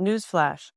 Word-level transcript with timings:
newsflash 0.00 0.70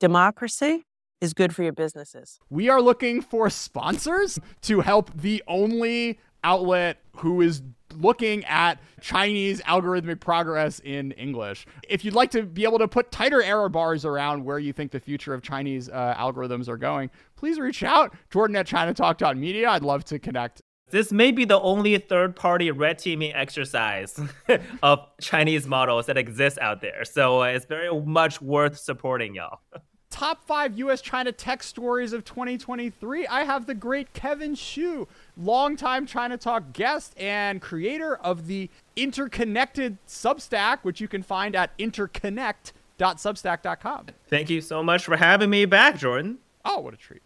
democracy 0.00 0.84
is 1.20 1.34
good 1.34 1.54
for 1.54 1.62
your 1.62 1.72
businesses. 1.72 2.38
We 2.48 2.68
are 2.68 2.80
looking 2.80 3.20
for 3.20 3.50
sponsors 3.50 4.38
to 4.62 4.80
help 4.80 5.10
the 5.14 5.42
only 5.48 6.20
outlet 6.44 6.98
who 7.16 7.40
is 7.40 7.62
looking 7.96 8.44
at 8.44 8.80
Chinese 9.00 9.60
algorithmic 9.62 10.20
progress 10.20 10.80
in 10.80 11.12
English. 11.12 11.66
If 11.88 12.04
you'd 12.04 12.14
like 12.14 12.30
to 12.32 12.42
be 12.42 12.64
able 12.64 12.78
to 12.78 12.86
put 12.86 13.10
tighter 13.10 13.42
error 13.42 13.68
bars 13.68 14.04
around 14.04 14.44
where 14.44 14.58
you 14.58 14.72
think 14.72 14.92
the 14.92 15.00
future 15.00 15.34
of 15.34 15.42
Chinese 15.42 15.88
uh, 15.88 16.14
algorithms 16.16 16.68
are 16.68 16.76
going, 16.76 17.10
please 17.34 17.58
reach 17.58 17.82
out. 17.82 18.14
Jordan 18.30 18.56
at 18.56 18.66
ChinaTalk.media. 18.66 19.68
I'd 19.68 19.82
love 19.82 20.04
to 20.04 20.18
connect. 20.18 20.62
This 20.90 21.12
may 21.12 21.32
be 21.32 21.44
the 21.44 21.60
only 21.60 21.98
third 21.98 22.34
party 22.34 22.70
red 22.70 22.98
teaming 22.98 23.34
exercise 23.34 24.18
of 24.82 25.06
Chinese 25.20 25.66
models 25.66 26.06
that 26.06 26.16
exists 26.16 26.58
out 26.58 26.80
there. 26.80 27.04
So 27.04 27.42
uh, 27.42 27.46
it's 27.46 27.66
very 27.66 27.92
much 28.00 28.40
worth 28.40 28.78
supporting 28.78 29.34
y'all. 29.34 29.60
top 30.10 30.44
five 30.44 30.76
US 30.78 31.00
China 31.00 31.30
tech 31.30 31.62
stories 31.62 32.12
of 32.12 32.24
2023, 32.24 33.24
I 33.26 33.44
have 33.44 33.66
the 33.66 33.74
great 33.74 34.12
Kevin 34.14 34.54
Xu, 34.54 35.06
longtime 35.36 36.06
China 36.06 36.36
Talk 36.36 36.72
guest 36.72 37.14
and 37.18 37.62
creator 37.62 38.16
of 38.16 38.46
the 38.46 38.70
Interconnected 38.96 39.98
Substack, 40.06 40.78
which 40.82 41.00
you 41.00 41.08
can 41.08 41.22
find 41.22 41.54
at 41.54 41.76
interconnect.substack.com. 41.78 44.06
Thank 44.28 44.50
you 44.50 44.60
so 44.60 44.82
much 44.82 45.04
for 45.04 45.16
having 45.16 45.50
me 45.50 45.64
back, 45.66 45.98
Jordan. 45.98 46.38
Oh, 46.64 46.80
what 46.80 46.94
a 46.94 46.96
treat. 46.96 47.22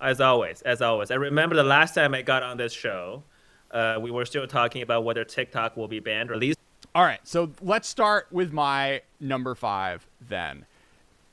As 0.00 0.20
always, 0.20 0.62
as 0.62 0.80
always. 0.80 1.10
I 1.10 1.16
remember 1.16 1.54
the 1.54 1.62
last 1.62 1.94
time 1.94 2.14
I 2.14 2.22
got 2.22 2.42
on 2.42 2.56
this 2.56 2.72
show, 2.72 3.22
uh, 3.70 3.98
we 4.00 4.10
were 4.10 4.24
still 4.24 4.46
talking 4.46 4.82
about 4.82 5.04
whether 5.04 5.24
TikTok 5.24 5.76
will 5.76 5.88
be 5.88 6.00
banned 6.00 6.30
or 6.30 6.34
at 6.34 6.40
least. 6.40 6.58
All 6.94 7.04
right, 7.04 7.20
so 7.22 7.52
let's 7.60 7.88
start 7.88 8.26
with 8.32 8.52
my 8.52 9.02
number 9.20 9.54
five 9.54 10.06
then 10.20 10.66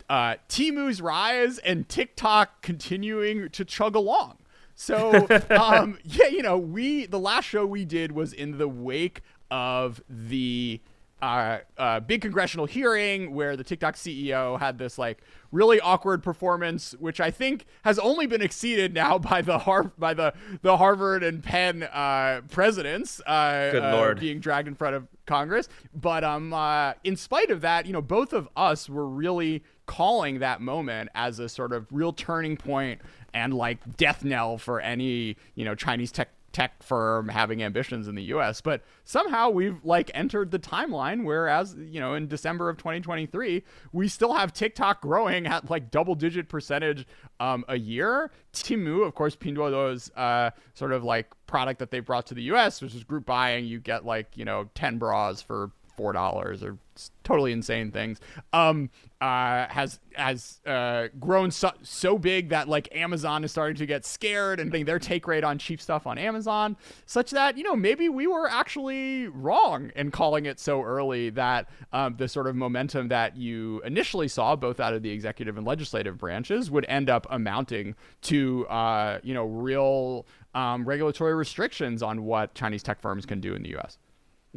uh, 0.09 0.35
Temu's 0.47 1.01
rise 1.01 1.57
and 1.59 1.87
TikTok 1.87 2.61
continuing 2.61 3.49
to 3.49 3.65
chug 3.65 3.95
along. 3.95 4.37
So, 4.75 5.27
um, 5.49 5.97
yeah, 6.03 6.27
you 6.27 6.41
know, 6.41 6.57
we 6.57 7.05
the 7.05 7.19
last 7.19 7.45
show 7.45 7.65
we 7.65 7.85
did 7.85 8.11
was 8.11 8.33
in 8.33 8.57
the 8.57 8.67
wake 8.67 9.21
of 9.49 10.01
the 10.09 10.81
uh, 11.21 11.59
uh, 11.77 11.99
big 11.99 12.21
congressional 12.21 12.65
hearing 12.65 13.33
where 13.33 13.57
the 13.57 13.63
TikTok 13.63 13.95
CEO 13.95 14.59
had 14.59 14.77
this 14.77 14.97
like 14.97 15.19
really 15.51 15.79
awkward 15.79 16.21
performance, 16.21 16.93
which 16.99 17.19
I 17.19 17.31
think 17.31 17.65
has 17.83 17.97
only 17.97 18.27
been 18.27 18.41
exceeded 18.41 18.93
now 18.93 19.17
by 19.17 19.41
the 19.41 19.57
Har- 19.59 19.91
by 19.97 20.13
the 20.13 20.33
the 20.61 20.77
Harvard 20.77 21.23
and 21.23 21.43
Penn 21.43 21.83
uh, 21.83 22.41
presidents. 22.51 23.19
Uh, 23.25 23.71
Good 23.71 23.93
lord, 23.93 24.19
being 24.19 24.39
dragged 24.39 24.67
in 24.67 24.75
front 24.75 24.95
of 24.95 25.07
Congress. 25.25 25.69
But 25.93 26.23
um, 26.23 26.53
uh, 26.53 26.93
in 27.03 27.15
spite 27.15 27.49
of 27.49 27.61
that, 27.61 27.85
you 27.85 27.93
know, 27.93 28.01
both 28.01 28.33
of 28.33 28.47
us 28.55 28.87
were 28.87 29.07
really 29.07 29.63
calling 29.87 30.39
that 30.39 30.61
moment 30.61 31.09
as 31.15 31.39
a 31.39 31.47
sort 31.49 31.71
of 31.71 31.87
real 31.91 32.11
turning 32.11 32.57
point 32.57 33.01
and 33.33 33.53
like 33.53 33.97
death 33.97 34.23
knell 34.23 34.57
for 34.57 34.81
any 34.81 35.37
you 35.55 35.65
know 35.65 35.73
Chinese 35.75 36.11
tech 36.11 36.29
tech 36.51 36.81
firm 36.81 37.29
having 37.29 37.61
ambitions 37.61 38.07
in 38.07 38.15
the 38.15 38.23
US. 38.23 38.61
But 38.61 38.83
somehow 39.03 39.49
we've 39.49 39.83
like 39.83 40.09
entered 40.13 40.51
the 40.51 40.59
timeline 40.59 41.23
whereas, 41.23 41.75
you 41.77 41.99
know, 41.99 42.13
in 42.13 42.27
December 42.27 42.69
of 42.69 42.77
2023, 42.77 43.63
we 43.91 44.07
still 44.07 44.33
have 44.33 44.53
TikTok 44.53 45.01
growing 45.01 45.45
at 45.45 45.69
like 45.69 45.91
double 45.91 46.15
digit 46.15 46.49
percentage 46.49 47.05
um, 47.39 47.63
a 47.67 47.77
year. 47.77 48.31
Temu, 48.53 49.05
of 49.05 49.13
course, 49.13 49.35
Pinduoduo's 49.35 50.09
uh, 50.15 50.51
sort 50.73 50.93
of 50.93 51.03
like 51.03 51.27
product 51.45 51.79
that 51.79 51.91
they 51.91 51.99
brought 51.99 52.25
to 52.27 52.33
the 52.33 52.43
US, 52.43 52.81
which 52.81 52.95
is 52.95 53.03
group 53.03 53.25
buying. 53.25 53.65
You 53.65 53.79
get 53.79 54.05
like, 54.05 54.35
you 54.35 54.45
know, 54.45 54.69
10 54.75 54.97
bras 54.97 55.41
for 55.41 55.71
four 55.95 56.13
dollars 56.13 56.63
or 56.63 56.77
totally 57.23 57.51
insane 57.51 57.91
things. 57.91 58.19
Um, 58.53 58.89
uh, 59.19 59.67
has 59.69 59.99
has 60.13 60.59
uh, 60.65 61.07
grown 61.19 61.49
so, 61.49 61.71
so 61.81 62.17
big 62.17 62.49
that 62.49 62.67
like 62.67 62.87
Amazon 62.95 63.43
is 63.43 63.51
starting 63.51 63.75
to 63.77 63.85
get 63.85 64.05
scared 64.05 64.59
and 64.59 64.71
think 64.71 64.85
their 64.85 64.99
take 64.99 65.25
rate 65.27 65.43
on 65.43 65.57
cheap 65.57 65.81
stuff 65.81 66.05
on 66.05 66.17
Amazon, 66.17 66.77
such 67.05 67.31
that 67.31 67.57
you 67.57 67.63
know 67.63 67.75
maybe 67.75 68.09
we 68.09 68.27
were 68.27 68.47
actually 68.47 69.27
wrong 69.27 69.91
in 69.95 70.11
calling 70.11 70.45
it 70.45 70.59
so 70.59 70.83
early 70.83 71.31
that 71.31 71.67
um, 71.93 72.15
the 72.17 72.27
sort 72.27 72.45
of 72.45 72.55
momentum 72.55 73.07
that 73.07 73.35
you 73.35 73.81
initially 73.83 74.27
saw 74.27 74.55
both 74.55 74.79
out 74.79 74.93
of 74.93 75.01
the 75.01 75.09
executive 75.09 75.57
and 75.57 75.65
legislative 75.65 76.17
branches 76.17 76.69
would 76.69 76.85
end 76.87 77.09
up 77.09 77.25
amounting 77.29 77.95
to 78.21 78.67
uh, 78.67 79.19
you 79.23 79.33
know 79.33 79.45
real 79.45 80.27
um, 80.53 80.85
regulatory 80.85 81.33
restrictions 81.33 82.03
on 82.03 82.23
what 82.23 82.53
Chinese 82.53 82.83
tech 82.83 83.01
firms 83.01 83.25
can 83.25 83.39
do 83.39 83.55
in 83.55 83.63
the 83.63 83.69
U.S. 83.69 83.97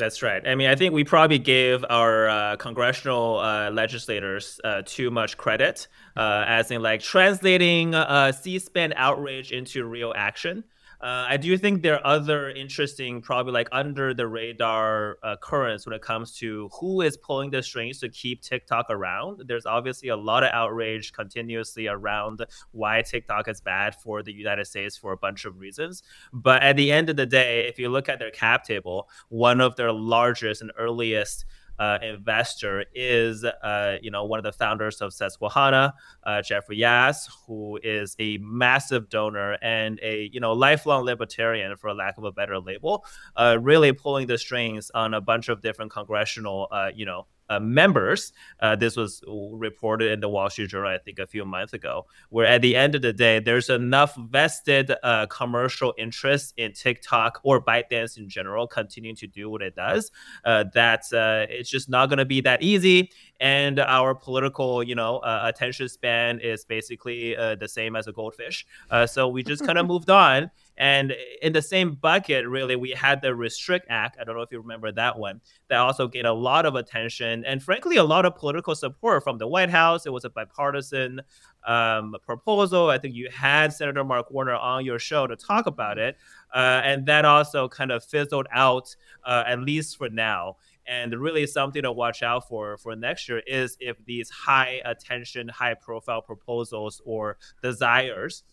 That's 0.00 0.22
right. 0.22 0.42
I 0.48 0.54
mean, 0.54 0.70
I 0.70 0.76
think 0.76 0.94
we 0.94 1.04
probably 1.04 1.38
gave 1.38 1.84
our 1.90 2.26
uh, 2.26 2.56
congressional 2.56 3.38
uh, 3.38 3.70
legislators 3.70 4.58
uh, 4.64 4.80
too 4.86 5.10
much 5.10 5.36
credit, 5.36 5.88
uh, 6.16 6.44
as 6.48 6.70
in 6.70 6.80
like 6.80 7.02
translating 7.02 7.94
uh, 7.94 8.32
C-SPAN 8.32 8.94
outrage 8.96 9.52
into 9.52 9.84
real 9.84 10.14
action. 10.16 10.64
Uh, 11.00 11.24
I 11.30 11.38
do 11.38 11.56
think 11.56 11.80
there 11.80 11.94
are 11.94 12.06
other 12.06 12.50
interesting, 12.50 13.22
probably 13.22 13.52
like 13.54 13.68
under 13.72 14.12
the 14.12 14.26
radar 14.26 15.16
uh, 15.22 15.36
currents 15.40 15.86
when 15.86 15.94
it 15.94 16.02
comes 16.02 16.36
to 16.36 16.68
who 16.78 17.00
is 17.00 17.16
pulling 17.16 17.50
the 17.50 17.62
strings 17.62 18.00
to 18.00 18.10
keep 18.10 18.42
TikTok 18.42 18.86
around. 18.90 19.44
There's 19.46 19.64
obviously 19.64 20.10
a 20.10 20.16
lot 20.16 20.42
of 20.42 20.50
outrage 20.52 21.14
continuously 21.14 21.88
around 21.88 22.44
why 22.72 23.00
TikTok 23.00 23.48
is 23.48 23.62
bad 23.62 23.94
for 23.94 24.22
the 24.22 24.32
United 24.32 24.66
States 24.66 24.94
for 24.94 25.12
a 25.12 25.16
bunch 25.16 25.46
of 25.46 25.58
reasons. 25.58 26.02
But 26.34 26.62
at 26.62 26.76
the 26.76 26.92
end 26.92 27.08
of 27.08 27.16
the 27.16 27.26
day, 27.26 27.66
if 27.66 27.78
you 27.78 27.88
look 27.88 28.10
at 28.10 28.18
their 28.18 28.30
cap 28.30 28.64
table, 28.64 29.08
one 29.30 29.62
of 29.62 29.76
their 29.76 29.92
largest 29.92 30.60
and 30.60 30.70
earliest 30.78 31.46
uh, 31.80 31.98
investor 32.02 32.84
is, 32.94 33.42
uh, 33.42 33.96
you 34.02 34.10
know, 34.10 34.24
one 34.26 34.38
of 34.38 34.44
the 34.44 34.52
founders 34.52 35.00
of 35.00 35.14
Susquehanna, 35.14 35.94
uh, 36.24 36.42
Jeffrey 36.42 36.76
Yass, 36.76 37.26
who 37.46 37.80
is 37.82 38.14
a 38.18 38.36
massive 38.38 39.08
donor 39.08 39.56
and 39.62 39.98
a, 40.02 40.28
you 40.30 40.40
know, 40.40 40.52
lifelong 40.52 41.04
libertarian, 41.04 41.74
for 41.78 41.94
lack 41.94 42.18
of 42.18 42.24
a 42.24 42.32
better 42.32 42.60
label, 42.60 43.04
uh, 43.36 43.56
really 43.60 43.92
pulling 43.92 44.26
the 44.26 44.36
strings 44.36 44.90
on 44.94 45.14
a 45.14 45.22
bunch 45.22 45.48
of 45.48 45.62
different 45.62 45.90
congressional, 45.90 46.68
uh, 46.70 46.90
you 46.94 47.06
know, 47.06 47.26
members. 47.58 48.32
Uh, 48.60 48.76
this 48.76 48.96
was 48.96 49.22
reported 49.26 50.12
in 50.12 50.20
the 50.20 50.28
Wall 50.28 50.48
Street 50.50 50.68
Journal, 50.68 50.90
I 50.90 50.98
think, 50.98 51.18
a 51.18 51.26
few 51.26 51.44
months 51.44 51.72
ago. 51.72 52.06
Where 52.28 52.46
at 52.46 52.62
the 52.62 52.76
end 52.76 52.94
of 52.94 53.02
the 53.02 53.12
day, 53.12 53.40
there's 53.40 53.70
enough 53.70 54.14
vested 54.16 54.92
uh, 55.02 55.26
commercial 55.26 55.94
interest 55.98 56.54
in 56.56 56.72
TikTok 56.72 57.40
or 57.42 57.62
ByteDance 57.64 58.18
in 58.18 58.28
general 58.28 58.66
continuing 58.66 59.16
to 59.16 59.26
do 59.26 59.50
what 59.50 59.62
it 59.62 59.74
does 59.74 60.12
uh, 60.44 60.64
that 60.74 61.04
uh, 61.12 61.46
it's 61.48 61.70
just 61.70 61.88
not 61.88 62.08
going 62.08 62.18
to 62.18 62.24
be 62.24 62.40
that 62.42 62.62
easy. 62.62 63.10
And 63.40 63.80
our 63.80 64.14
political, 64.14 64.82
you 64.82 64.94
know, 64.94 65.18
uh, 65.18 65.40
attention 65.44 65.88
span 65.88 66.40
is 66.40 66.64
basically 66.64 67.34
the 67.34 67.68
same 67.68 67.96
as 67.96 68.06
a 68.06 68.12
goldfish. 68.12 68.66
so 69.06 69.28
we 69.28 69.42
just 69.42 69.64
kind 69.64 69.78
of 69.78 69.86
moved 69.94 70.10
on. 70.10 70.50
And 70.80 71.14
in 71.42 71.52
the 71.52 71.60
same 71.60 71.92
bucket, 71.92 72.48
really, 72.48 72.74
we 72.74 72.92
had 72.92 73.20
the 73.20 73.34
Restrict 73.34 73.86
Act. 73.90 74.16
I 74.18 74.24
don't 74.24 74.34
know 74.34 74.40
if 74.40 74.50
you 74.50 74.58
remember 74.58 74.90
that 74.92 75.18
one. 75.18 75.42
That 75.68 75.76
also 75.76 76.08
gained 76.08 76.26
a 76.26 76.32
lot 76.32 76.64
of 76.64 76.74
attention 76.74 77.44
and, 77.44 77.62
frankly, 77.62 77.96
a 77.96 78.02
lot 78.02 78.24
of 78.24 78.34
political 78.34 78.74
support 78.74 79.22
from 79.22 79.36
the 79.36 79.46
White 79.46 79.68
House. 79.68 80.06
It 80.06 80.12
was 80.12 80.24
a 80.24 80.30
bipartisan 80.30 81.20
um, 81.66 82.16
proposal. 82.24 82.88
I 82.88 82.96
think 82.96 83.14
you 83.14 83.28
had 83.30 83.74
Senator 83.74 84.02
Mark 84.04 84.30
Warner 84.30 84.54
on 84.54 84.86
your 84.86 84.98
show 84.98 85.26
to 85.26 85.36
talk 85.36 85.66
about 85.66 85.98
it. 85.98 86.16
Uh, 86.54 86.80
and 86.82 87.04
that 87.04 87.26
also 87.26 87.68
kind 87.68 87.92
of 87.92 88.02
fizzled 88.02 88.46
out, 88.50 88.96
uh, 89.24 89.44
at 89.46 89.60
least 89.60 89.98
for 89.98 90.08
now. 90.08 90.56
And 90.86 91.14
really, 91.20 91.46
something 91.46 91.82
to 91.82 91.92
watch 91.92 92.22
out 92.22 92.48
for 92.48 92.78
for 92.78 92.96
next 92.96 93.28
year 93.28 93.42
is 93.46 93.76
if 93.80 94.02
these 94.06 94.30
high 94.30 94.80
attention, 94.86 95.46
high 95.48 95.74
profile 95.74 96.22
proposals 96.22 97.02
or 97.04 97.36
desires 97.62 98.44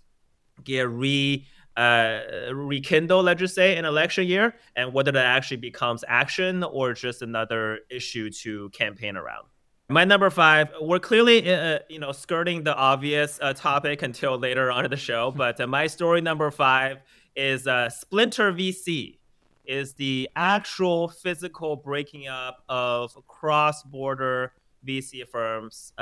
get 0.64 0.90
re 0.90 1.46
uh, 1.78 2.22
rekindle, 2.52 3.22
let's 3.22 3.40
just 3.40 3.54
say, 3.54 3.78
an 3.78 3.86
election 3.86 4.26
year, 4.26 4.56
and 4.76 4.92
whether 4.94 5.12
that 5.12 5.26
actually 5.26 5.58
becomes 5.58 6.04
action 6.08 6.64
or 6.64 6.94
just 6.94 7.22
another 7.22 7.80
issue 7.92 8.32
to 8.32 8.70
campaign 8.72 9.16
around. 9.16 9.46
My 9.90 10.04
number 10.04 10.30
five, 10.30 10.70
we're 10.82 11.00
clearly, 11.00 11.50
uh, 11.50 11.56
uh 11.56 11.80
you 11.88 12.00
know, 12.00 12.12
skirting 12.12 12.63
the 12.63 12.75
obvious 12.75 13.40
uh, 13.42 13.54
topic 13.54 14.01
until 14.01 14.38
later 14.38 14.72
on 14.72 14.86
in 14.86 14.92
the 14.92 14.98
show, 14.98 15.31
but 15.36 15.62
uh, 15.62 15.68
my 15.68 15.86
story 15.88 16.19
number 16.19 16.50
five 16.50 16.98
is 17.36 17.68
uh, 17.68 17.90
Splinter 17.90 18.51
VC, 18.51 19.19
is 19.63 19.94
the 19.94 20.28
actual 20.36 21.10
physical 21.10 21.75
breaking 21.75 22.28
up 22.28 22.63
of 22.68 23.16
cross-border 23.28 24.54
VC 24.88 25.28
firms, 25.28 25.94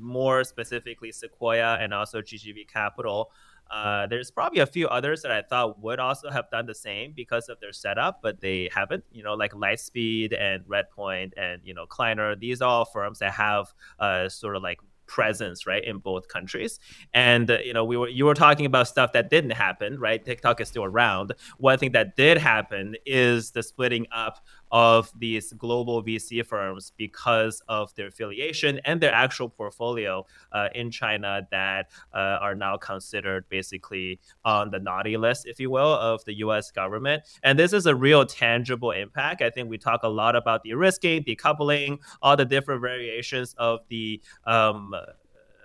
more 0.00 0.44
specifically 0.44 1.10
Sequoia 1.12 1.76
and 1.80 1.92
also 1.92 2.22
GGV 2.22 2.68
Capital, 2.68 3.32
uh, 3.70 4.06
there's 4.06 4.30
probably 4.30 4.60
a 4.60 4.66
few 4.66 4.88
others 4.88 5.22
that 5.22 5.32
I 5.32 5.42
thought 5.42 5.82
would 5.82 5.98
also 5.98 6.30
have 6.30 6.50
done 6.50 6.66
the 6.66 6.74
same 6.74 7.12
because 7.14 7.48
of 7.48 7.60
their 7.60 7.72
setup, 7.72 8.20
but 8.22 8.40
they 8.40 8.68
haven't. 8.72 9.04
You 9.12 9.22
know, 9.22 9.34
like 9.34 9.52
Lightspeed 9.52 10.38
and 10.38 10.64
Redpoint 10.64 11.32
and 11.36 11.60
you 11.64 11.74
know 11.74 11.86
Kleiner. 11.86 12.36
These 12.36 12.62
are 12.62 12.68
all 12.68 12.84
firms 12.84 13.18
that 13.20 13.32
have 13.32 13.72
uh, 13.98 14.28
sort 14.28 14.56
of 14.56 14.62
like 14.62 14.78
presence 15.06 15.66
right 15.66 15.84
in 15.84 15.98
both 15.98 16.28
countries 16.28 16.78
and 17.12 17.50
uh, 17.50 17.58
you 17.58 17.72
know 17.72 17.84
we 17.84 17.96
were 17.96 18.08
you 18.08 18.24
were 18.24 18.34
talking 18.34 18.64
about 18.64 18.88
stuff 18.88 19.12
that 19.12 19.28
didn't 19.28 19.50
happen 19.50 19.98
right 19.98 20.24
tiktok 20.24 20.60
is 20.60 20.68
still 20.68 20.84
around 20.84 21.32
one 21.58 21.78
thing 21.78 21.92
that 21.92 22.16
did 22.16 22.38
happen 22.38 22.96
is 23.04 23.50
the 23.50 23.62
splitting 23.62 24.06
up 24.12 24.42
of 24.74 25.12
these 25.16 25.52
global 25.52 26.02
VC 26.02 26.44
firms 26.44 26.92
because 26.96 27.62
of 27.68 27.94
their 27.94 28.08
affiliation 28.08 28.80
and 28.84 29.00
their 29.00 29.14
actual 29.14 29.48
portfolio 29.48 30.26
uh, 30.50 30.68
in 30.74 30.90
China 30.90 31.46
that 31.52 31.92
uh, 32.12 32.38
are 32.42 32.56
now 32.56 32.76
considered 32.76 33.48
basically 33.48 34.18
on 34.44 34.72
the 34.72 34.80
naughty 34.80 35.16
list, 35.16 35.46
if 35.46 35.60
you 35.60 35.70
will, 35.70 35.94
of 35.94 36.24
the 36.24 36.34
US 36.38 36.72
government. 36.72 37.22
And 37.44 37.56
this 37.56 37.72
is 37.72 37.86
a 37.86 37.94
real 37.94 38.26
tangible 38.26 38.90
impact. 38.90 39.42
I 39.42 39.50
think 39.50 39.70
we 39.70 39.78
talk 39.78 40.02
a 40.02 40.08
lot 40.08 40.34
about 40.34 40.64
de 40.64 40.74
risking, 40.74 41.22
decoupling, 41.22 42.00
all 42.20 42.36
the 42.36 42.44
different 42.44 42.80
variations 42.80 43.54
of 43.56 43.78
the 43.88 44.20
um, 44.44 44.92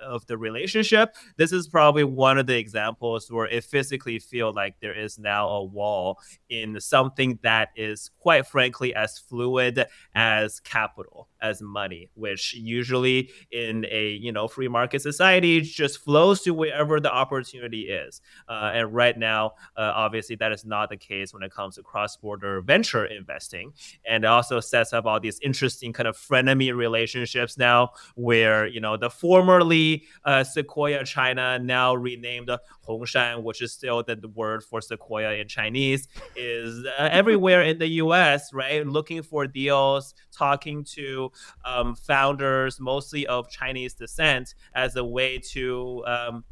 of 0.01 0.25
the 0.27 0.37
relationship, 0.37 1.15
this 1.37 1.51
is 1.51 1.67
probably 1.67 2.03
one 2.03 2.37
of 2.37 2.47
the 2.47 2.57
examples 2.57 3.31
where 3.31 3.47
it 3.47 3.63
physically 3.63 4.19
feels 4.19 4.55
like 4.55 4.75
there 4.81 4.97
is 4.97 5.19
now 5.19 5.47
a 5.47 5.63
wall 5.63 6.19
in 6.49 6.79
something 6.79 7.39
that 7.43 7.69
is 7.75 8.11
quite 8.19 8.47
frankly 8.47 8.93
as 8.93 9.19
fluid 9.19 9.85
as 10.15 10.59
capital, 10.59 11.27
as 11.41 11.61
money, 11.61 12.09
which 12.15 12.53
usually 12.53 13.29
in 13.51 13.85
a 13.89 14.11
you 14.11 14.31
know 14.31 14.47
free 14.47 14.67
market 14.67 15.01
society 15.01 15.61
just 15.61 15.99
flows 15.99 16.41
to 16.41 16.53
wherever 16.53 16.99
the 16.99 17.11
opportunity 17.11 17.81
is. 17.89 18.21
Uh, 18.47 18.71
and 18.73 18.93
right 18.93 19.17
now, 19.17 19.53
uh, 19.77 19.91
obviously, 19.95 20.35
that 20.35 20.51
is 20.51 20.65
not 20.65 20.89
the 20.89 20.97
case 20.97 21.33
when 21.33 21.43
it 21.43 21.51
comes 21.51 21.75
to 21.75 21.83
cross-border 21.83 22.61
venture 22.61 23.05
investing, 23.05 23.73
and 24.05 24.23
it 24.23 24.27
also 24.27 24.59
sets 24.59 24.93
up 24.93 25.05
all 25.05 25.19
these 25.19 25.39
interesting 25.41 25.93
kind 25.93 26.07
of 26.07 26.17
frenemy 26.17 26.75
relationships 26.75 27.57
now, 27.57 27.89
where 28.15 28.67
you 28.67 28.79
know 28.79 28.97
the 28.97 29.09
formerly 29.09 30.03
uh, 30.25 30.43
Sequoia 30.43 31.03
China, 31.03 31.59
now 31.59 31.95
renamed 31.95 32.49
Hongshan, 32.87 33.43
which 33.43 33.61
is 33.61 33.71
still 33.73 34.03
the, 34.03 34.19
word 34.35 34.63
for 34.63 34.79
Sequoia 34.81 35.33
in 35.33 35.47
Chinese, 35.47 36.07
is 36.35 36.85
uh, 36.85 37.09
everywhere 37.11 37.63
in 37.63 37.77
the 37.77 37.87
U.S. 38.03 38.53
Right, 38.53 38.85
looking 38.85 39.23
for 39.23 39.47
deals, 39.47 40.13
talking 40.31 40.83
to 40.95 41.28
um, 41.65 41.95
founders, 41.95 42.79
mostly 42.79 43.25
of 43.27 43.49
Chinese 43.49 43.93
descent, 43.93 44.55
as 44.73 44.95
a 44.95 45.03
way 45.03 45.37
to 45.51 46.03
um, 46.05 46.43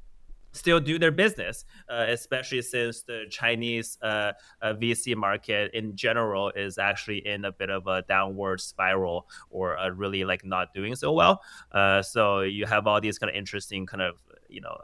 still 0.58 0.80
do 0.80 1.00
their 1.00 1.12
business, 1.12 1.66
uh, 1.90 2.06
especially 2.10 2.62
since 2.62 3.04
the 3.04 3.26
Chinese 3.30 3.98
uh, 4.02 4.34
uh, 4.62 4.74
VC 4.74 5.16
market 5.16 5.72
in 5.74 5.96
general 5.96 6.52
is 6.56 6.78
actually 6.78 7.26
in 7.26 7.46
a 7.46 7.52
bit 7.52 7.70
of 7.70 7.88
a 7.88 8.02
downward 8.04 8.60
spiral 8.60 9.28
or 9.50 9.78
uh, 9.78 9.90
really 9.90 10.26
like 10.26 10.44
not 10.44 10.74
doing 10.74 10.96
so 10.96 11.14
well. 11.14 11.42
Uh, 11.72 12.02
so 12.02 12.42
you 12.42 12.66
have 12.66 12.88
all 12.88 13.00
these 13.00 13.18
kind 13.20 13.30
of 13.30 13.36
interesting 13.36 13.86
kind 13.86 14.02
of 14.02 14.18
you 14.50 14.62
know 14.62 14.78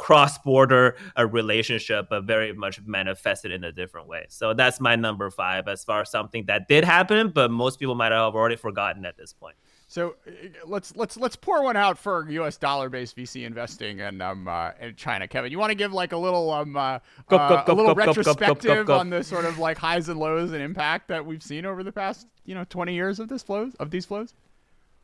cross-border 0.00 0.96
uh, 1.18 1.26
relationship 1.26 2.06
but 2.08 2.24
very 2.24 2.54
much 2.54 2.80
manifested 2.86 3.52
in 3.52 3.64
a 3.64 3.70
different 3.70 4.08
way 4.08 4.24
so 4.30 4.54
that's 4.54 4.80
my 4.80 4.96
number 4.96 5.30
five 5.30 5.68
as 5.68 5.84
far 5.84 6.00
as 6.00 6.10
something 6.10 6.42
that 6.46 6.66
did 6.68 6.84
happen 6.84 7.28
but 7.28 7.50
most 7.50 7.78
people 7.78 7.94
might 7.94 8.10
have 8.10 8.34
already 8.34 8.56
forgotten 8.56 9.04
at 9.04 9.18
this 9.18 9.34
point 9.34 9.54
so 9.88 10.14
uh, 10.26 10.30
let's 10.64 10.96
let's 10.96 11.18
let's 11.18 11.36
pour 11.36 11.62
one 11.64 11.76
out 11.76 11.98
for 11.98 12.30
U.S. 12.30 12.56
dollar-based 12.56 13.14
VC 13.14 13.44
investing 13.44 14.00
and 14.00 14.22
um 14.22 14.46
uh, 14.46 14.70
in 14.80 14.94
China. 14.94 15.26
Kevin, 15.26 15.50
you 15.50 15.58
want 15.58 15.70
to 15.70 15.74
give 15.74 15.92
like 15.92 16.12
a 16.12 16.16
little 16.16 16.48
um 16.52 16.76
uh, 16.76 17.00
go, 17.28 17.36
go, 17.36 17.62
go, 17.66 17.72
a 17.72 17.74
little 17.74 17.94
retrospective 17.96 18.88
on 18.88 19.10
the 19.10 19.24
sort 19.24 19.44
of 19.44 19.58
like 19.58 19.76
highs 19.76 20.08
and 20.08 20.20
lows 20.20 20.52
and 20.52 20.62
impact 20.62 21.08
that 21.08 21.26
we've 21.26 21.42
seen 21.42 21.66
over 21.66 21.82
the 21.82 21.90
past 21.90 22.28
you 22.44 22.54
know 22.54 22.64
20 22.70 22.94
years 22.94 23.18
of 23.18 23.28
this 23.28 23.42
flows 23.42 23.74
of 23.80 23.90
these 23.90 24.06
flows. 24.06 24.32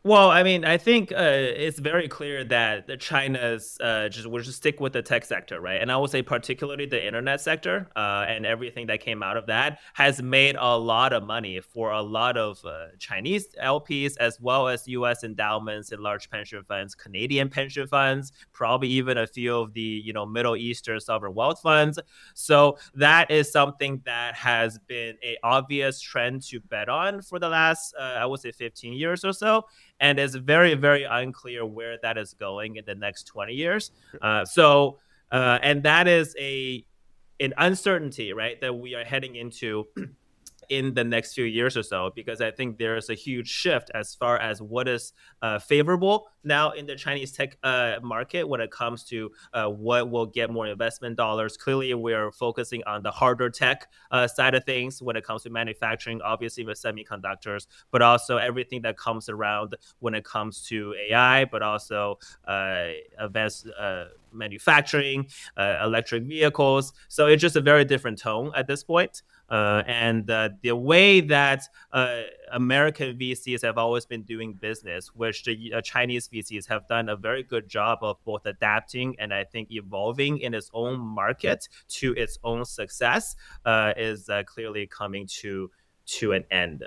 Well, 0.06 0.30
I 0.30 0.44
mean, 0.44 0.64
I 0.64 0.78
think 0.78 1.10
uh, 1.10 1.16
it's 1.18 1.80
very 1.80 2.06
clear 2.06 2.44
that 2.44 3.00
China's 3.00 3.76
uh, 3.80 4.08
just 4.08 4.28
will 4.28 4.40
just 4.40 4.58
stick 4.58 4.78
with 4.78 4.92
the 4.92 5.02
tech 5.02 5.24
sector, 5.24 5.60
right? 5.60 5.82
And 5.82 5.90
I 5.90 5.96
would 5.96 6.10
say 6.10 6.22
particularly 6.22 6.86
the 6.86 7.04
internet 7.04 7.40
sector 7.40 7.88
uh, 7.96 8.24
and 8.28 8.46
everything 8.46 8.86
that 8.86 9.00
came 9.00 9.20
out 9.24 9.36
of 9.36 9.46
that 9.46 9.80
has 9.94 10.22
made 10.22 10.54
a 10.60 10.78
lot 10.78 11.12
of 11.12 11.24
money 11.24 11.58
for 11.58 11.90
a 11.90 12.00
lot 12.00 12.36
of 12.36 12.64
uh, 12.64 12.86
Chinese 13.00 13.48
LPs 13.60 14.16
as 14.20 14.40
well 14.40 14.68
as 14.68 14.86
U.S. 14.86 15.24
endowments 15.24 15.90
and 15.90 16.00
large 16.00 16.30
pension 16.30 16.62
funds, 16.62 16.94
Canadian 16.94 17.48
pension 17.48 17.88
funds, 17.88 18.30
probably 18.52 18.86
even 18.86 19.18
a 19.18 19.26
few 19.26 19.56
of 19.56 19.74
the 19.74 19.80
you 19.80 20.12
know 20.12 20.24
Middle 20.24 20.54
Eastern 20.54 21.00
sovereign 21.00 21.34
wealth 21.34 21.60
funds. 21.62 21.98
So 22.34 22.78
that 22.94 23.32
is 23.32 23.50
something 23.50 24.02
that 24.04 24.36
has 24.36 24.78
been 24.86 25.16
a 25.24 25.36
obvious 25.42 26.00
trend 26.00 26.42
to 26.42 26.60
bet 26.60 26.88
on 26.88 27.22
for 27.22 27.40
the 27.40 27.48
last 27.48 27.92
uh, 27.98 28.02
I 28.20 28.26
would 28.26 28.38
say 28.38 28.52
15 28.52 28.92
years 28.92 29.24
or 29.24 29.32
so 29.32 29.64
and 30.00 30.19
it's 30.19 30.34
very 30.34 30.75
very 30.75 31.04
unclear 31.04 31.64
where 31.64 31.98
that 32.02 32.19
is 32.19 32.34
going 32.34 32.76
in 32.76 32.84
the 32.87 32.94
next 32.94 33.25
20 33.25 33.52
years. 33.52 33.90
Uh, 34.20 34.44
so 34.44 34.98
uh, 35.32 35.58
and 35.62 35.82
that 35.82 36.06
is 36.08 36.34
a 36.38 36.84
an 37.40 37.52
uncertainty 37.58 38.32
right 38.32 38.60
that 38.60 38.75
we 38.75 38.94
are 38.94 39.04
heading 39.04 39.37
into 39.37 39.87
in 40.68 40.94
the 40.94 41.04
next 41.04 41.34
few 41.34 41.44
years 41.44 41.76
or 41.76 41.82
so 41.82 42.10
because 42.14 42.40
I 42.40 42.50
think 42.50 42.78
there 42.78 42.96
is 42.96 43.10
a 43.10 43.14
huge 43.14 43.48
shift 43.48 43.90
as 43.94 44.14
far 44.14 44.38
as 44.38 44.60
what 44.60 44.88
is 44.88 45.12
uh, 45.42 45.58
favorable 45.58 46.28
now 46.44 46.70
in 46.70 46.86
the 46.86 46.94
Chinese 46.96 47.32
tech 47.32 47.58
uh, 47.62 47.96
market 48.02 48.44
when 48.48 48.60
it 48.60 48.70
comes 48.70 49.04
to 49.04 49.30
uh, 49.52 49.66
what 49.66 50.10
will 50.10 50.26
get 50.26 50.50
more 50.50 50.66
investment 50.66 51.16
dollars. 51.16 51.56
Clearly, 51.56 51.92
we're 51.94 52.30
focusing 52.32 52.82
on 52.86 53.02
the 53.02 53.10
harder 53.10 53.50
tech 53.50 53.88
uh, 54.10 54.26
side 54.26 54.54
of 54.54 54.64
things 54.64 55.02
when 55.02 55.16
it 55.16 55.24
comes 55.24 55.42
to 55.42 55.50
manufacturing, 55.50 56.20
obviously 56.22 56.64
with 56.64 56.80
semiconductors, 56.80 57.66
but 57.90 58.02
also 58.02 58.36
everything 58.36 58.82
that 58.82 58.96
comes 58.96 59.28
around 59.28 59.74
when 59.98 60.14
it 60.14 60.24
comes 60.24 60.62
to 60.68 60.94
AI, 61.08 61.44
but 61.46 61.62
also 61.62 62.18
uh, 62.46 62.88
advanced 63.18 63.68
uh, 63.78 64.06
manufacturing, 64.32 65.26
electric 65.56 66.24
vehicles. 66.24 66.92
So 67.08 67.26
it's 67.26 67.40
just 67.40 67.56
a 67.56 67.60
very 67.60 67.84
different 67.84 68.18
tone 68.18 68.52
at 68.54 68.66
this 68.66 68.84
point. 68.84 69.22
Uh, 69.48 69.82
and 69.87 70.28
uh, 70.31 70.48
the 70.62 70.75
way 70.75 71.20
that 71.20 71.62
uh, 71.93 72.22
American 72.52 73.16
VCs 73.16 73.62
have 73.62 73.78
always 73.78 74.04
been 74.04 74.22
doing 74.22 74.54
business, 74.54 75.08
which 75.14 75.44
the 75.44 75.72
uh, 75.75 75.81
Chinese 75.81 76.28
VCs 76.28 76.66
have 76.66 76.87
done 76.88 77.08
a 77.08 77.16
very 77.16 77.43
good 77.43 77.69
job 77.69 77.98
of 78.02 78.16
both 78.25 78.44
adapting 78.46 79.14
and 79.19 79.32
I 79.32 79.44
think 79.44 79.70
evolving 79.70 80.38
in 80.38 80.54
its 80.54 80.70
own 80.75 80.98
market 80.98 81.69
to 81.88 82.12
its 82.14 82.38
own 82.43 82.64
success, 82.64 83.37
uh, 83.64 83.93
is 83.96 84.28
uh, 84.28 84.43
clearly 84.44 84.87
coming 84.87 85.26
to 85.40 85.70
to 86.06 86.32
an 86.32 86.44
end. 86.50 86.84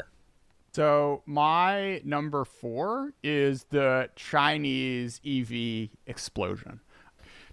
So 0.73 1.23
my 1.25 2.01
number 2.05 2.45
four 2.45 3.13
is 3.23 3.65
the 3.69 4.09
Chinese 4.15 5.19
EV 5.25 5.89
explosion. 6.07 6.79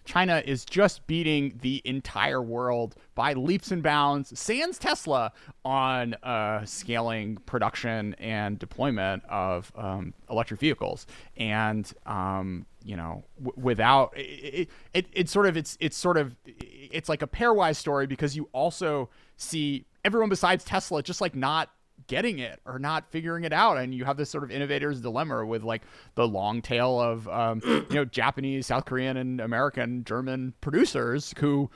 China 0.06 0.42
is 0.44 0.64
just 0.64 1.06
beating 1.06 1.58
the 1.60 1.82
entire 1.84 2.40
world 2.40 2.94
by 3.14 3.34
leaps 3.34 3.70
and 3.70 3.82
bounds, 3.82 4.38
sans 4.38 4.78
Tesla, 4.78 5.32
on 5.64 6.14
uh, 6.22 6.64
scaling 6.64 7.36
production 7.44 8.14
and 8.14 8.58
deployment 8.58 9.24
of 9.28 9.70
um, 9.76 10.14
electric 10.30 10.60
vehicles. 10.60 11.06
And 11.36 11.92
um, 12.06 12.66
you 12.84 12.96
know, 12.96 13.24
w- 13.42 13.60
without 13.62 14.12
it, 14.16 14.70
it, 14.94 15.06
it, 15.12 15.28
sort 15.28 15.46
of 15.46 15.56
it's 15.56 15.76
it's 15.80 15.96
sort 15.96 16.16
of 16.16 16.36
it's 16.46 17.08
like 17.08 17.20
a 17.22 17.26
pairwise 17.26 17.76
story 17.76 18.06
because 18.06 18.36
you 18.36 18.48
also 18.52 19.10
see 19.36 19.84
everyone 20.04 20.28
besides 20.28 20.64
Tesla 20.64 21.02
just 21.02 21.20
like 21.20 21.34
not 21.34 21.70
getting 22.06 22.38
it 22.38 22.60
or 22.64 22.78
not 22.78 23.10
figuring 23.10 23.44
it 23.44 23.52
out 23.52 23.76
and 23.76 23.94
you 23.94 24.04
have 24.04 24.16
this 24.16 24.30
sort 24.30 24.44
of 24.44 24.50
innovator's 24.50 25.00
dilemma 25.00 25.44
with 25.44 25.62
like 25.62 25.82
the 26.14 26.26
long 26.26 26.62
tail 26.62 27.00
of 27.00 27.28
um, 27.28 27.60
you 27.64 27.86
know 27.90 28.04
japanese 28.10 28.66
south 28.66 28.84
korean 28.84 29.16
and 29.16 29.40
american 29.40 30.04
german 30.04 30.52
producers 30.60 31.34
who 31.38 31.70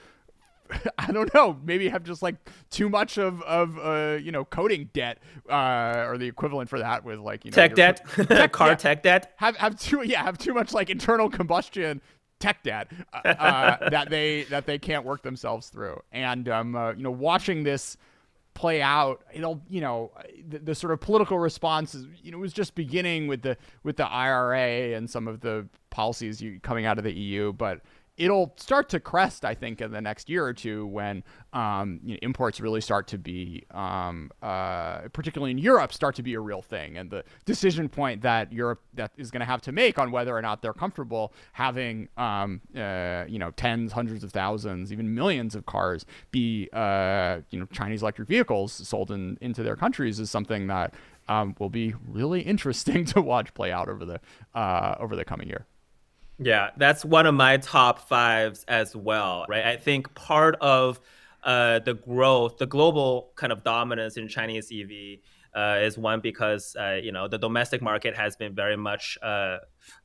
I 0.99 1.13
don't 1.13 1.33
know. 1.35 1.59
Maybe 1.65 1.89
have 1.89 2.05
just 2.05 2.23
like 2.23 2.37
too 2.71 2.89
much 2.89 3.19
of 3.19 3.43
of 3.43 3.79
uh, 3.79 4.19
you 4.21 4.33
know 4.33 4.45
coding 4.45 4.91
debt 4.93 5.19
uh, 5.49 6.05
or 6.07 6.19
the 6.19 6.27
equivalent 6.27 6.71
for 6.71 6.79
that 6.79 7.05
with 7.05 7.19
like 7.19 7.45
you 7.45 7.51
know 7.51 7.55
tech 7.55 7.75
debt, 7.75 8.03
tech, 8.29 8.53
car 8.53 8.75
tech 8.77 9.03
debt. 9.03 9.35
Have 9.37 9.57
have 9.57 9.79
too 9.79 10.03
yeah 10.05 10.23
have 10.23 10.39
too 10.39 10.55
much 10.55 10.73
like 10.73 10.91
internal 10.91 11.29
combustion 11.29 12.01
tech 12.39 12.63
debt 12.63 12.91
uh, 13.13 13.29
uh 13.29 13.91
that 13.91 14.09
they 14.09 14.45
that 14.45 14.67
they 14.67 14.79
can't 14.79 15.05
work 15.05 15.23
themselves 15.23 15.69
through. 15.69 16.01
And 16.13 16.49
um, 16.49 16.77
uh, 16.77 16.93
you 16.93 17.03
know 17.03 17.11
watching 17.11 17.65
this 17.65 17.97
play 18.55 18.83
out 18.83 19.23
it'll 19.33 19.61
you 19.69 19.81
know 19.81 20.11
the, 20.49 20.59
the, 20.59 20.75
sort 20.75 20.93
of 20.93 21.01
political 21.01 21.39
response 21.39 21.95
is 21.95 22.07
you 22.23 22.31
know 22.31 22.39
it 22.39 22.41
was 22.41 22.53
just 22.53 22.75
beginning 22.75 23.27
with 23.27 23.43
the 23.43 23.57
with 23.85 23.97
the 23.97 24.07
IRA 24.07 24.95
and 24.97 25.09
some 25.09 25.29
of 25.29 25.41
the 25.41 25.67
policies 25.91 26.41
you, 26.43 26.59
coming 26.61 26.85
out 26.85 26.99
of 26.99 27.05
the 27.05 27.13
EU 27.13 27.53
but 27.53 27.81
it'll 28.21 28.53
start 28.59 28.91
to 28.91 29.01
crest, 29.01 29.47
I 29.47 29.55
think, 29.55 29.81
in 29.81 29.91
the 29.91 30.01
next 30.01 30.29
year 30.29 30.45
or 30.45 30.53
two 30.53 30.87
when 30.87 31.25
um, 31.55 32.01
you 32.05 32.13
know, 32.13 32.19
imports 32.21 32.61
really 32.61 32.83
start 32.83 33.07
to 33.09 33.19
be, 33.19 33.65
um, 33.71 34.31
uh, 34.43 35.09
particularly 35.15 35.53
in 35.53 35.59
Europe, 35.59 35.91
start 35.93 36.15
to 36.17 36.23
be 36.23 36.35
a 36.35 36.41
real 36.41 36.61
thing. 36.61 36.99
And 36.99 37.11
the 37.11 37.25
decision 37.47 37.89
point 37.89 38.21
that 38.21 38.53
Europe 38.53 38.83
that 38.93 39.13
is 39.17 39.31
going 39.31 39.41
to 39.41 39.47
have 39.47 39.63
to 39.63 39.73
make 39.73 39.99
on 39.99 40.11
whether 40.11 40.37
or 40.37 40.43
not 40.43 40.61
they're 40.61 40.75
comfortable 40.75 41.33
having, 41.53 42.11
um, 42.19 42.61
uh, 42.77 43.25
you 43.27 43.39
know, 43.39 43.53
tens, 43.53 43.93
hundreds 43.93 44.23
of 44.23 44.33
thousands, 44.33 44.93
even 44.93 45.15
millions 45.15 45.55
of 45.55 45.65
cars 45.65 46.05
be, 46.31 46.69
uh, 46.75 47.39
you 47.49 47.59
know, 47.59 47.67
Chinese 47.73 48.03
electric 48.03 48.29
vehicles 48.29 48.73
sold 48.87 49.11
in, 49.11 49.39
into 49.41 49.63
their 49.63 49.77
countries 49.77 50.21
is 50.21 50.31
something 50.31 50.67
that 50.67 50.93
um, 51.29 51.57
will 51.59 51.71
be 51.71 51.95
really 52.07 52.41
interesting 52.53 53.07
to 53.07 53.23
watch 53.23 53.55
play 53.55 53.73
out 53.73 53.89
over 53.89 54.05
the 54.05 54.21
uh, 54.55 54.97
over 55.01 55.17
the 55.17 55.25
coming 55.25 55.49
year. 55.49 55.65
Yeah, 56.43 56.71
that's 56.79 57.05
one 57.05 57.27
of 57.27 57.35
my 57.35 57.59
top 57.59 58.09
fives 58.09 58.65
as 58.67 58.97
well, 58.97 59.45
right? 59.49 59.65
I 59.67 59.77
think 59.77 60.15
part 60.15 60.57
of 60.63 60.99
uh, 61.45 61.81
the 61.81 61.95
growth, 61.95 62.57
the 62.57 62.67
global 62.67 63.33
kind 63.37 63.53
of 63.53 63.63
dominance 63.63 64.17
in 64.17 64.27
Chinese 64.27 64.73
EV 64.73 65.21
uh, 65.55 65.81
is 65.83 65.99
one 65.99 66.21
because 66.21 66.75
uh, 66.81 66.99
you 67.03 67.13
know 67.13 67.29
the 67.29 67.37
domestic 67.37 67.83
market 67.83 68.17
has 68.17 68.37
been 68.37 68.55
very 68.55 68.77
much 68.77 69.19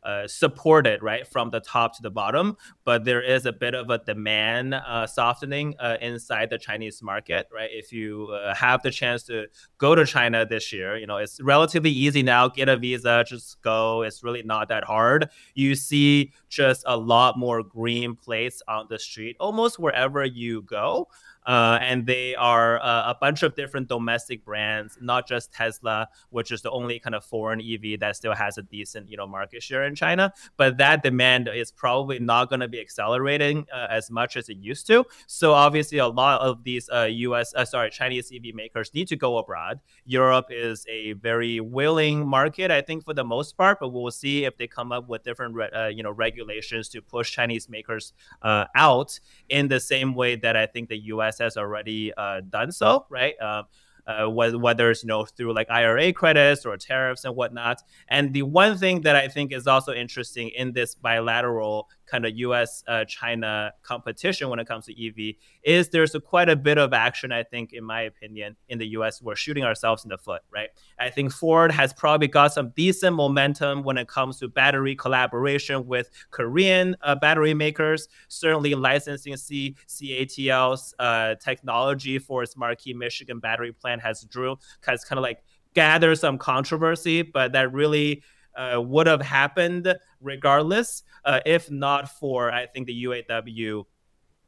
uh, 0.03 0.15
uh, 0.15 0.27
supported 0.27 1.03
right 1.03 1.27
from 1.27 1.49
the 1.49 1.59
top 1.59 1.95
to 1.95 2.01
the 2.01 2.09
bottom, 2.09 2.55
but 2.85 3.03
there 3.03 3.21
is 3.21 3.45
a 3.45 3.51
bit 3.51 3.75
of 3.75 3.89
a 3.89 3.97
demand 3.97 4.73
uh, 4.73 5.05
softening 5.05 5.75
uh, 5.79 5.97
inside 6.01 6.49
the 6.49 6.57
Chinese 6.57 7.01
market, 7.03 7.47
right? 7.53 7.69
If 7.71 7.91
you 7.91 8.35
have 8.55 8.81
the 8.81 8.91
chance 8.91 9.23
to 9.23 9.47
go 9.77 9.93
to 9.93 10.05
China 10.05 10.45
this 10.45 10.71
year, 10.71 10.97
you 10.97 11.05
know 11.05 11.17
it's 11.17 11.41
relatively 11.41 11.89
easy 11.91 12.23
now. 12.23 12.47
Get 12.47 12.69
a 12.69 12.77
visa, 12.77 13.25
just 13.27 13.61
go. 13.61 14.03
It's 14.03 14.23
really 14.23 14.43
not 14.43 14.69
that 14.69 14.83
hard. 14.83 15.29
You 15.53 15.75
see 15.75 16.31
just 16.49 16.83
a 16.87 16.97
lot 16.97 17.37
more 17.37 17.63
green 17.63 18.15
plates 18.15 18.61
on 18.67 18.87
the 18.89 18.99
street, 18.99 19.35
almost 19.39 19.79
wherever 19.79 20.23
you 20.23 20.61
go. 20.61 21.09
Uh, 21.45 21.77
and 21.81 22.05
they 22.05 22.35
are 22.35 22.81
uh, 22.81 23.11
a 23.11 23.15
bunch 23.19 23.43
of 23.43 23.55
different 23.55 23.87
domestic 23.87 24.43
brands, 24.43 24.97
not 24.99 25.27
just 25.27 25.53
Tesla, 25.53 26.07
which 26.29 26.51
is 26.51 26.61
the 26.61 26.71
only 26.71 26.99
kind 26.99 27.13
of 27.13 27.23
foreign 27.23 27.61
EV 27.61 27.99
that 27.99 28.15
still 28.15 28.33
has 28.33 28.57
a 28.57 28.63
decent, 28.63 29.07
you 29.09 29.17
know, 29.17 29.27
market 29.27 29.61
share 29.61 29.83
in 29.83 29.93
China. 29.93 30.33
But 30.57 30.77
that 30.77 31.03
demand 31.03 31.49
is 31.53 31.71
probably 31.71 32.19
not 32.19 32.49
going 32.49 32.61
to 32.61 32.67
be 32.67 32.81
accelerating 32.81 33.67
uh, 33.71 33.87
as 33.89 34.09
much 34.09 34.37
as 34.37 34.49
it 34.49 34.57
used 34.57 34.87
to. 34.87 35.05
So 35.27 35.53
obviously, 35.53 35.99
a 35.99 36.07
lot 36.07 36.41
of 36.41 36.63
these 36.63 36.89
U.S. 36.91 37.53
Uh, 37.53 37.59
uh, 37.59 37.65
sorry 37.65 37.89
Chinese 37.89 38.31
EV 38.33 38.55
makers 38.55 38.93
need 38.93 39.07
to 39.07 39.15
go 39.15 39.37
abroad. 39.37 39.79
Europe 40.05 40.47
is 40.49 40.85
a 40.89 41.13
very 41.13 41.59
willing 41.59 42.27
market, 42.27 42.71
I 42.71 42.81
think, 42.81 43.05
for 43.05 43.13
the 43.13 43.23
most 43.23 43.55
part. 43.55 43.79
But 43.79 43.89
we'll 43.89 44.11
see 44.11 44.45
if 44.45 44.57
they 44.57 44.67
come 44.67 44.91
up 44.91 45.07
with 45.07 45.23
different, 45.23 45.55
uh, 45.75 45.87
you 45.87 46.01
know, 46.01 46.11
regulations 46.11 46.89
to 46.89 47.01
push 47.01 47.31
Chinese 47.31 47.69
makers 47.69 48.13
out 48.43 49.19
in 49.49 49.67
the 49.67 49.79
same 49.79 50.15
way 50.15 50.35
that 50.37 50.55
I 50.55 50.65
think 50.65 50.89
the 50.89 50.97
U.S 50.97 51.34
has 51.39 51.57
already 51.57 52.13
uh, 52.13 52.41
done 52.49 52.71
so, 52.71 53.05
right? 53.09 53.35
Uh, 53.41 53.63
uh, 54.07 54.27
whether 54.27 54.91
it's 54.91 55.03
you 55.03 55.07
know 55.07 55.25
through 55.25 55.53
like 55.53 55.69
IRA 55.69 56.13
credits 56.13 56.65
or 56.65 56.77
tariffs 56.77 57.25
and 57.25 57.35
whatnot. 57.35 57.81
And 58.07 58.33
the 58.33 58.43
one 58.43 58.77
thing 58.77 59.01
that 59.01 59.15
I 59.15 59.27
think 59.27 59.51
is 59.51 59.67
also 59.67 59.93
interesting 59.93 60.49
in 60.49 60.73
this 60.73 60.95
bilateral 60.95 61.89
kind 62.05 62.25
of 62.25 62.35
U.S. 62.37 62.83
Uh, 62.87 63.05
China 63.05 63.71
competition 63.83 64.49
when 64.49 64.59
it 64.59 64.67
comes 64.67 64.85
to 64.85 65.07
EV 65.07 65.35
is 65.63 65.89
there's 65.89 66.15
a, 66.15 66.19
quite 66.19 66.49
a 66.49 66.55
bit 66.55 66.77
of 66.77 66.93
action. 66.93 67.31
I 67.31 67.43
think, 67.43 67.73
in 67.73 67.83
my 67.83 68.01
opinion, 68.01 68.55
in 68.69 68.77
the 68.77 68.87
U.S. 68.89 69.21
we're 69.21 69.35
shooting 69.35 69.63
ourselves 69.63 70.03
in 70.03 70.09
the 70.09 70.17
foot. 70.17 70.41
Right. 70.51 70.69
I 70.99 71.09
think 71.09 71.31
Ford 71.31 71.71
has 71.71 71.93
probably 71.93 72.27
got 72.27 72.53
some 72.53 72.69
decent 72.75 73.15
momentum 73.15 73.83
when 73.83 73.97
it 73.97 74.07
comes 74.07 74.39
to 74.39 74.47
battery 74.47 74.95
collaboration 74.95 75.87
with 75.87 76.09
Korean 76.31 76.95
uh, 77.01 77.15
battery 77.15 77.53
makers. 77.53 78.07
Certainly, 78.27 78.75
licensing 78.75 79.37
C 79.37 79.75
CATL's 79.87 80.93
uh, 80.99 81.35
technology 81.35 82.19
for 82.19 82.43
its 82.43 82.55
marquee 82.57 82.93
Michigan 82.93 83.39
battery 83.39 83.71
plant 83.71 84.01
has 84.01 84.23
drew 84.25 84.57
has 84.85 85.03
kind 85.03 85.17
of 85.17 85.23
like 85.23 85.43
gathered 85.75 86.17
some 86.17 86.37
controversy, 86.37 87.21
but 87.21 87.51
that 87.51 87.71
really 87.71 88.23
uh, 88.55 88.81
would 88.81 89.07
have 89.07 89.21
happened 89.21 89.93
regardless, 90.21 91.03
uh, 91.23 91.39
if 91.45 91.69
not 91.69 92.09
for 92.09 92.51
I 92.51 92.65
think 92.65 92.87
the 92.87 93.03
UAW 93.05 93.85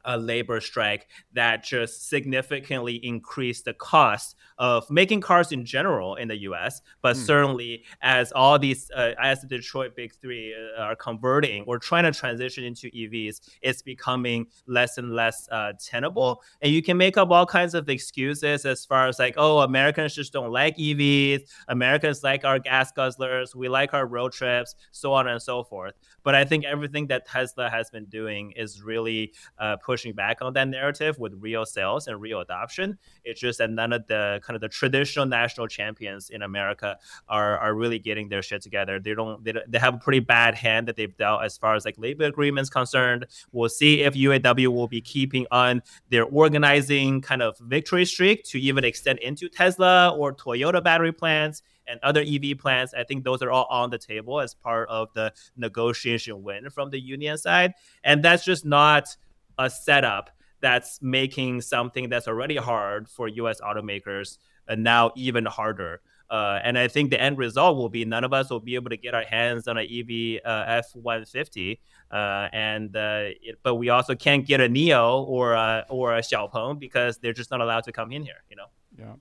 a 0.08 0.18
labor 0.18 0.60
strike 0.60 1.08
that 1.34 1.64
just 1.64 2.10
significantly 2.10 2.96
increased 3.06 3.66
the 3.66 3.74
cost 3.74 4.36
of 4.58 4.90
making 4.90 5.22
cars 5.22 5.52
in 5.52 5.66
general 5.66 6.16
in 6.16 6.28
the 6.30 6.38
U.S. 6.38 6.82
But 7.02 7.16
mm. 7.16 7.20
certainly, 7.20 7.84
as 8.02 8.32
all 8.32 8.58
these, 8.58 8.90
uh, 8.96 9.12
as 9.22 9.42
the 9.42 9.48
Detroit 9.48 9.96
Big 9.96 10.14
Three 10.14 10.56
uh, 10.56 10.82
are 10.82 10.96
converting 10.96 11.64
or 11.64 11.78
trying 11.78 12.06
to 12.06 12.18
transition 12.18 12.64
into 12.64 12.90
EVs, 12.90 13.42
it's 13.62 13.82
becoming 13.82 14.48
less 14.66 14.98
and 14.98 15.14
less 15.14 15.48
uh, 15.52 15.74
tenable. 15.84 16.42
And 16.62 16.72
you 16.72 16.82
can 16.82 16.98
make 16.98 17.18
up 17.18 17.30
all 17.30 17.46
kinds 17.46 17.76
of 17.76 17.90
excuses 17.90 18.66
as 18.66 18.86
far 18.86 19.08
as 19.08 19.20
like, 19.20 19.36
oh, 19.38 19.60
Americans 19.60 20.16
just 20.16 20.34
don't 20.34 20.52
like 20.52 20.78
EVs. 20.78 21.42
Americans 21.68 22.24
like 22.24 22.46
our 22.46 22.60
gas 22.60 22.92
guzzlers. 22.94 23.54
We 23.54 23.68
like 23.68 23.94
our 23.94 24.08
road 24.08 24.32
trips, 24.32 24.74
so 24.92 25.14
on 25.14 25.28
and 25.28 25.42
so 25.42 25.64
forth. 25.64 25.94
But 26.24 26.34
I 26.34 26.46
think 26.46 26.66
everything 26.66 27.08
that 27.08 27.28
Tesla 27.28 27.70
has 27.70 27.90
been 27.90 28.06
doing 28.06 28.54
is 28.56 28.82
really 28.82 29.34
uh, 29.60 29.78
pushing 29.78 29.97
back 30.06 30.42
on 30.42 30.54
that 30.54 30.68
narrative 30.68 31.18
with 31.20 31.34
real 31.40 31.66
sales 31.66 32.08
and 32.08 32.20
real 32.22 32.42
adoption. 32.42 32.98
It's 33.24 33.40
just 33.40 33.60
that 33.60 33.70
none 33.70 33.94
of 33.94 34.08
the 34.08 34.42
kind 34.44 34.56
of 34.56 34.62
the 34.62 34.70
traditional 34.70 35.26
national 35.26 35.68
champions 35.68 36.30
in 36.30 36.42
America 36.42 36.98
are 37.28 37.58
are 37.60 37.74
really 37.74 38.00
getting 38.00 38.30
their 38.30 38.42
shit 38.42 38.62
together. 38.62 39.00
They 39.00 39.14
don't 39.14 39.44
they, 39.44 39.54
they 39.68 39.80
have 39.80 39.96
a 39.96 39.98
pretty 39.98 40.20
bad 40.20 40.56
hand 40.56 40.88
that 40.88 40.96
they've 40.96 41.16
dealt 41.16 41.44
as 41.44 41.58
far 41.58 41.76
as 41.76 41.86
like 41.86 41.96
labor 41.98 42.26
agreements 42.26 42.70
concerned. 42.70 43.26
We'll 43.52 43.70
see 43.70 44.02
if 44.02 44.14
UAW 44.14 44.68
will 44.68 44.88
be 44.88 45.02
keeping 45.02 45.46
on 45.52 45.82
their 46.10 46.26
organizing 46.26 47.22
kind 47.22 47.42
of 47.42 47.58
victory 47.60 48.06
streak 48.06 48.44
to 48.46 48.60
even 48.60 48.84
extend 48.84 49.20
into 49.20 49.50
Tesla 49.50 50.10
or 50.10 50.34
Toyota 50.34 50.84
battery 50.84 51.12
plants 51.12 51.62
and 51.88 52.00
other 52.04 52.22
EV 52.22 52.58
plants. 52.58 52.94
I 52.94 53.04
think 53.04 53.24
those 53.24 53.42
are 53.42 53.52
all 53.52 53.68
on 53.70 53.90
the 53.90 53.98
table 53.98 54.40
as 54.40 54.54
part 54.54 54.90
of 54.90 55.14
the 55.14 55.34
negotiation 55.56 56.44
win 56.44 56.70
from 56.70 56.90
the 56.90 57.00
union 57.00 57.38
side. 57.38 57.74
And 58.04 58.24
that's 58.24 58.44
just 58.44 58.66
not 58.66 59.16
a 59.58 59.70
setup 59.70 60.30
that's 60.60 61.00
making 61.02 61.62
something 61.62 62.10
that's 62.10 62.28
already 62.28 62.58
hard 62.58 63.08
for 63.08 63.28
US 63.28 63.62
automakers 63.62 64.38
now 64.76 65.12
even 65.16 65.46
harder. 65.46 66.02
Uh, 66.30 66.60
and 66.62 66.78
I 66.78 66.90
think 66.90 67.10
the 67.10 67.22
end 67.22 67.38
result 67.38 67.78
will 67.78 67.88
be 67.88 68.04
none 68.04 68.26
of 68.26 68.34
us 68.34 68.50
will 68.50 68.60
be 68.60 68.76
able 68.76 68.90
to 68.90 68.98
get 68.98 69.14
our 69.14 69.24
hands 69.24 69.68
on 69.68 69.78
an 69.78 69.88
EV 69.90 70.42
uh, 70.44 70.66
F 70.68 70.94
one 70.94 71.24
fifty, 71.24 71.80
uh, 72.12 72.50
and 72.52 72.94
uh, 72.98 73.30
it, 73.42 73.60
but 73.64 73.76
we 73.76 73.88
also 73.88 74.14
can't 74.14 74.46
get 74.46 74.60
a 74.60 74.68
NIO 74.68 75.26
or 75.26 75.54
a, 75.54 75.86
or 75.88 76.18
a 76.18 76.20
Xiaopeng 76.20 76.80
because 76.80 77.18
they're 77.20 77.32
just 77.32 77.50
not 77.50 77.62
allowed 77.62 77.86
to 77.86 77.94
come 77.94 78.12
in 78.12 78.24
here. 78.24 78.44
You 78.50 78.58
know. 78.58 78.66
Yeah 79.00 79.14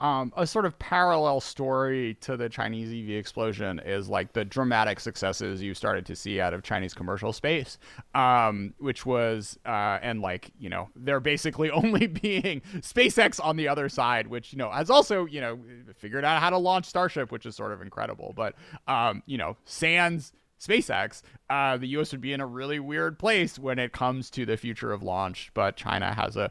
um, 0.00 0.32
a 0.36 0.46
sort 0.46 0.66
of 0.66 0.78
parallel 0.78 1.40
story 1.40 2.16
to 2.20 2.36
the 2.36 2.48
Chinese 2.48 2.88
EV 2.88 3.16
explosion 3.16 3.80
is 3.84 4.08
like 4.08 4.32
the 4.32 4.44
dramatic 4.44 5.00
successes 5.00 5.62
you 5.62 5.74
started 5.74 6.04
to 6.06 6.16
see 6.16 6.40
out 6.40 6.52
of 6.52 6.62
Chinese 6.62 6.94
commercial 6.94 7.32
space, 7.32 7.78
um, 8.14 8.74
which 8.78 9.06
was 9.06 9.58
uh, 9.64 9.98
and 10.02 10.20
like 10.20 10.50
you 10.58 10.68
know 10.68 10.88
they're 10.96 11.20
basically 11.20 11.70
only 11.70 12.06
being 12.06 12.60
SpaceX 12.76 13.42
on 13.42 13.56
the 13.56 13.68
other 13.68 13.88
side, 13.88 14.26
which 14.26 14.52
you 14.52 14.58
know 14.58 14.70
has 14.70 14.90
also 14.90 15.26
you 15.26 15.40
know 15.40 15.58
figured 15.96 16.24
out 16.24 16.40
how 16.40 16.50
to 16.50 16.58
launch 16.58 16.86
Starship, 16.86 17.30
which 17.30 17.46
is 17.46 17.54
sort 17.54 17.72
of 17.72 17.80
incredible. 17.80 18.32
But 18.36 18.54
um, 18.88 19.22
you 19.26 19.38
know, 19.38 19.56
sans 19.64 20.32
SpaceX, 20.64 21.22
uh, 21.50 21.76
the 21.76 21.88
U.S. 21.88 22.12
would 22.12 22.20
be 22.20 22.32
in 22.32 22.40
a 22.40 22.46
really 22.46 22.78
weird 22.78 23.18
place 23.18 23.58
when 23.58 23.78
it 23.78 23.92
comes 23.92 24.30
to 24.30 24.46
the 24.46 24.56
future 24.56 24.92
of 24.92 25.02
launch. 25.02 25.50
But 25.54 25.76
China 25.76 26.14
has 26.14 26.36
a 26.36 26.50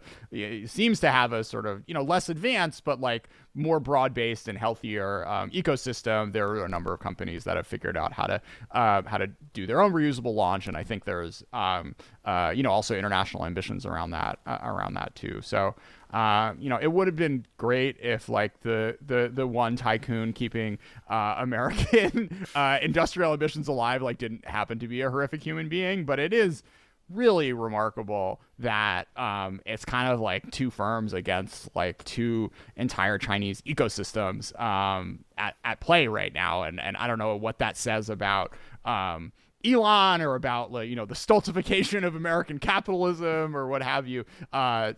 seems 0.68 1.00
to 1.00 1.10
have 1.10 1.34
a 1.34 1.44
sort 1.44 1.66
of 1.66 1.84
you 1.88 1.94
know 1.94 2.04
less 2.04 2.30
advanced, 2.30 2.84
but 2.84 3.00
like 3.00 3.30
more 3.56 3.80
broad 3.80 4.14
based 4.14 4.48
and 4.48 4.58
healthier 4.58 5.28
um, 5.28 5.50
ecosystem. 5.52 6.34
There 6.34 6.48
are 6.50 6.66
a 6.66 6.70
number 6.70 6.94
of 6.94 7.00
companies 7.00 7.44
that 7.44 7.56
have 7.56 7.68
figured 7.68 7.98
out 7.98 8.14
how 8.14 8.26
to 8.28 8.42
uh, 8.72 9.02
how 9.06 9.18
to 9.18 9.28
do 9.54 9.66
their 9.66 9.82
own 9.82 9.94
reusable 9.94 10.34
launch, 10.36 10.68
and 10.68 10.78
I 10.78 10.84
think 10.84 11.06
there's 11.06 11.44
um, 11.54 11.96
uh, 12.26 12.54
you 12.56 12.64
know 12.64 12.72
also 12.72 12.96
international 12.96 13.46
ambitions 13.46 13.86
around 13.86 14.12
that 14.12 14.40
uh, 14.46 14.60
around 14.64 14.94
that 14.96 15.16
too. 15.16 15.42
So. 15.42 15.76
Uh, 16.14 16.54
you 16.60 16.70
know, 16.70 16.78
it 16.80 16.92
would 16.92 17.08
have 17.08 17.16
been 17.16 17.46
great 17.58 17.98
if 18.00 18.30
like 18.30 18.62
the 18.62 18.98
the 19.06 19.32
the 19.34 19.48
one 19.48 19.76
tycoon 19.76 20.32
keeping 20.32 20.78
uh, 21.10 21.36
American 21.40 22.46
uh, 22.56 22.78
industrial 22.82 23.34
ambitions 23.34 23.68
alive 23.68 24.02
like 24.02 24.20
didn't 24.20 24.46
happen 24.46 24.78
to 24.80 24.88
be 24.88 25.02
a 25.02 25.10
horrific 25.10 25.42
human 25.44 25.68
being, 25.70 26.06
but 26.06 26.20
it 26.20 26.32
is 26.32 26.64
really 27.10 27.54
remarkable 27.54 28.42
that 28.60 29.08
um, 29.18 29.60
it's 29.66 29.86
kind 29.86 30.12
of 30.12 30.20
like 30.20 30.50
two 30.52 30.70
firms 30.70 31.14
against 31.14 31.70
like 31.76 32.04
two 32.04 32.52
entire 32.76 33.18
Chinese 33.18 33.62
ecosystems 33.64 34.58
um, 34.60 35.24
at, 35.38 35.56
at 35.64 35.80
play 35.80 36.08
right 36.08 36.34
now. 36.34 36.64
And, 36.64 36.80
and 36.80 36.96
I 36.98 37.08
don't 37.08 37.20
know 37.20 37.36
what 37.36 37.60
that 37.60 37.78
says 37.78 38.10
about 38.10 38.54
um, 38.86 39.32
Elon 39.66 40.22
or 40.22 40.36
about 40.36 40.72
like, 40.72 40.90
you 40.90 40.96
know 40.96 41.06
the 41.06 41.16
stultification 41.16 42.04
of 42.04 42.16
American 42.16 42.60
capitalism 42.60 43.56
or 43.56 43.68
what 43.68 43.82
have 43.82 44.08
you. 44.08 44.26
Uh, 44.52 44.94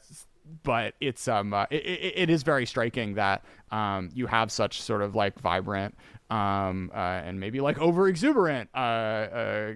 but 0.63 0.93
it's 0.99 1.27
um 1.27 1.53
uh, 1.53 1.65
it, 1.69 2.13
it 2.15 2.29
is 2.29 2.43
very 2.43 2.65
striking 2.65 3.15
that 3.15 3.43
um 3.71 4.09
you 4.13 4.27
have 4.27 4.51
such 4.51 4.81
sort 4.81 5.01
of 5.01 5.15
like 5.15 5.39
vibrant 5.39 5.95
um 6.29 6.91
uh, 6.93 6.97
and 6.97 7.39
maybe 7.39 7.61
like 7.61 7.77
over 7.79 8.07
exuberant 8.07 8.69
uh, 8.73 8.77
uh, 8.77 9.73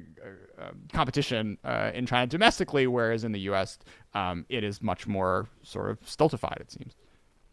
uh, 0.60 0.72
competition 0.92 1.58
uh, 1.64 1.92
in 1.94 2.06
China 2.06 2.26
domestically, 2.26 2.88
whereas 2.88 3.24
in 3.24 3.32
the 3.32 3.40
U.S. 3.42 3.78
Um, 4.16 4.46
it 4.50 4.64
is 4.64 4.82
much 4.82 5.06
more 5.06 5.48
sort 5.62 5.92
of 5.92 6.00
stultified. 6.10 6.58
It 6.60 6.72
seems. 6.72 6.96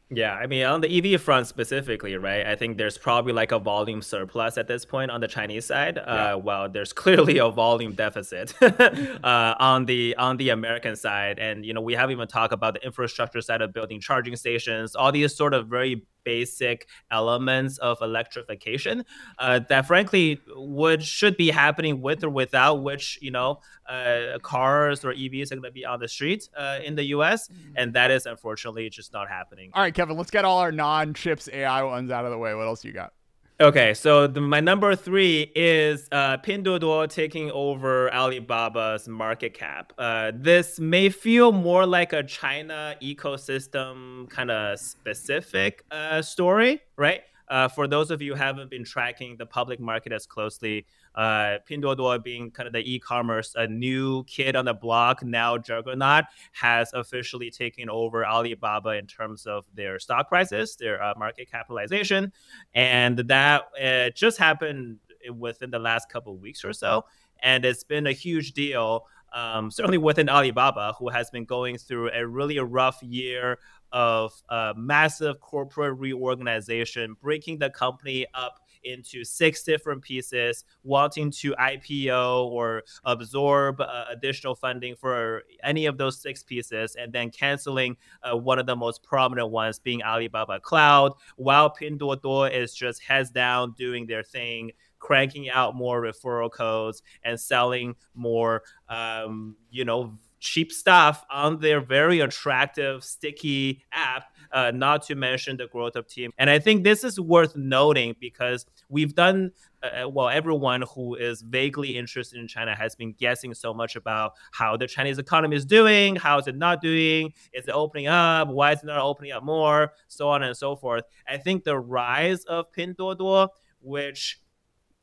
Yeah, 0.09 0.35
I 0.35 0.47
mean, 0.47 0.65
on 0.65 0.83
the 0.83 1.15
EV 1.15 1.21
front 1.21 1.49
specifically, 1.49 2.17
right? 2.17 2.47
I 2.47 2.55
think 2.55 2.79
there's 2.79 2.97
probably 2.97 3.33
like 3.33 3.51
a 3.51 3.59
volume 3.59 4.01
surplus 4.03 4.57
at 4.57 4.69
this 4.69 4.85
point 4.85 5.11
on 5.11 5.21
the 5.21 5.27
Chinese 5.27 5.65
side. 5.65 5.99
Uh, 5.99 6.03
yeah. 6.07 6.35
Uh, 6.35 6.39
well, 6.39 6.69
there's 6.69 6.93
clearly 6.93 7.39
a 7.39 7.49
volume 7.49 7.93
deficit 7.93 8.55
uh, 8.63 9.55
on 9.59 9.87
the 9.87 10.15
on 10.17 10.37
the 10.37 10.51
American 10.51 10.95
side, 10.95 11.41
and 11.41 11.67
you 11.67 11.75
know, 11.75 11.81
we 11.81 11.95
haven't 11.95 12.13
even 12.13 12.29
talked 12.29 12.53
about 12.53 12.75
the 12.75 12.85
infrastructure 12.87 13.41
side 13.41 13.63
of 13.63 13.73
building 13.73 14.01
charging 14.01 14.37
stations, 14.37 14.95
all 14.95 15.11
these 15.11 15.35
sort 15.35 15.55
of 15.55 15.67
very 15.67 16.07
basic 16.27 16.89
elements 17.11 17.79
of 17.79 18.03
electrification 18.03 19.05
uh, 19.39 19.61
that 19.69 19.87
frankly 19.87 20.41
would 20.57 21.03
should 21.03 21.37
be 21.37 21.51
happening 21.51 22.03
with 22.03 22.25
or 22.25 22.29
without 22.29 22.83
which 22.83 23.19
you 23.23 23.31
know 23.31 23.61
uh, 23.89 24.39
cars 24.43 25.05
or 25.05 25.15
evs 25.15 25.53
are 25.53 25.55
going 25.55 25.63
to 25.63 25.71
be 25.71 25.87
on 25.87 26.01
the 26.01 26.09
street 26.09 26.49
uh, 26.59 26.81
in 26.85 26.97
the 26.97 27.05
us 27.05 27.49
mm-hmm. 27.49 27.73
and 27.77 27.95
that 27.95 28.11
is 28.11 28.27
unfortunately 28.27 28.91
just 28.91 29.13
not 29.13 29.29
happening. 29.29 29.71
All 29.73 29.83
right 29.83 29.95
kevin 29.95 30.17
let's 30.17 30.33
get 30.33 30.45
all 30.45 30.59
our 30.59 30.73
non-chips 30.73 31.49
ai 31.53 31.83
ones 31.85 32.11
out 32.11 32.25
of 32.25 32.33
the 32.33 32.39
way. 32.39 32.55
What 32.55 32.67
else 32.67 32.85
you 32.85 32.93
got 32.93 33.13
Okay, 33.59 33.95
so 33.95 34.27
the, 34.27 34.43
my 34.43 34.61
number 34.61 34.95
three 34.95 35.51
is 35.55 36.09
uh, 36.13 36.37
Pinduoduo 36.37 37.09
taking 37.09 37.51
over 37.53 38.11
Alibaba's 38.11 39.09
market 39.09 39.55
cap. 39.55 39.95
Uh, 39.97 40.33
this 40.35 40.79
may 40.79 41.09
feel 41.09 41.53
more 41.53 41.87
like 41.87 42.13
a 42.13 42.23
China 42.23 42.95
ecosystem 43.01 44.29
kind 44.29 44.51
of 44.51 44.79
specific 44.79 45.87
uh, 45.91 46.21
story, 46.21 46.83
right? 46.99 47.23
Uh, 47.49 47.67
for 47.67 47.89
those 47.89 48.11
of 48.11 48.21
you 48.21 48.33
who 48.33 48.39
haven't 48.39 48.69
been 48.69 48.85
tracking 48.85 49.39
the 49.39 49.47
public 49.47 49.81
market 49.81 50.13
as 50.13 50.27
closely, 50.27 50.85
uh, 51.17 51.59
Pinduoduo 51.69 52.23
being 52.23 52.51
kind 52.51 52.67
of 52.67 52.73
the 52.73 52.95
e-commerce, 52.95 53.55
a 53.57 53.67
new 53.67 54.25
kid 54.25 54.55
on 54.55 54.67
the 54.67 54.75
block, 54.75 55.25
now 55.25 55.57
juggernaut, 55.57 56.25
has 56.53 56.93
officially 56.93 57.51
taken 57.51 57.89
over 57.89 58.27
Alibaba 58.27 58.91
in 58.91 59.07
terms 59.07 59.47
of 59.47 59.65
their 59.75 59.99
stock 59.99 60.29
prices, 60.29 60.77
their 60.77 61.03
uh, 61.03 61.15
market 61.17 61.51
capitalization, 61.51 62.33
and 62.75 63.19
that 63.19 63.65
uh, 63.83 64.11
just 64.11 64.39
happened 64.39 64.99
within 65.39 65.71
the 65.71 65.79
last 65.79 66.09
couple 66.09 66.37
weeks 66.37 66.65
or 66.65 66.73
so, 66.73 67.05
and 67.43 67.65
it's 67.65 67.85
been 67.85 68.07
a 68.07 68.13
huge 68.13 68.53
deal. 68.53 69.07
Um, 69.33 69.71
certainly 69.71 69.99
within 69.99 70.31
Alibaba, 70.31 70.95
who 70.99 71.11
has 71.11 71.29
been 71.29 71.45
going 71.45 71.77
through 71.77 72.11
a 72.13 72.27
really 72.27 72.59
rough 72.59 73.03
year 73.03 73.59
of 73.93 74.33
uh, 74.49 74.73
massive 74.77 75.41
corporate 75.41 75.99
reorganization, 75.99 77.17
breaking 77.21 77.59
the 77.59 77.69
company 77.69 78.25
up 78.35 78.61
into 78.87 79.25
six 79.25 79.63
different 79.63 80.03
pieces, 80.03 80.65
wanting 80.83 81.31
to 81.33 81.55
IPO 81.61 82.47
or 82.47 82.83
absorb 83.05 83.81
uh, 83.81 84.05
additional 84.11 84.55
funding 84.55 84.95
for 84.95 85.43
any 85.63 85.87
of 85.87 85.99
those 85.99 86.21
six 86.21 86.43
pieces, 86.43 86.97
and 86.97 87.13
then 87.13 87.31
canceling 87.31 87.97
uh, 88.23 88.37
one 88.37 88.59
of 88.59 88.67
the 88.67 88.77
most 88.77 89.03
prominent 89.03 89.51
ones 89.51 89.79
being 89.79 90.03
Alibaba 90.03 90.61
Cloud, 90.61 91.13
while 91.37 91.75
Pinduoduo 91.75 92.51
is 92.51 92.75
just 92.75 93.03
heads 93.03 93.31
down 93.31 93.75
doing 93.77 94.07
their 94.07 94.23
thing 94.23 94.73
cranking 94.99 95.51
out 95.51 95.77
more 95.77 96.01
referral 96.01 96.51
codes 96.51 97.03
and 97.23 97.39
selling 97.39 97.95
more 98.15 98.63
um, 98.89 99.55
you 99.71 99.85
know 99.85 100.19
cheap 100.39 100.73
stuff 100.73 101.25
on 101.31 101.59
their 101.61 101.81
very 101.81 102.21
attractive, 102.21 103.03
sticky 103.05 103.83
app, 103.93 104.25
uh, 104.53 104.71
not 104.75 105.03
to 105.07 105.15
mention 105.15 105.57
the 105.57 105.67
growth 105.67 105.97
of 105.97 106.07
Temu. 106.07 106.31
And 106.39 106.51
I 106.51 106.59
think 106.59 106.85
this 106.85 107.05
is 107.05 107.21
worth 107.21 107.57
noting 107.57 108.15
because 108.21 108.67
we've 108.89 109.15
done, 109.15 109.53
uh, 109.83 110.05
uh, 110.05 110.09
well, 110.09 110.29
everyone 110.29 110.83
who 110.95 111.15
is 111.15 111.43
vaguely 111.43 111.97
interested 111.97 112.39
in 112.39 112.49
China 112.49 112.75
has 112.75 112.95
been 112.95 113.13
guessing 113.13 113.55
so 113.55 113.73
much 113.75 113.97
about 113.97 114.33
how 114.53 114.77
the 114.77 114.87
Chinese 114.87 115.19
economy 115.19 115.57
is 115.57 115.65
doing, 115.65 116.17
how 116.17 116.39
is 116.39 116.47
it 116.47 116.57
not 116.57 116.81
doing, 116.81 117.33
is 117.53 117.67
it 117.67 117.73
opening 117.73 118.07
up, 118.07 118.49
why 118.49 118.73
is 118.73 118.83
it 118.83 118.87
not 118.87 118.99
opening 118.99 119.33
up 119.33 119.43
more, 119.43 119.93
so 120.09 120.29
on 120.29 120.43
and 120.43 120.57
so 120.57 120.77
forth. 120.77 121.05
I 121.29 121.37
think 121.37 121.65
the 121.65 121.79
rise 121.79 122.45
of 122.45 122.73
Pinduoduo, 122.73 123.49
which 123.81 124.41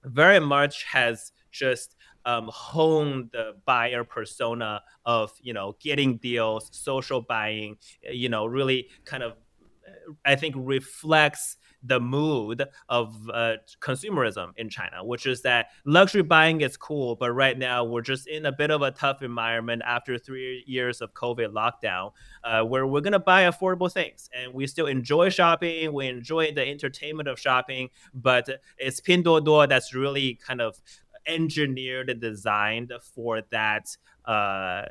very 0.03 0.39
much 0.39 0.83
has 0.85 1.31
just 1.51 1.95
um, 2.25 2.49
hone 2.51 3.29
the 3.31 3.55
buyer 3.65 4.03
persona 4.03 4.81
of 5.05 5.31
you 5.41 5.53
know 5.53 5.75
getting 5.79 6.17
deals, 6.17 6.69
social 6.71 7.21
buying, 7.21 7.77
you 8.09 8.29
know, 8.29 8.45
really 8.45 8.89
kind 9.05 9.23
of 9.23 9.33
I 10.25 10.35
think 10.35 10.55
reflects 10.57 11.57
the 11.83 11.99
mood 11.99 12.63
of 12.87 13.15
uh, 13.33 13.55
consumerism 13.81 14.51
in 14.55 14.69
China, 14.69 15.03
which 15.03 15.25
is 15.25 15.41
that 15.41 15.67
luxury 15.85 16.21
buying 16.21 16.61
is 16.61 16.77
cool, 16.77 17.15
but 17.15 17.31
right 17.33 17.57
now 17.57 17.83
we're 17.83 18.01
just 18.01 18.27
in 18.27 18.45
a 18.45 18.51
bit 18.51 18.71
of 18.71 18.81
a 18.81 18.91
tough 18.91 19.21
environment 19.21 19.81
after 19.85 20.17
three 20.17 20.63
years 20.65 21.01
of 21.01 21.13
COVID 21.13 21.51
lockdown, 21.51 22.11
uh, 22.43 22.63
where 22.63 22.87
we're 22.87 23.01
gonna 23.01 23.19
buy 23.19 23.43
affordable 23.43 23.91
things, 23.91 24.29
and 24.33 24.53
we 24.53 24.65
still 24.65 24.87
enjoy 24.87 25.29
shopping, 25.29 25.91
we 25.91 26.07
enjoy 26.07 26.53
the 26.53 26.65
entertainment 26.65 27.27
of 27.27 27.37
shopping, 27.37 27.89
but 28.13 28.47
it's 28.77 29.01
Pinduoduo 29.01 29.67
that's 29.67 29.93
really 29.93 30.35
kind 30.35 30.61
of 30.61 30.81
engineered 31.25 32.09
and 32.09 32.21
designed 32.21 32.91
for 33.13 33.41
that 33.51 33.95
uh, 34.25 34.83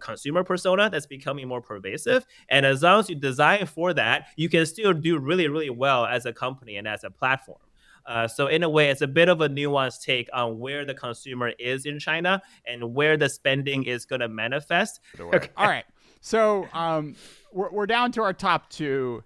consumer 0.00 0.44
persona 0.44 0.88
that's 0.90 1.06
becoming 1.06 1.48
more 1.48 1.60
pervasive. 1.60 2.24
And 2.48 2.64
as 2.64 2.82
long 2.82 3.00
as 3.00 3.08
you 3.08 3.16
design 3.16 3.66
for 3.66 3.92
that, 3.94 4.28
you 4.36 4.48
can 4.48 4.66
still 4.66 4.92
do 4.92 5.18
really, 5.18 5.48
really 5.48 5.70
well 5.70 6.06
as 6.06 6.26
a 6.26 6.32
company 6.32 6.76
and 6.76 6.86
as 6.86 7.04
a 7.04 7.10
platform. 7.10 7.58
Uh, 8.04 8.26
so 8.26 8.48
in 8.48 8.62
a 8.62 8.68
way, 8.68 8.90
it's 8.90 9.02
a 9.02 9.06
bit 9.06 9.28
of 9.28 9.40
a 9.40 9.48
nuanced 9.48 10.02
take 10.02 10.28
on 10.32 10.58
where 10.58 10.84
the 10.84 10.94
consumer 10.94 11.52
is 11.58 11.86
in 11.86 11.98
China 11.98 12.42
and 12.66 12.94
where 12.94 13.16
the 13.16 13.28
spending 13.28 13.84
is 13.84 14.04
going 14.04 14.20
to 14.20 14.28
manifest. 14.28 15.00
Okay. 15.20 15.48
All 15.56 15.68
right. 15.68 15.84
So 16.20 16.68
um, 16.72 17.14
we're, 17.52 17.70
we're 17.70 17.86
down 17.86 18.12
to 18.12 18.22
our 18.22 18.32
top 18.32 18.70
two. 18.70 19.22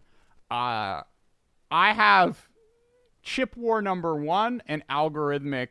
Uh, 0.50 1.02
I 1.70 1.92
have 1.92 2.46
chip 3.22 3.56
war 3.56 3.82
number 3.82 4.14
one 4.14 4.62
and 4.66 4.86
algorithmic 4.88 5.68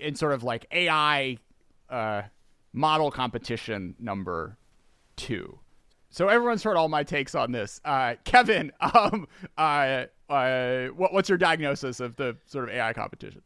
in 0.00 0.14
sort 0.14 0.32
of 0.32 0.42
like 0.42 0.66
AI 0.72 1.38
uh, 1.88 2.22
model 2.72 3.10
competition 3.10 3.94
number 3.98 4.58
two. 5.16 5.58
So 6.10 6.28
everyone's 6.28 6.62
heard 6.62 6.76
all 6.76 6.88
my 6.88 7.04
takes 7.04 7.34
on 7.34 7.52
this. 7.52 7.80
Uh, 7.84 8.14
Kevin, 8.24 8.72
um, 8.80 9.28
uh, 9.56 10.06
uh, 10.28 10.86
what, 10.88 11.12
what's 11.12 11.28
your 11.28 11.38
diagnosis 11.38 12.00
of 12.00 12.16
the 12.16 12.36
sort 12.46 12.68
of 12.68 12.74
AI 12.74 12.92
competition? 12.92 13.42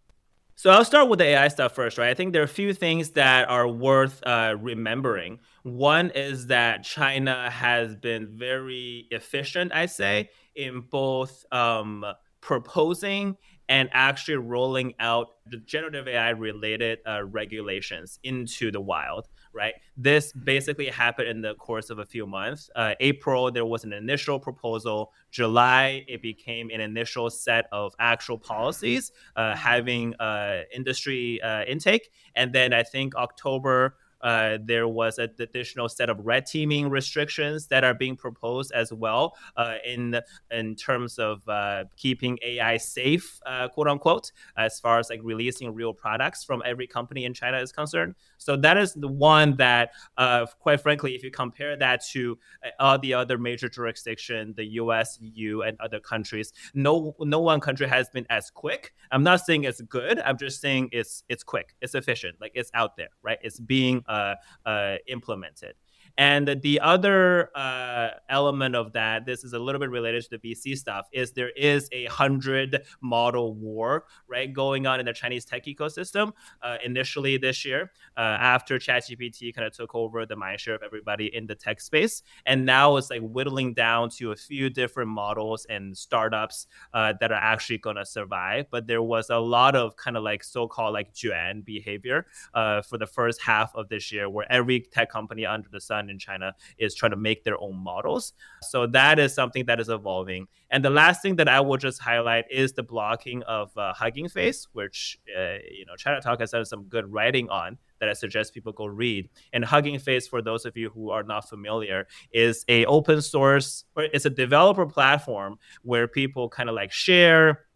So 0.57 0.71
I'll 0.71 0.85
start 0.85 1.09
with 1.09 1.19
the 1.19 1.25
AI 1.27 1.49
stuff 1.49 1.75
first, 1.75 1.99
right? 1.99 2.11
I 2.11 2.15
think 2.15 2.33
there 2.33 2.41
are 2.43 2.45
a 2.45 2.49
few 2.49 2.73
things 2.73 3.11
that 3.11 3.49
are 3.51 3.67
worth 3.67 4.23
uh, 4.25 4.57
remembering. 4.61 5.41
One 5.65 6.11
is 6.11 6.47
that 6.47 6.85
China 6.85 7.51
has 7.51 7.97
been 7.97 8.29
very 8.29 9.09
efficient, 9.11 9.73
I 9.75 9.87
say, 9.87 10.31
in 10.55 10.83
both 10.83 11.45
um, 11.51 12.05
proposing 12.41 13.37
and 13.69 13.89
actually 13.93 14.37
rolling 14.37 14.95
out 15.01 15.29
the 15.47 15.57
generative 15.59 16.09
AI 16.09 16.31
related 16.31 16.99
uh, 17.07 17.25
regulations 17.25 18.19
into 18.23 18.71
the 18.71 18.81
wild, 18.81 19.29
right? 19.53 19.75
This 19.97 20.33
basically 20.33 20.87
happened 20.87 21.29
in 21.29 21.41
the 21.41 21.55
course 21.55 21.91
of 21.91 21.99
a 21.99 22.05
few 22.05 22.27
months. 22.27 22.71
Uh, 22.75 22.95
April, 23.01 23.51
there 23.51 23.65
was 23.65 23.85
an 23.85 23.93
initial 23.93 24.39
proposal. 24.39 25.13
July, 25.31 26.05
it 26.09 26.21
became 26.23 26.71
an 26.71 26.81
initial 26.81 27.31
set 27.31 27.67
of 27.73 27.95
actual 27.99 28.39
policies 28.39 29.13
uh, 29.37 29.55
having 29.55 30.15
uh, 30.17 30.63
industry 30.75 31.41
uh, 31.43 31.65
intake. 31.65 32.11
And 32.35 32.53
then 32.53 32.73
I 32.73 32.83
think 32.83 33.15
October, 33.17 33.97
uh, 34.25 34.59
there 34.65 34.89
was 34.89 35.19
an 35.19 35.31
additional 35.39 35.89
set 35.89 36.09
of 36.09 36.19
red 36.25 36.47
teaming 36.47 36.89
restrictions 36.89 37.67
that 37.69 37.85
are 37.85 37.95
being 37.95 38.17
proposed 38.17 38.73
as 38.73 38.93
well 38.93 39.37
uh, 39.57 39.75
in 39.85 40.19
in 40.51 40.75
terms 40.75 41.19
of 41.19 41.47
uh, 41.49 41.85
keeping 41.97 42.39
AI 42.43 42.79
safe, 42.79 43.39
uh, 43.47 43.69
quote 43.69 43.87
unquote, 43.87 44.33
as 44.57 44.81
far 44.81 44.99
as 44.99 45.11
like 45.11 45.21
releasing 45.23 45.75
real 45.75 45.93
products 45.93 46.43
from 46.43 46.63
every 46.65 46.87
company 46.87 47.27
in 47.27 47.35
China 47.35 47.59
is 47.59 47.71
concerned. 47.71 48.15
So 48.45 48.57
that 48.59 48.77
is 48.77 48.93
the 48.93 49.09
one 49.09 49.57
that, 49.57 49.93
uh, 50.19 50.45
quite 50.61 50.81
frankly, 50.83 51.15
if 51.15 51.25
you 51.25 51.31
compare 51.31 51.77
that 51.79 52.05
to 52.13 52.39
all 52.79 52.99
the 52.99 53.15
other 53.15 53.39
major 53.39 53.71
jurisdictions, 53.71 54.55
the 54.57 54.67
U.S., 54.83 55.19
EU, 55.23 55.63
and 55.63 55.81
other 55.81 55.99
countries, 55.99 56.53
no 56.75 57.17
no 57.21 57.41
one 57.41 57.59
country 57.61 57.89
has 57.89 58.11
been 58.11 58.27
as 58.29 58.51
quick. 58.51 58.93
I'm 59.11 59.23
not 59.23 59.41
saying 59.41 59.65
it's 59.65 59.81
good. 59.81 60.19
I'm 60.21 60.37
just 60.37 60.61
saying 60.61 60.91
it's 60.93 61.25
it's 61.31 61.43
quick, 61.43 61.75
it's 61.81 61.95
efficient, 61.95 62.39
like 62.39 62.53
it's 62.55 62.71
out 62.75 62.99
there, 62.99 63.09
right? 63.23 63.39
It's 63.41 63.59
being 63.59 64.05
uh, 64.07 64.35
uh, 64.67 64.97
implemented. 65.07 65.75
And 66.17 66.61
the 66.63 66.81
other 66.81 67.51
uh, 67.57 68.11
element 68.29 68.77
of 68.77 68.93
that, 68.93 69.27
this 69.27 69.43
is 69.43 69.53
a 69.53 69.59
little 69.59 69.81
bit 69.81 69.91
related 69.91 70.23
to 70.25 70.39
the 70.39 70.55
VC 70.55 70.77
stuff, 70.77 71.09
is 71.13 71.33
there 71.33 71.51
is 71.51 71.89
a 71.93 72.05
hundred 72.07 72.85
model 73.01 73.55
war 73.55 74.05
right 74.29 74.53
going 74.53 74.87
on 74.87 75.01
in 75.01 75.07
the 75.07 75.13
Chinese 75.13 75.45
tech 75.45 75.65
ecosystem. 75.67 76.33
Uh, 76.63 76.77
initially 76.85 77.37
this 77.37 77.65
year, 77.65 77.91
uh, 78.17 78.21
after 78.21 78.79
ChatGPT 78.79 79.55
kind 79.55 79.67
of 79.67 79.73
took 79.73 79.95
over 79.95 80.25
the 80.27 80.37
mindshare 80.37 80.75
of 80.75 80.83
everybody 80.83 81.35
in 81.35 81.47
the 81.47 81.55
tech 81.55 81.81
space, 81.81 82.23
and 82.47 82.65
now 82.65 82.97
it's 82.97 83.11
like 83.11 83.23
whittling 83.23 83.75
down 83.75 84.09
to 84.11 84.33
a 84.33 84.37
few 84.37 84.71
different 84.71 85.11
models 85.11 85.67
and 85.69 85.97
startups 85.97 86.67
uh, 86.93 87.13
that 87.21 87.33
are 87.33 87.41
actually 87.41 87.79
going 87.79 87.97
to 87.97 88.07
survive. 88.07 88.67
But 88.71 88.87
there 88.87 89.03
was 89.03 89.31
a 89.31 89.39
lot 89.39 89.75
of 89.75 89.97
kind 89.97 90.17
of 90.17 90.23
like 90.23 90.45
so-called 90.45 90.95
like 90.95 91.09
Juan 91.23 91.63
behavior 91.63 92.27
uh, 92.55 92.83
for 92.83 92.99
the 92.99 93.07
first 93.07 93.43
half 93.43 93.75
of 93.75 93.89
this 93.89 94.13
year, 94.13 94.29
where 94.29 94.51
every 94.51 94.81
tech 94.81 95.11
company 95.11 95.45
under 95.45 95.69
the 95.69 95.81
sun 95.81 96.04
done 96.05 96.11
in 96.11 96.19
China 96.19 96.55
is 96.79 96.95
try 96.95 97.09
to 97.09 97.17
make 97.17 97.45
their 97.45 97.61
own 97.61 97.77
models. 97.77 98.33
So 98.63 98.87
that 98.89 99.19
is 99.19 99.35
something 99.35 99.67
that 99.67 99.81
is 99.81 99.89
evolving. 99.89 100.47
And 100.71 100.85
the 100.85 100.91
last 100.91 101.23
thing 101.23 101.37
that 101.37 101.49
I 101.49 101.61
will 101.61 101.77
just 101.77 102.01
highlight 102.01 102.45
is 102.51 102.73
the 102.73 102.83
blocking 102.83 103.43
of 103.45 103.77
uh, 103.77 103.93
Hugging 103.93 104.29
Face, 104.29 104.67
which 104.73 105.19
uh, 105.37 105.59
you 105.71 105.85
know 105.87 105.97
China 105.97 106.21
Talk 106.21 106.41
has 106.41 106.51
done 106.51 106.65
some 106.65 106.85
good 106.85 107.13
writing 107.13 107.49
on 107.49 107.79
that 108.01 108.09
I 108.09 108.13
suggest 108.13 108.55
people 108.55 108.73
go 108.73 108.87
read. 108.87 109.29
And 109.53 109.65
Hugging 109.65 109.99
Face, 109.99 110.27
for 110.27 110.43
those 110.43 110.65
of 110.65 110.77
you 110.77 110.91
who 110.91 111.11
are 111.11 111.23
not 111.23 111.49
familiar, 111.49 112.07
is 112.33 112.65
a 112.69 112.85
open 112.87 113.23
source 113.23 113.85
or 113.97 114.05
it's 114.05 114.27
a 114.27 114.31
developer 114.31 114.87
platform 114.87 115.59
where 115.83 116.09
people 116.09 116.49
kind 116.49 116.69
of 116.69 116.75
like 116.75 116.93
share, 116.93 117.67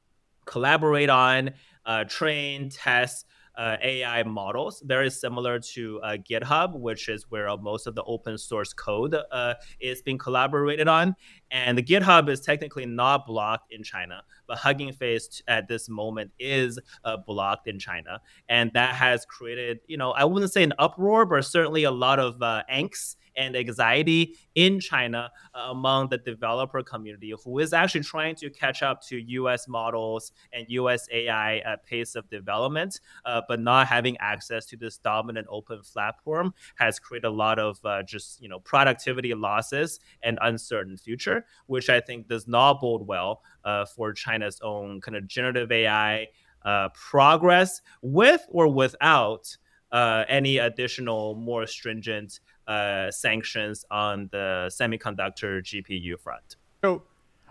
collaborate 0.45 1.11
on, 1.11 1.51
uh, 1.87 2.05
train, 2.05 2.69
test 2.69 3.25
uh, 3.59 3.77
AI 3.83 4.23
models, 4.23 4.83
very 4.87 5.11
similar 5.11 5.59
to 5.59 6.01
uh, 6.03 6.17
GitHub, 6.17 6.79
which 6.79 7.09
is 7.09 7.27
where 7.29 7.49
most 7.57 7.87
of 7.89 7.95
the 7.97 8.05
open 8.05 8.39
source 8.39 8.73
code 8.73 9.17
uh, 9.33 9.55
is 9.81 10.01
being 10.01 10.17
collaborated 10.17 10.87
on. 10.87 11.17
And 11.51 11.79
the 11.79 11.83
GitHub 11.83 12.29
is 12.29 12.41
technically 12.41 12.87
not 12.87 13.27
blocked 13.27 13.73
in 13.73 13.83
China, 13.83 14.23
but 14.47 14.59
Hugging 14.59 14.93
Face 14.93 15.43
at 15.49 15.69
this 15.69 15.89
moment 15.89 16.31
is 16.39 16.79
uh, 17.05 17.17
blocked 17.17 17.69
in 17.69 17.79
China, 17.79 18.21
and 18.49 18.71
that 18.75 18.95
has 18.95 19.25
created, 19.25 19.81
you 19.87 19.97
know, 19.97 20.13
I 20.13 20.25
wouldn't 20.25 20.53
say 20.53 20.63
an 20.63 20.75
uproar, 20.79 21.25
but 21.25 21.45
certainly 21.45 21.85
a 21.85 21.91
lot 21.91 22.19
of 22.19 22.43
uh, 22.43 22.63
angst 22.71 23.17
and 23.39 23.57
anxiety 23.57 24.37
in 24.55 24.81
China 24.81 25.31
uh, 25.55 25.69
among 25.71 26.09
the 26.09 26.19
developer 26.19 26.83
community 26.83 27.33
who 27.45 27.59
is 27.61 27.73
actually 27.73 28.03
trying 28.03 28.35
to 28.35 28.51
catch 28.51 28.83
up 28.83 29.01
to 29.01 29.17
US 29.17 29.69
models 29.69 30.33
and 30.53 30.67
US 30.69 31.09
AI 31.13 31.61
uh, 31.61 31.77
pace 31.87 32.17
of 32.17 32.29
development, 32.29 33.01
uh, 33.25 33.41
but 33.49 33.61
not 33.61 33.87
having 33.87 34.17
access 34.19 34.67
to 34.67 34.77
this 34.77 34.99
dominant 34.99 35.47
open 35.49 35.81
platform 35.93 36.53
has 36.75 36.99
created 36.99 37.29
a 37.29 37.31
lot 37.31 37.59
of 37.59 37.79
uh, 37.85 38.03
just 38.03 38.43
you 38.43 38.49
know 38.49 38.59
productivity 38.59 39.33
losses 39.35 40.01
and 40.23 40.39
uncertain 40.43 40.97
future, 40.97 41.38
which 41.67 41.89
I 41.89 42.01
think 42.01 42.29
does 42.29 42.47
not 42.47 42.81
bode 42.81 43.07
well 43.07 43.43
uh, 43.65 43.85
for 43.85 44.13
China's 44.13 44.61
own 44.63 45.01
kind 45.01 45.17
of 45.17 45.27
generative 45.27 45.71
AI 45.73 46.29
uh, 46.65 46.89
progress 46.95 47.81
with 48.03 48.45
or 48.49 48.69
without. 48.69 49.57
Uh, 49.91 50.23
any 50.29 50.59
additional 50.59 51.35
more 51.35 51.67
stringent 51.67 52.41
uh, 52.67 53.11
sanctions 53.11 53.87
on 53.91 54.29
the 54.33 54.71
semiconductor 54.71 55.63
GPU 55.63 56.21
front. 56.21 56.57
So 56.85 57.05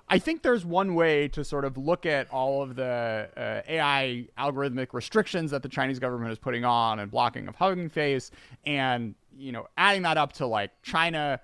I 0.09 0.19
think 0.19 0.41
there's 0.41 0.63
one 0.63 0.95
way 0.95 1.27
to 1.29 1.43
sort 1.43 1.65
of 1.65 1.77
look 1.77 2.05
at 2.05 2.29
all 2.31 2.61
of 2.61 2.75
the 2.75 3.27
uh, 3.35 3.61
AI 3.67 4.27
algorithmic 4.37 4.93
restrictions 4.93 5.51
that 5.51 5.63
the 5.63 5.69
Chinese 5.69 5.99
government 5.99 6.31
is 6.31 6.37
putting 6.37 6.63
on 6.63 6.99
and 6.99 7.11
blocking 7.11 7.47
of 7.47 7.55
Hugging 7.55 7.89
Face, 7.89 8.31
and 8.65 9.15
you 9.37 9.51
know, 9.51 9.67
adding 9.77 10.03
that 10.03 10.17
up 10.17 10.33
to 10.33 10.47
like 10.47 10.71
China 10.81 11.41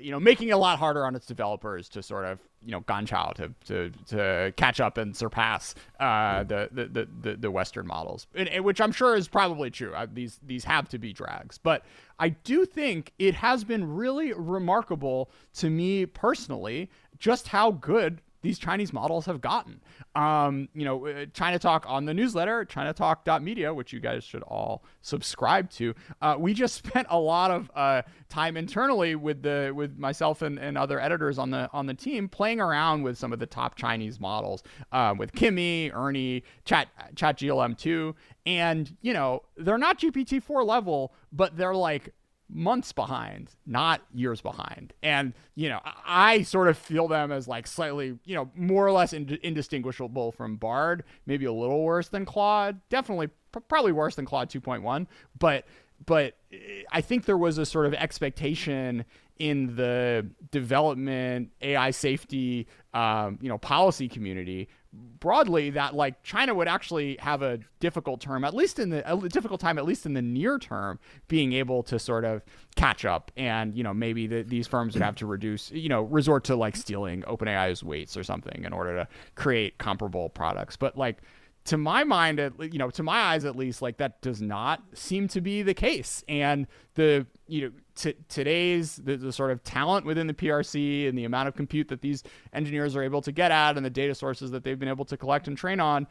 you 0.00 0.10
know, 0.10 0.20
making 0.20 0.48
it 0.48 0.52
a 0.52 0.56
lot 0.56 0.78
harder 0.78 1.04
on 1.04 1.14
its 1.14 1.26
developers 1.26 1.88
to 1.90 2.02
sort 2.02 2.24
of, 2.24 2.38
you 2.62 2.72
know, 2.72 2.80
Ganchao 2.82 3.34
to, 3.34 3.52
to, 3.66 3.90
to 4.08 4.52
catch 4.56 4.80
up 4.80 4.98
and 4.98 5.16
surpass 5.16 5.74
uh, 5.98 6.44
the, 6.44 6.68
the, 6.72 7.08
the, 7.22 7.36
the 7.36 7.50
Western 7.50 7.86
models, 7.86 8.26
and, 8.34 8.48
and 8.48 8.64
which 8.64 8.80
I'm 8.80 8.92
sure 8.92 9.16
is 9.16 9.28
probably 9.28 9.70
true. 9.70 9.94
Uh, 9.94 10.06
these, 10.12 10.38
these 10.46 10.64
have 10.64 10.88
to 10.90 10.98
be 10.98 11.12
drags. 11.12 11.58
But 11.58 11.84
I 12.18 12.30
do 12.30 12.64
think 12.64 13.12
it 13.18 13.34
has 13.34 13.64
been 13.64 13.94
really 13.94 14.32
remarkable 14.32 15.30
to 15.54 15.70
me 15.70 16.06
personally 16.06 16.90
just 17.18 17.48
how 17.48 17.72
good 17.72 18.20
these 18.42 18.58
Chinese 18.58 18.92
models 18.92 19.26
have 19.26 19.40
gotten. 19.40 19.80
Um, 20.14 20.68
you 20.74 20.84
know, 20.84 21.06
uh, 21.06 21.26
China 21.32 21.58
Talk 21.58 21.84
on 21.88 22.04
the 22.04 22.14
newsletter, 22.14 22.64
ChinaTalk.media, 22.64 23.72
which 23.72 23.92
you 23.92 24.00
guys 24.00 24.24
should 24.24 24.42
all 24.42 24.84
subscribe 25.02 25.70
to. 25.70 25.94
Uh, 26.20 26.36
we 26.38 26.54
just 26.54 26.74
spent 26.86 27.06
a 27.10 27.18
lot 27.18 27.50
of 27.50 27.70
uh, 27.74 28.02
time 28.28 28.56
internally 28.56 29.14
with 29.14 29.42
the 29.42 29.72
with 29.74 29.98
myself 29.98 30.42
and, 30.42 30.58
and 30.58 30.78
other 30.78 31.00
editors 31.00 31.38
on 31.38 31.50
the 31.50 31.68
on 31.72 31.86
the 31.86 31.94
team 31.94 32.28
playing 32.28 32.60
around 32.60 33.02
with 33.02 33.18
some 33.18 33.32
of 33.32 33.38
the 33.38 33.46
top 33.46 33.76
Chinese 33.76 34.18
models, 34.20 34.62
uh, 34.92 35.14
with 35.16 35.32
Kimi, 35.32 35.90
Ernie, 35.90 36.42
Chat 36.64 36.88
Chat 37.14 37.38
GLM 37.38 37.76
two, 37.76 38.14
and 38.46 38.96
you 39.02 39.12
know 39.12 39.42
they're 39.56 39.78
not 39.78 39.98
GPT 39.98 40.42
four 40.42 40.64
level, 40.64 41.12
but 41.32 41.56
they're 41.56 41.74
like 41.74 42.12
months 42.52 42.92
behind, 42.92 43.50
not 43.66 44.02
years 44.14 44.40
behind. 44.40 44.92
And, 45.02 45.34
you 45.54 45.68
know, 45.68 45.80
I 46.06 46.42
sort 46.42 46.68
of 46.68 46.76
feel 46.76 47.08
them 47.08 47.32
as 47.32 47.46
like 47.48 47.66
slightly, 47.66 48.18
you 48.24 48.34
know, 48.34 48.50
more 48.54 48.86
or 48.86 48.92
less 48.92 49.12
ind- 49.12 49.38
indistinguishable 49.42 50.32
from 50.32 50.56
Bard, 50.56 51.04
maybe 51.26 51.44
a 51.44 51.52
little 51.52 51.82
worse 51.82 52.08
than 52.08 52.24
Claude, 52.24 52.80
definitely 52.88 53.28
pr- 53.52 53.60
probably 53.60 53.92
worse 53.92 54.14
than 54.14 54.24
Claude 54.24 54.50
2.1, 54.50 55.06
but 55.38 55.66
but 56.06 56.34
eh, 56.52 56.82
I 56.90 57.00
think 57.00 57.26
there 57.26 57.38
was 57.38 57.58
a 57.58 57.66
sort 57.66 57.86
of 57.86 57.94
expectation 57.94 59.04
in 59.40 59.74
the 59.74 60.28
development 60.50 61.50
AI 61.62 61.90
safety 61.90 62.68
um, 62.92 63.38
you 63.40 63.48
know 63.48 63.58
policy 63.58 64.06
community 64.08 64.68
broadly 64.92 65.70
that 65.70 65.94
like 65.94 66.22
China 66.22 66.54
would 66.54 66.68
actually 66.68 67.16
have 67.20 67.42
a 67.42 67.58
difficult 67.78 68.20
term, 68.20 68.44
at 68.44 68.54
least 68.54 68.78
in 68.78 68.90
the 68.90 69.10
a 69.10 69.28
difficult 69.28 69.60
time, 69.60 69.78
at 69.78 69.84
least 69.84 70.04
in 70.04 70.14
the 70.14 70.22
near 70.22 70.58
term, 70.58 70.98
being 71.28 71.52
able 71.52 71.82
to 71.84 71.98
sort 71.98 72.24
of 72.24 72.42
catch 72.76 73.04
up. 73.04 73.30
And 73.36 73.74
you 73.74 73.82
know 73.82 73.94
maybe 73.94 74.26
the, 74.26 74.42
these 74.42 74.66
firms 74.66 74.94
would 74.94 75.02
have 75.02 75.16
to 75.16 75.26
reduce, 75.26 75.70
you 75.70 75.88
know, 75.88 76.02
resort 76.02 76.44
to 76.44 76.56
like 76.56 76.76
stealing 76.76 77.22
OpenAI's 77.22 77.82
weights 77.82 78.16
or 78.16 78.24
something 78.24 78.64
in 78.64 78.72
order 78.72 78.96
to 78.96 79.08
create 79.36 79.78
comparable 79.78 80.28
products. 80.28 80.76
But 80.76 80.98
like 80.98 81.18
to 81.64 81.76
my 81.76 82.04
mind, 82.04 82.40
at 82.40 82.52
you 82.72 82.78
know, 82.78 82.90
to 82.90 83.02
my 83.02 83.18
eyes 83.18 83.44
at 83.44 83.56
least, 83.56 83.82
like 83.82 83.98
that 83.98 84.20
does 84.22 84.40
not 84.40 84.82
seem 84.94 85.28
to 85.28 85.40
be 85.40 85.62
the 85.62 85.74
case. 85.74 86.24
And 86.28 86.66
the 86.94 87.26
you 87.46 87.62
know 87.62 87.72
t- 87.94 88.16
today's 88.28 88.96
the, 88.96 89.16
the, 89.16 89.32
sort 89.32 89.50
of 89.50 89.62
talent 89.62 90.06
within 90.06 90.26
the 90.26 90.34
PRC 90.34 91.08
and 91.08 91.16
the 91.16 91.24
amount 91.24 91.48
of 91.48 91.54
compute 91.54 91.88
that 91.88 92.00
these 92.00 92.22
engineers 92.52 92.96
are 92.96 93.02
able 93.02 93.22
to 93.22 93.32
get 93.32 93.50
at 93.50 93.76
and 93.76 93.84
the 93.84 93.90
data 93.90 94.14
sources 94.14 94.50
that 94.52 94.64
they've 94.64 94.78
been 94.78 94.88
able 94.88 95.04
to 95.04 95.16
collect 95.16 95.48
and 95.48 95.56
train 95.56 95.80
on, 95.80 96.06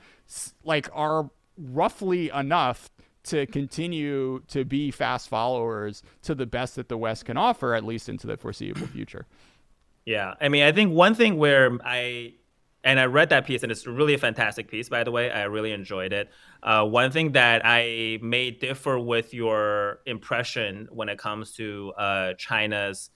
like 0.63 0.89
are 0.93 1.29
roughly 1.57 2.29
enough 2.29 2.89
to 3.23 3.45
continue 3.47 4.41
to 4.47 4.63
be 4.63 4.91
fast 4.91 5.27
followers 5.27 6.03
to 6.23 6.33
the 6.33 6.45
best 6.45 6.75
that 6.75 6.89
the 6.89 6.97
West 6.97 7.25
can 7.25 7.37
offer, 7.37 7.73
at 7.73 7.83
least 7.83 8.07
into 8.07 8.27
the 8.27 8.37
foreseeable 8.37 8.87
future. 8.87 9.25
Yeah, 10.05 10.35
I 10.39 10.49
mean, 10.49 10.63
I 10.63 10.71
think 10.71 10.93
one 10.93 11.13
thing 11.13 11.37
where 11.37 11.77
I 11.83 12.33
and 12.83 12.99
I 12.99 13.05
read 13.05 13.29
that 13.29 13.45
piece, 13.45 13.63
and 13.63 13.71
it's 13.71 13.85
really 13.85 14.13
a 14.13 14.17
fantastic 14.17 14.69
piece, 14.69 14.87
by 14.87 15.03
the 15.03 15.11
way. 15.11 15.29
I 15.29 15.43
really 15.43 15.71
enjoyed 15.71 16.13
it. 16.13 16.29
Uh, 16.63 16.85
one 16.85 17.11
thing 17.11 17.33
that 17.33 17.61
I 17.65 18.19
may 18.21 18.51
differ 18.51 18.97
with 18.97 19.33
your 19.33 19.99
impression 20.05 20.87
when 20.91 21.09
it 21.09 21.17
comes 21.17 21.53
to 21.53 21.93
uh, 21.97 22.33
China's 22.33 23.09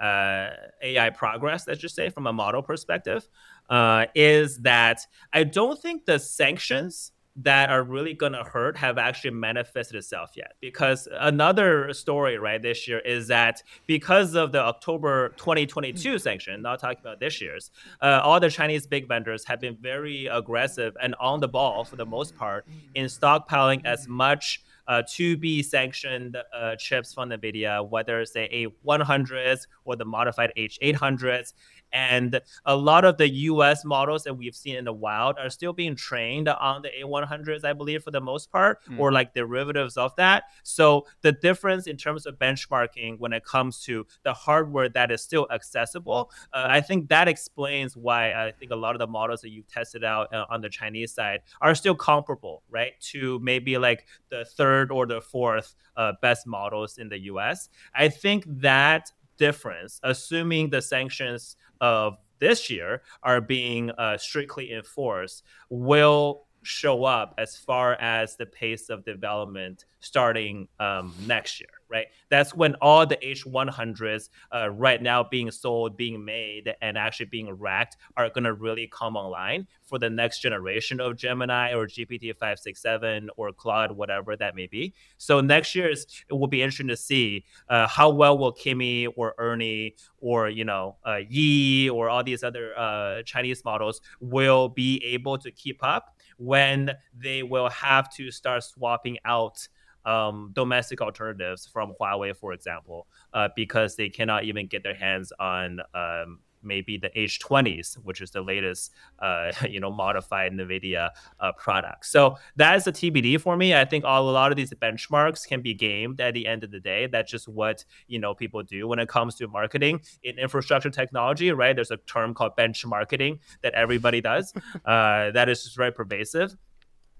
uh, 0.00 0.50
AI 0.82 1.10
progress, 1.10 1.66
let's 1.68 1.80
just 1.80 1.94
say, 1.94 2.08
from 2.08 2.26
a 2.26 2.32
model 2.32 2.62
perspective, 2.62 3.28
uh, 3.68 4.06
is 4.14 4.58
that 4.58 5.00
I 5.32 5.44
don't 5.44 5.80
think 5.80 6.06
the 6.06 6.18
sanctions 6.18 7.12
that 7.36 7.70
are 7.70 7.82
really 7.82 8.12
going 8.12 8.32
to 8.32 8.42
hurt 8.42 8.76
have 8.76 8.98
actually 8.98 9.30
manifested 9.30 9.96
itself 9.96 10.32
yet. 10.36 10.54
Because 10.60 11.08
another 11.12 11.92
story, 11.92 12.38
right, 12.38 12.60
this 12.60 12.88
year 12.88 12.98
is 13.00 13.28
that 13.28 13.62
because 13.86 14.34
of 14.34 14.52
the 14.52 14.60
October 14.60 15.30
2022 15.36 16.14
mm. 16.14 16.20
sanction, 16.20 16.60
not 16.60 16.80
talking 16.80 16.98
about 17.00 17.20
this 17.20 17.40
year's, 17.40 17.70
uh, 18.02 18.20
all 18.22 18.40
the 18.40 18.50
Chinese 18.50 18.86
big 18.86 19.06
vendors 19.06 19.44
have 19.44 19.60
been 19.60 19.76
very 19.80 20.26
aggressive 20.26 20.96
and 21.00 21.14
on 21.20 21.40
the 21.40 21.48
ball 21.48 21.84
for 21.84 21.96
the 21.96 22.06
most 22.06 22.36
part 22.36 22.66
in 22.94 23.06
stockpiling 23.06 23.84
as 23.84 24.08
much. 24.08 24.62
Uh, 24.88 25.04
to 25.08 25.36
be 25.36 25.62
sanctioned 25.62 26.36
uh, 26.52 26.74
chips 26.74 27.14
from 27.14 27.28
NVIDIA, 27.30 27.88
whether 27.88 28.20
it's 28.20 28.32
the 28.32 28.72
A100s 28.84 29.68
or 29.84 29.94
the 29.94 30.04
modified 30.04 30.52
H800s. 30.56 31.52
And 31.92 32.40
a 32.64 32.76
lot 32.76 33.04
of 33.04 33.16
the 33.16 33.28
US 33.28 33.84
models 33.84 34.24
that 34.24 34.34
we've 34.34 34.54
seen 34.54 34.76
in 34.76 34.84
the 34.84 34.92
wild 34.92 35.36
are 35.38 35.50
still 35.50 35.72
being 35.72 35.96
trained 35.96 36.48
on 36.48 36.82
the 36.82 36.90
A100s, 37.02 37.64
I 37.64 37.72
believe, 37.72 38.02
for 38.02 38.10
the 38.10 38.20
most 38.20 38.50
part, 38.50 38.78
mm. 38.86 38.98
or 38.98 39.12
like 39.12 39.34
derivatives 39.34 39.96
of 39.96 40.14
that. 40.16 40.44
So 40.62 41.06
the 41.22 41.32
difference 41.32 41.86
in 41.86 41.96
terms 41.96 42.26
of 42.26 42.38
benchmarking 42.38 43.18
when 43.18 43.32
it 43.32 43.44
comes 43.44 43.82
to 43.84 44.06
the 44.22 44.32
hardware 44.32 44.88
that 44.88 45.10
is 45.10 45.22
still 45.22 45.46
accessible, 45.50 46.30
uh, 46.52 46.66
I 46.68 46.80
think 46.80 47.08
that 47.08 47.28
explains 47.28 47.96
why 47.96 48.32
I 48.32 48.52
think 48.52 48.70
a 48.70 48.76
lot 48.76 48.94
of 48.94 48.98
the 48.98 49.06
models 49.06 49.40
that 49.42 49.50
you've 49.50 49.68
tested 49.68 50.04
out 50.04 50.32
uh, 50.32 50.46
on 50.50 50.60
the 50.60 50.68
Chinese 50.68 51.12
side 51.12 51.40
are 51.60 51.74
still 51.74 51.94
comparable, 51.94 52.62
right, 52.70 52.92
to 53.00 53.38
maybe 53.40 53.78
like 53.78 54.06
the 54.30 54.44
third 54.44 54.90
or 54.90 55.06
the 55.06 55.20
fourth 55.20 55.74
uh, 55.96 56.12
best 56.22 56.46
models 56.46 56.98
in 56.98 57.08
the 57.08 57.18
US. 57.20 57.68
I 57.94 58.08
think 58.08 58.44
that 58.46 59.10
difference, 59.40 59.98
assuming 60.04 60.68
the 60.70 60.82
sanctions 60.82 61.56
of 61.80 62.18
this 62.38 62.70
year 62.70 63.02
are 63.22 63.40
being 63.40 63.90
uh, 63.92 64.16
strictly 64.18 64.72
enforced, 64.72 65.42
will 65.70 66.46
show 66.62 67.04
up 67.04 67.34
as 67.38 67.56
far 67.56 67.94
as 67.94 68.36
the 68.36 68.46
pace 68.46 68.90
of 68.90 69.04
development 69.04 69.86
starting 70.00 70.68
um, 70.78 71.14
next 71.26 71.58
year. 71.58 71.79
Right? 71.90 72.06
That's 72.28 72.54
when 72.54 72.76
all 72.76 73.04
the 73.06 73.16
H100s 73.16 74.28
uh, 74.54 74.70
right 74.70 75.02
now 75.02 75.24
being 75.24 75.50
sold, 75.50 75.96
being 75.96 76.24
made, 76.24 76.72
and 76.80 76.96
actually 76.96 77.26
being 77.26 77.50
racked 77.50 77.96
are 78.16 78.28
going 78.30 78.44
to 78.44 78.52
really 78.52 78.86
come 78.86 79.16
online 79.16 79.66
for 79.82 79.98
the 79.98 80.08
next 80.08 80.40
generation 80.40 81.00
of 81.00 81.16
Gemini 81.16 81.74
or 81.74 81.86
GPT 81.86 82.30
567 82.36 83.28
or 83.36 83.52
Claude, 83.52 83.90
whatever 83.92 84.36
that 84.36 84.54
may 84.54 84.68
be. 84.68 84.94
So 85.18 85.40
next 85.40 85.74
year 85.74 85.90
is, 85.90 86.06
it 86.28 86.34
will 86.34 86.46
be 86.46 86.62
interesting 86.62 86.88
to 86.88 86.96
see 86.96 87.44
uh, 87.68 87.88
how 87.88 88.10
well 88.10 88.38
will 88.38 88.52
Kimi 88.52 89.06
or 89.08 89.34
Ernie 89.38 89.96
or 90.20 90.48
you 90.48 90.64
know 90.64 90.96
uh, 91.04 91.18
Yi 91.28 91.90
or 91.90 92.08
all 92.08 92.22
these 92.22 92.44
other 92.44 92.78
uh, 92.78 93.22
Chinese 93.24 93.64
models 93.64 94.00
will 94.20 94.68
be 94.68 95.02
able 95.04 95.38
to 95.38 95.50
keep 95.50 95.82
up 95.82 96.16
when 96.38 96.92
they 97.14 97.42
will 97.42 97.68
have 97.68 98.12
to 98.14 98.30
start 98.30 98.64
swapping 98.64 99.18
out 99.24 99.68
um, 100.04 100.50
domestic 100.54 101.00
alternatives 101.00 101.66
from 101.66 101.94
Huawei, 102.00 102.36
for 102.36 102.52
example, 102.52 103.06
uh, 103.32 103.48
because 103.54 103.96
they 103.96 104.08
cannot 104.08 104.44
even 104.44 104.66
get 104.66 104.82
their 104.82 104.94
hands 104.94 105.32
on 105.38 105.80
um, 105.94 106.40
maybe 106.62 106.98
the 106.98 107.10
H20s, 107.10 107.94
which 108.02 108.20
is 108.20 108.30
the 108.30 108.42
latest, 108.42 108.92
uh, 109.18 109.52
you 109.68 109.80
know, 109.80 109.90
modified 109.90 110.52
NVIDIA 110.52 111.10
uh, 111.40 111.52
product. 111.52 112.06
So 112.06 112.36
that 112.56 112.76
is 112.76 112.86
a 112.86 112.92
TBD 112.92 113.40
for 113.40 113.56
me. 113.56 113.74
I 113.74 113.84
think 113.84 114.04
all, 114.04 114.28
a 114.28 114.30
lot 114.30 114.50
of 114.50 114.56
these 114.56 114.72
benchmarks 114.74 115.46
can 115.46 115.62
be 115.62 115.74
gamed 115.74 116.20
at 116.20 116.34
the 116.34 116.46
end 116.46 116.64
of 116.64 116.70
the 116.70 116.80
day. 116.80 117.06
That's 117.06 117.30
just 117.30 117.48
what, 117.48 117.84
you 118.06 118.18
know, 118.18 118.34
people 118.34 118.62
do 118.62 118.86
when 118.88 118.98
it 118.98 119.08
comes 119.08 119.34
to 119.36 119.48
marketing 119.48 120.00
in 120.22 120.38
infrastructure 120.38 120.90
technology, 120.90 121.50
right? 121.52 121.74
There's 121.74 121.90
a 121.90 121.98
term 121.98 122.34
called 122.34 122.56
benchmarking 122.56 123.38
that 123.62 123.74
everybody 123.74 124.20
does. 124.20 124.52
uh, 124.84 125.30
that 125.32 125.48
is 125.48 125.64
just 125.64 125.76
very 125.76 125.92
pervasive. 125.92 126.56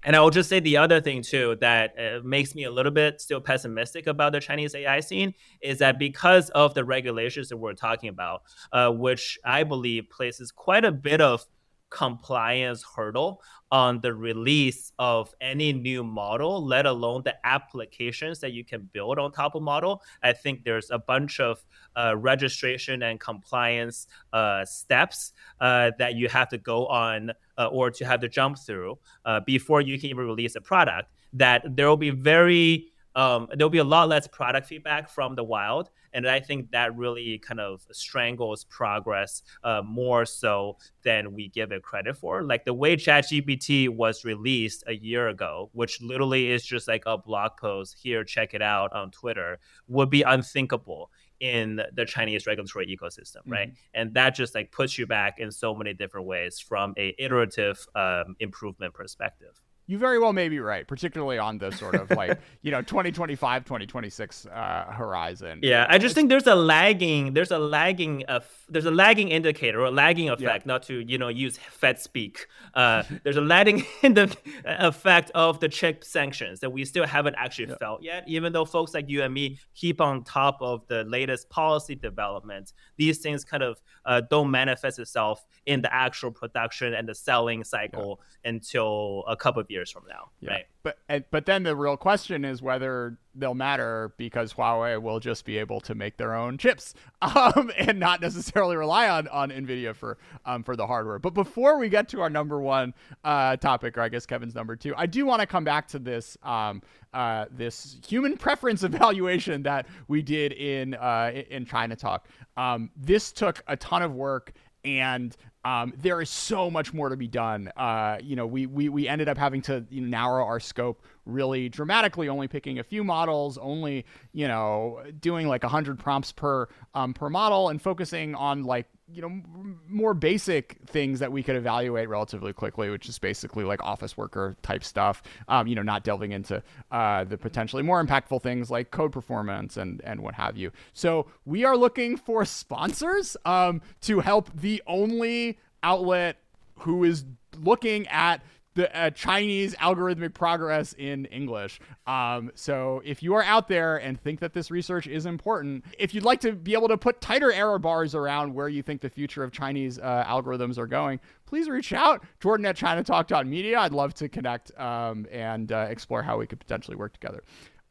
And 0.03 0.15
I 0.15 0.19
will 0.21 0.31
just 0.31 0.49
say 0.49 0.59
the 0.59 0.77
other 0.77 0.99
thing 0.99 1.21
too 1.21 1.57
that 1.61 1.93
uh, 1.97 2.19
makes 2.23 2.55
me 2.55 2.63
a 2.63 2.71
little 2.71 2.91
bit 2.91 3.21
still 3.21 3.41
pessimistic 3.41 4.07
about 4.07 4.31
the 4.31 4.39
Chinese 4.39 4.73
AI 4.73 4.99
scene 4.99 5.33
is 5.61 5.79
that 5.79 5.99
because 5.99 6.49
of 6.51 6.73
the 6.73 6.83
regulations 6.83 7.49
that 7.49 7.57
we're 7.57 7.73
talking 7.73 8.09
about, 8.09 8.41
uh, 8.71 8.89
which 8.89 9.37
I 9.45 9.63
believe 9.63 10.09
places 10.09 10.51
quite 10.51 10.85
a 10.85 10.91
bit 10.91 11.21
of 11.21 11.45
compliance 11.91 12.83
hurdle 12.95 13.41
on 13.71 14.01
the 14.01 14.13
release 14.13 14.91
of 14.97 15.33
any 15.39 15.71
new 15.71 16.03
model, 16.03 16.65
let 16.65 16.85
alone 16.85 17.21
the 17.23 17.35
applications 17.45 18.39
that 18.39 18.51
you 18.53 18.65
can 18.65 18.89
build 18.91 19.19
on 19.19 19.31
top 19.31 19.55
of 19.55 19.61
model. 19.61 20.01
I 20.23 20.33
think 20.33 20.63
there's 20.63 20.89
a 20.89 20.97
bunch 20.97 21.39
of 21.39 21.63
uh, 21.95 22.15
registration 22.17 23.03
and 23.03 23.19
compliance 23.19 24.07
uh, 24.33 24.65
steps 24.65 25.33
uh, 25.59 25.91
that 25.99 26.15
you 26.15 26.27
have 26.29 26.49
to 26.49 26.57
go 26.57 26.87
on 26.87 27.31
uh, 27.57 27.67
or 27.67 27.91
to 27.91 28.05
have 28.05 28.21
to 28.21 28.29
jump 28.29 28.57
through 28.57 28.97
uh, 29.25 29.41
before 29.45 29.81
you 29.81 29.99
can 29.99 30.09
even 30.09 30.25
release 30.25 30.55
a 30.55 30.61
product. 30.61 31.11
That 31.33 31.77
there 31.77 31.87
will 31.87 31.95
be 31.95 32.09
very 32.09 32.90
um, 33.15 33.47
there'll 33.55 33.69
be 33.69 33.79
a 33.79 33.83
lot 33.83 34.07
less 34.07 34.27
product 34.27 34.67
feedback 34.67 35.09
from 35.09 35.35
the 35.35 35.43
wild 35.43 35.89
and 36.13 36.27
i 36.27 36.39
think 36.39 36.71
that 36.71 36.95
really 36.95 37.37
kind 37.39 37.59
of 37.59 37.85
strangles 37.91 38.63
progress 38.65 39.43
uh, 39.63 39.81
more 39.85 40.25
so 40.25 40.77
than 41.03 41.33
we 41.33 41.49
give 41.49 41.71
it 41.71 41.83
credit 41.83 42.15
for 42.15 42.43
like 42.43 42.65
the 42.65 42.73
way 42.73 42.95
chatgpt 42.95 43.89
was 43.89 44.23
released 44.25 44.83
a 44.87 44.93
year 44.93 45.29
ago 45.29 45.69
which 45.73 46.01
literally 46.01 46.51
is 46.51 46.65
just 46.65 46.87
like 46.87 47.03
a 47.05 47.17
blog 47.17 47.51
post 47.59 47.95
here 48.01 48.23
check 48.23 48.53
it 48.53 48.61
out 48.61 48.91
on 48.93 49.11
twitter 49.11 49.59
would 49.87 50.09
be 50.09 50.21
unthinkable 50.21 51.09
in 51.41 51.81
the 51.93 52.05
Chinese 52.05 52.45
regulatory 52.45 52.85
ecosystem, 52.85 53.41
right? 53.47 53.69
Mm-hmm. 53.69 53.75
And 53.95 54.13
that 54.13 54.35
just 54.35 54.53
like 54.53 54.71
puts 54.71 54.97
you 54.99 55.07
back 55.07 55.39
in 55.39 55.51
so 55.51 55.73
many 55.73 55.91
different 55.91 56.27
ways 56.27 56.59
from 56.59 56.93
a 56.97 57.15
iterative 57.17 57.83
um, 57.95 58.35
improvement 58.39 58.93
perspective 58.93 59.59
you 59.91 59.97
very 59.97 60.17
well 60.17 60.31
may 60.31 60.47
be 60.47 60.57
right, 60.61 60.87
particularly 60.87 61.37
on 61.37 61.57
the 61.57 61.69
sort 61.71 61.95
of 61.95 62.09
like, 62.11 62.39
you 62.61 62.71
know, 62.71 62.81
2025, 62.81 63.65
2026 63.65 64.45
uh, 64.45 64.85
horizon. 64.85 65.59
Yeah, 65.61 65.85
I 65.89 65.97
just 65.97 66.15
think 66.15 66.29
there's 66.29 66.47
a 66.47 66.55
lagging, 66.55 67.33
there's 67.33 67.51
a 67.51 67.59
lagging, 67.59 68.23
uh, 68.29 68.39
there's 68.69 68.85
a 68.85 68.91
lagging 68.91 69.27
indicator 69.27 69.81
or 69.81 69.87
a 69.87 69.91
lagging 69.91 70.29
effect, 70.29 70.65
yeah. 70.65 70.71
not 70.71 70.83
to, 70.83 71.01
you 71.01 71.17
know, 71.17 71.27
use 71.27 71.57
Fed 71.57 71.99
speak. 71.99 72.47
Uh, 72.73 73.03
there's 73.25 73.35
a 73.35 73.41
lagging 73.41 73.83
in 74.01 74.13
the 74.13 74.33
effect 74.63 75.29
of 75.35 75.59
the 75.59 75.67
chip 75.67 76.05
sanctions 76.05 76.61
that 76.61 76.69
we 76.69 76.85
still 76.85 77.05
haven't 77.05 77.35
actually 77.37 77.67
yeah. 77.67 77.75
felt 77.75 78.01
yet, 78.01 78.23
even 78.27 78.53
though 78.53 78.63
folks 78.63 78.93
like 78.93 79.09
you 79.09 79.23
and 79.23 79.33
me 79.33 79.59
keep 79.75 79.99
on 79.99 80.23
top 80.23 80.57
of 80.61 80.87
the 80.87 81.03
latest 81.03 81.49
policy 81.49 81.95
developments. 81.95 82.71
These 82.95 83.17
things 83.17 83.43
kind 83.43 83.61
of 83.61 83.81
uh, 84.05 84.21
don't 84.29 84.51
manifest 84.51 84.99
itself 84.99 85.45
in 85.65 85.81
the 85.81 85.93
actual 85.93 86.31
production 86.31 86.93
and 86.93 87.09
the 87.09 87.15
selling 87.15 87.65
cycle 87.65 88.21
yeah. 88.45 88.51
until 88.51 89.25
a 89.27 89.35
couple 89.35 89.61
of 89.61 89.69
years 89.69 89.80
years 89.81 89.91
from 89.91 90.03
now, 90.07 90.29
yeah. 90.39 90.51
right? 90.51 90.65
But 90.83 91.29
but 91.31 91.45
then 91.45 91.63
the 91.63 91.75
real 91.75 91.97
question 91.97 92.45
is 92.45 92.61
whether 92.61 93.17
they'll 93.35 93.53
matter 93.53 94.13
because 94.17 94.53
Huawei 94.53 95.01
will 95.01 95.19
just 95.19 95.45
be 95.45 95.57
able 95.57 95.79
to 95.81 95.95
make 95.95 96.17
their 96.17 96.33
own 96.33 96.57
chips 96.57 96.93
um, 97.21 97.71
and 97.77 97.99
not 97.99 98.21
necessarily 98.21 98.75
rely 98.75 99.09
on 99.09 99.27
on 99.27 99.49
Nvidia 99.49 99.95
for 99.95 100.17
um, 100.45 100.63
for 100.63 100.75
the 100.75 100.87
hardware. 100.87 101.19
But 101.19 101.33
before 101.33 101.77
we 101.77 101.89
get 101.89 102.07
to 102.09 102.21
our 102.21 102.29
number 102.29 102.61
one 102.61 102.93
uh, 103.23 103.57
topic, 103.57 103.97
or 103.97 104.01
I 104.01 104.09
guess 104.09 104.25
Kevin's 104.25 104.55
number 104.55 104.75
two, 104.75 104.93
I 104.95 105.05
do 105.05 105.25
want 105.25 105.41
to 105.41 105.47
come 105.47 105.63
back 105.63 105.87
to 105.89 105.99
this 105.99 106.37
um, 106.43 106.81
uh, 107.13 107.45
this 107.51 107.97
human 108.07 108.37
preference 108.37 108.83
evaluation 108.91 109.63
that 109.63 109.87
we 110.07 110.21
did 110.21 110.53
in 110.53 110.93
uh, 110.95 111.31
in 111.49 111.65
China 111.65 111.95
Talk. 111.95 112.27
Um, 112.57 112.89
this 112.95 113.31
took 113.31 113.63
a 113.67 113.77
ton 113.77 114.01
of 114.01 114.13
work 114.13 114.53
and 114.83 115.35
um, 115.63 115.93
there 115.97 116.21
is 116.21 116.29
so 116.29 116.71
much 116.71 116.93
more 116.93 117.09
to 117.09 117.17
be 117.17 117.27
done. 117.27 117.71
Uh, 117.77 118.17
you 118.21 118.35
know, 118.35 118.47
we, 118.47 118.65
we 118.65 118.89
we 118.89 119.07
ended 119.07 119.29
up 119.29 119.37
having 119.37 119.61
to 119.63 119.85
you 119.89 120.01
know, 120.01 120.07
narrow 120.07 120.43
our 120.43 120.59
scope 120.59 121.03
really 121.25 121.69
dramatically, 121.69 122.29
only 122.29 122.47
picking 122.47 122.79
a 122.79 122.83
few 122.83 123.03
models, 123.03 123.57
only 123.59 124.05
you 124.33 124.47
know 124.47 125.01
doing 125.19 125.47
like 125.47 125.63
hundred 125.63 125.99
prompts 125.99 126.31
per 126.31 126.67
um, 126.95 127.13
per 127.13 127.29
model, 127.29 127.69
and 127.69 127.81
focusing 127.81 128.33
on 128.33 128.63
like 128.63 128.87
you 129.13 129.21
know 129.21 129.41
more 129.87 130.13
basic 130.13 130.77
things 130.85 131.19
that 131.19 131.31
we 131.31 131.43
could 131.43 131.55
evaluate 131.55 132.09
relatively 132.09 132.53
quickly, 132.53 132.89
which 132.89 133.07
is 133.09 133.19
basically 133.19 133.63
like 133.63 133.83
office 133.83 134.17
worker 134.17 134.55
type 134.61 134.83
stuff. 134.83 135.23
Um, 135.47 135.67
you 135.67 135.75
know, 135.75 135.81
not 135.81 136.03
delving 136.03 136.31
into 136.31 136.61
uh, 136.91 137.23
the 137.23 137.37
potentially 137.37 137.83
more 137.83 138.03
impactful 138.03 138.41
things 138.41 138.71
like 138.71 138.91
code 138.91 139.11
performance 139.11 139.77
and 139.77 140.01
and 140.03 140.21
what 140.21 140.35
have 140.35 140.57
you. 140.57 140.71
So 140.93 141.27
we 141.45 141.63
are 141.63 141.77
looking 141.77 142.17
for 142.17 142.45
sponsors 142.45 143.37
um, 143.45 143.81
to 144.01 144.19
help 144.19 144.49
the 144.53 144.81
only 144.87 145.59
outlet 145.83 146.37
who 146.79 147.03
is 147.03 147.25
looking 147.59 148.07
at 148.07 148.41
the 148.73 148.95
uh, 148.97 149.09
Chinese 149.09 149.75
algorithmic 149.75 150.33
progress 150.33 150.93
in 150.97 151.25
English. 151.25 151.79
Um, 152.07 152.51
so 152.55 153.01
if 153.03 153.21
you 153.21 153.33
are 153.35 153.43
out 153.43 153.67
there 153.67 153.97
and 153.97 154.19
think 154.19 154.39
that 154.39 154.53
this 154.53 154.71
research 154.71 155.07
is 155.07 155.25
important, 155.25 155.85
if 155.99 156.13
you'd 156.13 156.23
like 156.23 156.39
to 156.41 156.53
be 156.53 156.73
able 156.73 156.87
to 156.87 156.97
put 156.97 157.21
tighter 157.21 157.51
error 157.51 157.79
bars 157.79 158.15
around 158.15 158.53
where 158.53 158.69
you 158.69 158.81
think 158.81 159.01
the 159.01 159.09
future 159.09 159.43
of 159.43 159.51
Chinese 159.51 159.99
uh, 159.99 160.23
algorithms 160.25 160.77
are 160.77 160.87
going, 160.87 161.19
please 161.45 161.69
reach 161.69 161.91
out. 161.93 162.23
Jordan 162.39 162.65
at 162.65 162.77
ChinaTalk.media. 162.77 163.77
I'd 163.77 163.93
love 163.93 164.13
to 164.15 164.29
connect 164.29 164.77
um, 164.79 165.27
and 165.31 165.71
uh, 165.71 165.87
explore 165.89 166.23
how 166.23 166.37
we 166.37 166.47
could 166.47 166.59
potentially 166.59 166.95
work 166.95 167.13
together. 167.13 167.43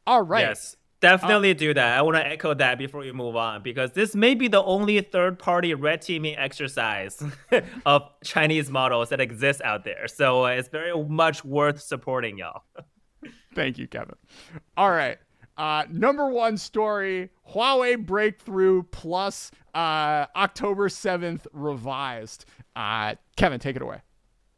All 0.07 0.23
right. 0.23 0.47
Yes. 0.47 0.77
Definitely 1.01 1.51
uh, 1.51 1.55
do 1.55 1.73
that. 1.73 1.97
I 1.97 2.01
want 2.03 2.17
to 2.17 2.25
echo 2.25 2.53
that 2.53 2.77
before 2.77 3.01
we 3.01 3.11
move 3.11 3.35
on 3.35 3.63
because 3.63 3.91
this 3.91 4.15
may 4.15 4.35
be 4.35 4.47
the 4.47 4.63
only 4.63 5.01
third 5.01 5.39
party 5.39 5.73
red 5.73 6.03
teaming 6.03 6.37
exercise 6.37 7.21
of 7.85 8.03
Chinese 8.23 8.69
models 8.69 9.09
that 9.09 9.19
exists 9.19 9.61
out 9.63 9.83
there. 9.83 10.07
So 10.07 10.45
uh, 10.45 10.49
it's 10.49 10.69
very 10.69 10.95
much 11.03 11.43
worth 11.43 11.81
supporting 11.81 12.37
y'all. 12.37 12.61
Thank 13.55 13.79
you, 13.79 13.87
Kevin. 13.87 14.15
All 14.77 14.91
right. 14.91 15.17
Uh, 15.57 15.83
number 15.91 16.29
one 16.29 16.57
story 16.57 17.29
Huawei 17.53 18.03
breakthrough 18.03 18.83
plus 18.83 19.51
uh, 19.73 20.25
October 20.35 20.87
7th 20.87 21.45
revised. 21.51 22.45
Uh, 22.75 23.15
Kevin, 23.35 23.59
take 23.59 23.75
it 23.75 23.81
away. 23.81 24.01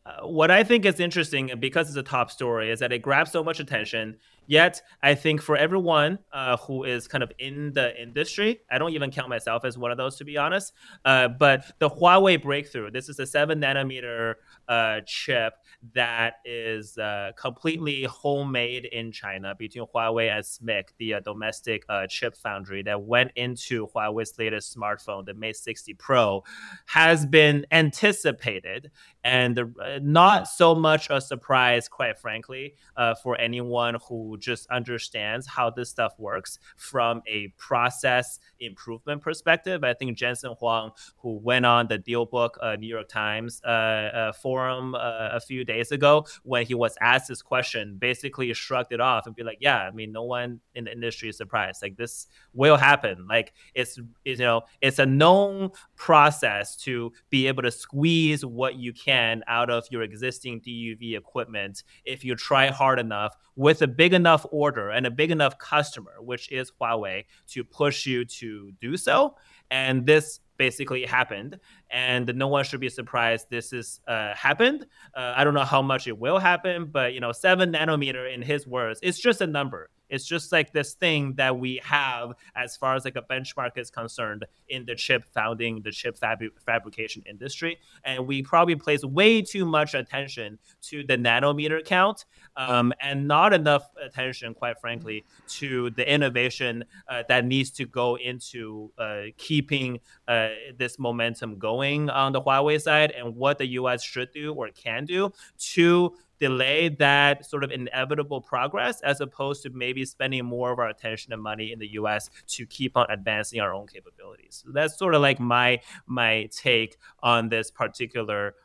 Uh, 0.05 0.27
what 0.27 0.51
I 0.51 0.63
think 0.63 0.85
is 0.85 0.99
interesting 0.99 1.51
because 1.59 1.87
it's 1.87 1.97
a 1.97 2.03
top 2.03 2.29
story 2.29 2.69
is 2.69 2.79
that 2.81 2.91
it 2.91 2.99
grabs 2.99 3.31
so 3.31 3.43
much 3.43 3.61
attention 3.61 4.17
Yet, 4.45 4.81
I 5.01 5.15
think 5.15 5.41
for 5.41 5.55
everyone 5.55 6.19
uh, 6.31 6.57
who 6.57 6.83
is 6.83 7.07
kind 7.07 7.23
of 7.23 7.31
in 7.39 7.73
the 7.73 7.99
industry, 8.01 8.61
I 8.69 8.77
don't 8.77 8.91
even 8.91 9.11
count 9.11 9.29
myself 9.29 9.63
as 9.65 9.77
one 9.77 9.91
of 9.91 9.97
those 9.97 10.17
to 10.17 10.25
be 10.25 10.37
honest. 10.37 10.73
Uh, 11.05 11.29
but 11.29 11.65
the 11.79 11.89
Huawei 11.89 12.41
breakthrough, 12.41 12.91
this 12.91 13.09
is 13.09 13.19
a 13.19 13.25
seven 13.25 13.61
nanometer 13.61 14.35
uh, 14.67 15.01
chip 15.05 15.53
that 15.93 16.35
is 16.45 16.97
uh, 16.97 17.31
completely 17.37 18.03
homemade 18.03 18.85
in 18.85 19.11
China 19.11 19.55
between 19.57 19.85
Huawei 19.85 20.29
and 20.29 20.43
SMIC, 20.43 20.89
the 20.97 21.15
uh, 21.15 21.19
domestic 21.21 21.83
uh, 21.89 22.07
chip 22.07 22.35
foundry 22.35 22.83
that 22.83 23.01
went 23.01 23.31
into 23.35 23.87
Huawei's 23.87 24.37
latest 24.37 24.75
smartphone, 24.75 25.25
the 25.25 25.33
Mate 25.33 25.55
60 25.55 25.93
Pro, 25.95 26.43
has 26.87 27.25
been 27.25 27.65
anticipated 27.71 28.91
and 29.23 29.73
not 30.01 30.49
so 30.49 30.75
much 30.75 31.07
a 31.09 31.21
surprise, 31.21 31.87
quite 31.87 32.19
frankly, 32.19 32.75
for 33.21 33.39
anyone 33.39 33.95
who 34.09 34.37
just 34.37 34.67
understands 34.67 35.47
how 35.47 35.69
this 35.69 35.89
stuff 35.89 36.13
works 36.17 36.59
from 36.75 37.21
a 37.25 37.47
process 37.57 38.39
improvement 38.59 39.21
perspective. 39.21 39.83
I 39.85 39.93
think 39.93 40.17
Jensen 40.17 40.55
Huang, 40.59 40.91
who 41.19 41.39
went 41.41 41.65
on 41.65 41.87
the 41.87 41.99
DealBook 41.99 42.51
uh, 42.61 42.75
New 42.75 42.87
York 42.87 43.07
Times 43.07 43.61
uh, 43.63 43.69
uh, 43.69 44.33
forum 44.33 44.93
uh, 44.93 45.29
a 45.31 45.39
few 45.39 45.53
few 45.53 45.72
days 45.73 45.91
ago 45.91 46.25
when 46.43 46.65
he 46.65 46.73
was 46.73 46.95
asked 47.01 47.27
this 47.27 47.41
question, 47.41 47.97
basically 47.97 48.53
shrugged 48.53 48.91
it 48.91 49.01
off 49.01 49.25
and 49.25 49.35
be 49.35 49.43
like, 49.43 49.57
"Yeah, 49.59 49.77
I 49.77 49.91
mean, 49.91 50.11
no 50.11 50.23
one 50.23 50.59
in 50.75 50.85
the 50.85 50.91
industry 50.91 51.29
is 51.29 51.37
surprised. 51.37 51.81
Like 51.81 51.97
this 51.97 52.27
will 52.53 52.77
happen. 52.77 53.27
Like 53.27 53.53
it's, 53.73 53.99
it's 54.25 54.39
you 54.39 54.45
know, 54.45 54.61
it's 54.81 54.99
a 54.99 55.05
known 55.05 55.71
process 55.95 56.75
to 56.77 57.11
be 57.29 57.47
able 57.47 57.63
to 57.63 57.71
squeeze 57.71 58.45
what 58.45 58.75
you 58.75 58.93
can 58.93 59.43
out 59.47 59.69
of 59.69 59.85
your 59.89 60.03
existing 60.03 60.61
DUV 60.61 61.17
equipment 61.17 61.83
if 62.05 62.23
you 62.23 62.35
try 62.35 62.67
hard 62.67 62.99
enough 62.99 63.35
with 63.55 63.81
a 63.81 63.87
big 63.87 64.13
enough 64.13 64.45
order 64.51 64.89
and 64.89 65.05
a 65.05 65.11
big 65.11 65.31
enough 65.31 65.57
customer, 65.57 66.15
which 66.19 66.51
is 66.51 66.71
Huawei, 66.79 67.25
to 67.47 67.63
push 67.63 68.05
you 68.05 68.25
to 68.25 68.71
do 68.79 68.97
so." 68.97 69.35
And 69.71 70.05
this 70.05 70.39
basically 70.63 71.05
happened, 71.05 71.59
and 71.89 72.25
no 72.35 72.47
one 72.47 72.63
should 72.63 72.79
be 72.79 72.89
surprised 72.89 73.47
this 73.49 73.73
is 73.73 73.99
uh, 74.07 74.33
happened. 74.33 74.85
Uh, 75.13 75.33
I 75.35 75.43
don't 75.43 75.53
know 75.59 75.69
how 75.75 75.81
much 75.81 76.07
it 76.07 76.17
will 76.17 76.39
happen, 76.39 76.85
but 76.97 77.13
you 77.13 77.19
know, 77.19 77.33
seven 77.33 77.73
nanometer, 77.73 78.33
in 78.33 78.41
his 78.41 78.65
words, 78.65 78.97
it's 79.03 79.19
just 79.19 79.41
a 79.41 79.47
number. 79.47 79.89
It's 80.13 80.25
just 80.25 80.51
like 80.51 80.71
this 80.71 80.93
thing 80.93 81.33
that 81.37 81.57
we 81.57 81.81
have 81.83 82.33
as 82.55 82.77
far 82.77 82.93
as 82.93 83.03
like 83.03 83.15
a 83.15 83.23
benchmark 83.23 83.79
is 83.79 83.89
concerned 83.89 84.45
in 84.69 84.85
the 84.85 84.93
chip 84.93 85.25
founding, 85.33 85.81
the 85.81 85.91
chip 85.91 86.19
fab- 86.19 86.59
fabrication 86.63 87.23
industry. 87.27 87.79
And 88.05 88.27
we 88.27 88.43
probably 88.43 88.75
place 88.75 89.03
way 89.03 89.41
too 89.41 89.65
much 89.65 89.95
attention 89.95 90.59
to 90.83 91.03
the 91.03 91.17
nanometer 91.17 91.83
count 91.83 92.25
um, 92.55 92.93
and 93.01 93.27
not 93.27 93.53
enough 93.53 93.89
attention, 93.99 94.53
quite 94.53 94.79
frankly, 94.79 95.25
to 95.47 95.89
the 95.89 96.07
innovation 96.07 96.85
uh, 97.07 97.23
that 97.27 97.43
needs 97.45 97.71
to 97.71 97.87
go 97.87 98.15
into 98.15 98.91
uh, 98.99 99.23
keeping 99.37 99.99
uh, 100.27 100.49
this 100.77 100.99
momentum 100.99 101.57
going 101.57 102.11
on 102.11 102.33
the 102.33 102.41
Huawei 102.41 102.79
side 102.79 103.09
and 103.09 103.35
what 103.35 103.57
the 103.57 103.65
US 103.79 104.03
should 104.03 104.31
do 104.31 104.53
or 104.53 104.69
can 104.69 105.05
do 105.05 105.31
to 105.57 106.13
delay 106.43 106.89
that 106.89 107.45
sort 107.45 107.63
of 107.63 107.71
inevitable 107.71 108.41
progress 108.41 108.99
as 109.01 109.21
opposed 109.21 109.63
to 109.63 109.69
maybe 109.69 110.03
spending 110.03 110.43
more 110.43 110.73
of 110.73 110.79
our 110.79 110.89
attention 110.89 111.31
and 111.31 111.41
money 111.41 111.71
in 111.71 111.79
the 111.79 111.93
US 111.93 112.29
to 112.47 112.65
keep 112.65 112.97
on 112.97 113.05
advancing 113.09 113.61
our 113.61 113.73
own 113.73 113.87
capabilities. 113.87 114.61
So 114.65 114.73
that's 114.73 114.97
sort 114.97 115.15
of 115.15 115.21
like 115.21 115.39
my 115.39 115.79
my 116.05 116.49
take 116.51 116.97
on 117.21 117.47
this 117.47 117.71
particular 117.71 118.55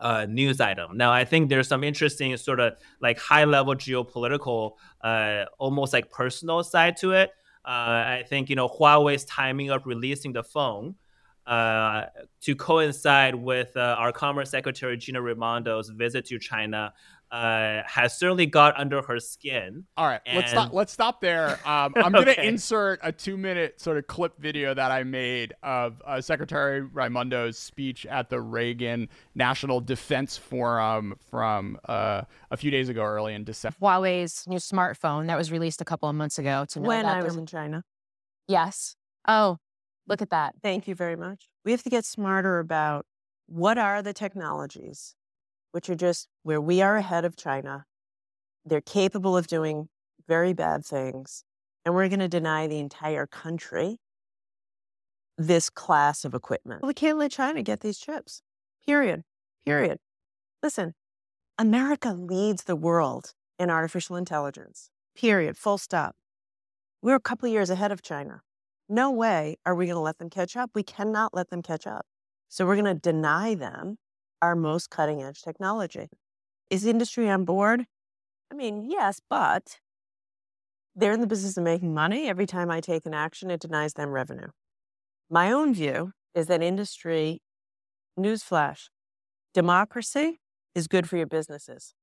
uh, 0.00 0.26
news 0.28 0.60
item. 0.60 0.96
Now, 0.96 1.12
I 1.12 1.24
think 1.24 1.48
there's 1.48 1.68
some 1.68 1.84
interesting 1.84 2.36
sort 2.36 2.58
of 2.58 2.74
like 3.00 3.18
high 3.20 3.44
level 3.44 3.74
geopolitical, 3.76 4.72
uh, 5.00 5.44
almost 5.58 5.92
like 5.92 6.10
personal 6.10 6.64
side 6.64 6.96
to 6.98 7.12
it. 7.12 7.30
Uh, 7.64 8.18
I 8.18 8.24
think 8.28 8.50
you 8.50 8.56
know 8.56 8.68
Huawei's 8.68 9.24
timing 9.24 9.70
of 9.70 9.86
releasing 9.86 10.32
the 10.32 10.42
phone 10.42 10.96
uh, 11.48 12.04
to 12.42 12.54
coincide 12.54 13.34
with 13.34 13.74
uh, 13.74 13.96
our 13.98 14.12
Commerce 14.12 14.50
Secretary 14.50 14.98
Gina 14.98 15.18
Raimondo's 15.18 15.88
visit 15.88 16.26
to 16.26 16.38
China 16.38 16.92
uh, 17.30 17.82
has 17.86 18.16
certainly 18.18 18.44
got 18.44 18.78
under 18.78 19.00
her 19.00 19.18
skin. 19.18 19.84
All 19.96 20.06
right, 20.06 20.20
and... 20.26 20.36
let's 20.36 20.50
stop. 20.50 20.72
Let's 20.74 20.92
stop 20.92 21.20
there. 21.22 21.58
Um, 21.66 21.94
I'm 21.96 22.12
going 22.12 22.26
to 22.26 22.46
insert 22.46 23.00
a 23.02 23.10
two 23.10 23.38
minute 23.38 23.80
sort 23.80 23.96
of 23.96 24.06
clip 24.06 24.38
video 24.38 24.74
that 24.74 24.90
I 24.90 25.04
made 25.04 25.54
of 25.62 26.02
uh, 26.06 26.20
Secretary 26.20 26.82
Raimondo's 26.82 27.58
speech 27.58 28.04
at 28.04 28.28
the 28.28 28.40
Reagan 28.40 29.08
National 29.34 29.80
Defense 29.80 30.36
Forum 30.36 31.16
from 31.30 31.78
uh, 31.88 32.22
a 32.50 32.56
few 32.58 32.70
days 32.70 32.90
ago, 32.90 33.02
early 33.02 33.32
in 33.32 33.44
December. 33.44 33.76
Huawei's 33.80 34.46
new 34.46 34.58
smartphone 34.58 35.28
that 35.28 35.38
was 35.38 35.50
released 35.50 35.80
a 35.80 35.86
couple 35.86 36.10
of 36.10 36.14
months 36.14 36.38
ago. 36.38 36.66
To 36.70 36.80
when 36.80 37.06
I 37.06 37.22
was 37.22 37.36
in 37.36 37.46
China. 37.46 37.84
Yes. 38.46 38.96
Oh, 39.26 39.58
Look 40.08 40.22
at 40.22 40.30
that. 40.30 40.54
Thank 40.62 40.88
you 40.88 40.94
very 40.94 41.16
much. 41.16 41.48
We 41.64 41.70
have 41.72 41.82
to 41.82 41.90
get 41.90 42.04
smarter 42.04 42.58
about 42.58 43.04
what 43.46 43.78
are 43.78 44.02
the 44.02 44.14
technologies, 44.14 45.14
which 45.72 45.90
are 45.90 45.94
just 45.94 46.28
where 46.42 46.60
we 46.60 46.80
are 46.80 46.96
ahead 46.96 47.24
of 47.24 47.36
China. 47.36 47.84
They're 48.64 48.80
capable 48.80 49.36
of 49.36 49.46
doing 49.46 49.88
very 50.26 50.52
bad 50.52 50.84
things. 50.84 51.44
And 51.84 51.94
we're 51.94 52.08
going 52.08 52.20
to 52.20 52.28
deny 52.28 52.66
the 52.66 52.78
entire 52.78 53.26
country 53.26 53.98
this 55.36 55.70
class 55.70 56.24
of 56.24 56.34
equipment. 56.34 56.84
We 56.84 56.94
can't 56.94 57.18
let 57.18 57.30
China 57.30 57.62
get 57.62 57.80
these 57.80 57.98
chips. 57.98 58.42
Period. 58.84 59.22
Period. 59.64 59.98
Listen, 60.62 60.94
America 61.58 62.12
leads 62.12 62.64
the 62.64 62.76
world 62.76 63.32
in 63.58 63.70
artificial 63.70 64.16
intelligence. 64.16 64.90
Period. 65.14 65.56
Full 65.56 65.78
stop. 65.78 66.16
We're 67.00 67.14
a 67.14 67.20
couple 67.20 67.48
years 67.48 67.70
ahead 67.70 67.92
of 67.92 68.02
China 68.02 68.42
no 68.88 69.10
way 69.10 69.56
are 69.66 69.74
we 69.74 69.86
going 69.86 69.96
to 69.96 70.00
let 70.00 70.18
them 70.18 70.30
catch 70.30 70.56
up. 70.56 70.70
We 70.74 70.82
cannot 70.82 71.34
let 71.34 71.50
them 71.50 71.62
catch 71.62 71.86
up. 71.86 72.06
So 72.48 72.66
we're 72.66 72.76
going 72.76 72.94
to 72.94 73.00
deny 73.00 73.54
them 73.54 73.98
our 74.40 74.54
most 74.54 74.90
cutting 74.90 75.22
edge 75.22 75.42
technology. 75.42 76.08
Is 76.70 76.82
the 76.82 76.90
industry 76.90 77.28
on 77.28 77.44
board? 77.44 77.86
I 78.50 78.54
mean, 78.54 78.88
yes, 78.88 79.20
but 79.28 79.78
they're 80.94 81.12
in 81.12 81.20
the 81.20 81.26
business 81.26 81.56
of 81.56 81.64
making 81.64 81.92
money. 81.92 82.28
Every 82.28 82.46
time 82.46 82.70
I 82.70 82.80
take 82.80 83.04
an 83.04 83.14
action, 83.14 83.50
it 83.50 83.60
denies 83.60 83.94
them 83.94 84.10
revenue. 84.10 84.48
My 85.30 85.52
own 85.52 85.74
view 85.74 86.12
is 86.34 86.46
that 86.46 86.62
industry, 86.62 87.42
newsflash, 88.18 88.88
democracy 89.52 90.40
is 90.74 90.88
good 90.88 91.08
for 91.08 91.16
your 91.16 91.26
businesses. 91.26 91.94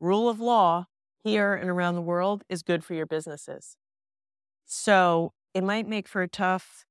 Rule 0.00 0.28
of 0.28 0.40
law 0.40 0.86
here 1.22 1.54
and 1.54 1.70
around 1.70 1.94
the 1.94 2.02
world 2.02 2.44
is 2.48 2.62
good 2.62 2.84
for 2.84 2.94
your 2.94 3.06
businesses. 3.06 3.76
So 4.66 5.32
it 5.54 5.64
might 5.64 5.88
make 5.88 6.08
for 6.08 6.22
a 6.22 6.28
tough 6.28 6.84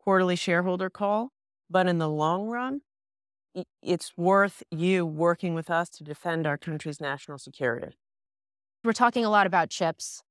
quarterly 0.00 0.36
shareholder 0.36 0.90
call, 0.90 1.30
but 1.70 1.86
in 1.88 1.98
the 1.98 2.08
long 2.08 2.48
run, 2.48 2.82
it's 3.82 4.16
worth 4.16 4.62
you 4.70 5.06
working 5.06 5.54
with 5.54 5.70
us 5.70 5.88
to 5.90 6.04
defend 6.04 6.46
our 6.46 6.58
country's 6.58 7.00
national 7.00 7.38
security. 7.38 7.96
We're 8.84 8.92
talking 8.92 9.24
a 9.24 9.30
lot 9.30 9.46
about 9.46 9.70
chips. 9.70 10.22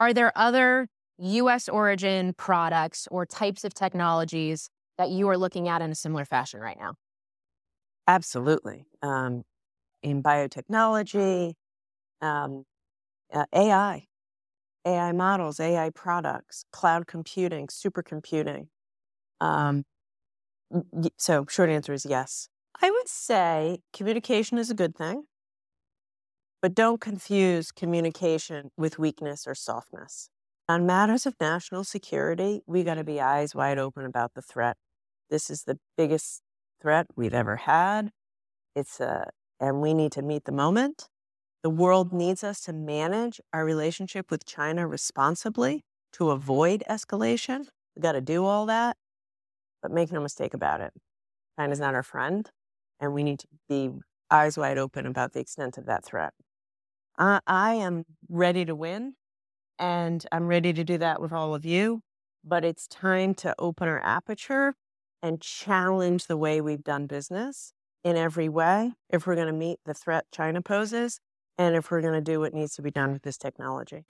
Are 0.00 0.14
there 0.14 0.32
other 0.36 0.88
US 1.18 1.68
origin 1.68 2.34
products 2.34 3.08
or 3.10 3.26
types 3.26 3.64
of 3.64 3.74
technologies 3.74 4.70
that 4.98 5.10
you 5.10 5.28
are 5.28 5.38
looking 5.38 5.68
at 5.68 5.82
in 5.82 5.92
a 5.92 5.94
similar 5.94 6.24
fashion 6.24 6.60
right 6.60 6.78
now? 6.78 6.94
Absolutely. 8.06 8.86
Um, 9.02 9.44
in 10.02 10.22
biotechnology, 10.22 11.54
um, 12.20 12.64
uh, 13.32 13.46
AI, 13.54 14.06
AI 14.86 15.12
models, 15.12 15.60
AI 15.60 15.90
products, 15.90 16.64
cloud 16.72 17.06
computing, 17.06 17.66
supercomputing. 17.66 18.68
Um, 19.40 19.84
so, 21.16 21.46
short 21.48 21.70
answer 21.70 21.92
is 21.92 22.06
yes. 22.06 22.48
I 22.80 22.90
would 22.90 23.08
say 23.08 23.80
communication 23.92 24.58
is 24.58 24.70
a 24.70 24.74
good 24.74 24.96
thing, 24.96 25.24
but 26.62 26.74
don't 26.74 27.00
confuse 27.00 27.72
communication 27.72 28.70
with 28.76 28.98
weakness 28.98 29.46
or 29.46 29.54
softness. 29.54 30.30
On 30.68 30.86
matters 30.86 31.26
of 31.26 31.34
national 31.40 31.84
security, 31.84 32.62
we 32.66 32.84
got 32.84 32.94
to 32.94 33.04
be 33.04 33.20
eyes 33.20 33.54
wide 33.54 33.78
open 33.78 34.04
about 34.04 34.34
the 34.34 34.42
threat. 34.42 34.76
This 35.30 35.50
is 35.50 35.64
the 35.64 35.78
biggest 35.96 36.42
threat 36.82 37.06
we've 37.16 37.34
ever 37.34 37.56
had. 37.56 38.10
It's 38.74 39.00
a, 39.00 39.30
and 39.60 39.80
we 39.80 39.94
need 39.94 40.12
to 40.12 40.22
meet 40.22 40.44
the 40.44 40.52
moment. 40.52 41.08
The 41.66 41.70
world 41.70 42.12
needs 42.12 42.44
us 42.44 42.60
to 42.60 42.72
manage 42.72 43.40
our 43.52 43.64
relationship 43.64 44.30
with 44.30 44.46
China 44.46 44.86
responsibly 44.86 45.82
to 46.12 46.30
avoid 46.30 46.84
escalation. 46.88 47.66
We 47.96 48.02
got 48.02 48.12
to 48.12 48.20
do 48.20 48.44
all 48.44 48.66
that, 48.66 48.96
but 49.82 49.90
make 49.90 50.12
no 50.12 50.20
mistake 50.20 50.54
about 50.54 50.80
it. 50.80 50.92
China's 51.58 51.80
not 51.80 51.96
our 51.96 52.04
friend, 52.04 52.48
and 53.00 53.12
we 53.12 53.24
need 53.24 53.40
to 53.40 53.48
be 53.68 53.90
eyes 54.30 54.56
wide 54.56 54.78
open 54.78 55.06
about 55.06 55.32
the 55.32 55.40
extent 55.40 55.76
of 55.76 55.86
that 55.86 56.04
threat. 56.04 56.34
I 57.18 57.40
am 57.48 58.04
ready 58.28 58.64
to 58.64 58.76
win, 58.76 59.14
and 59.76 60.24
I'm 60.30 60.46
ready 60.46 60.72
to 60.72 60.84
do 60.84 60.98
that 60.98 61.20
with 61.20 61.32
all 61.32 61.52
of 61.52 61.64
you. 61.64 62.00
But 62.44 62.64
it's 62.64 62.86
time 62.86 63.34
to 63.42 63.56
open 63.58 63.88
our 63.88 64.00
aperture 64.04 64.74
and 65.20 65.40
challenge 65.40 66.28
the 66.28 66.36
way 66.36 66.60
we've 66.60 66.84
done 66.84 67.08
business 67.08 67.72
in 68.04 68.16
every 68.16 68.48
way 68.48 68.92
if 69.10 69.26
we're 69.26 69.34
going 69.34 69.48
to 69.48 69.52
meet 69.52 69.80
the 69.84 69.94
threat 69.94 70.26
China 70.30 70.62
poses 70.62 71.18
and 71.58 71.76
if 71.76 71.90
we're 71.90 72.00
going 72.00 72.14
to 72.14 72.20
do 72.20 72.40
what 72.40 72.54
needs 72.54 72.74
to 72.76 72.82
be 72.82 72.90
done 72.90 73.12
with 73.12 73.22
this 73.22 73.36
technology. 73.36 74.04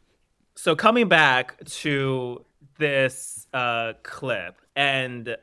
So 0.55 0.75
coming 0.75 1.09
back 1.09 1.63
to 1.65 2.45
this 2.79 3.47
uh, 3.53 3.95
clip, 4.03 4.57
and 4.75 5.37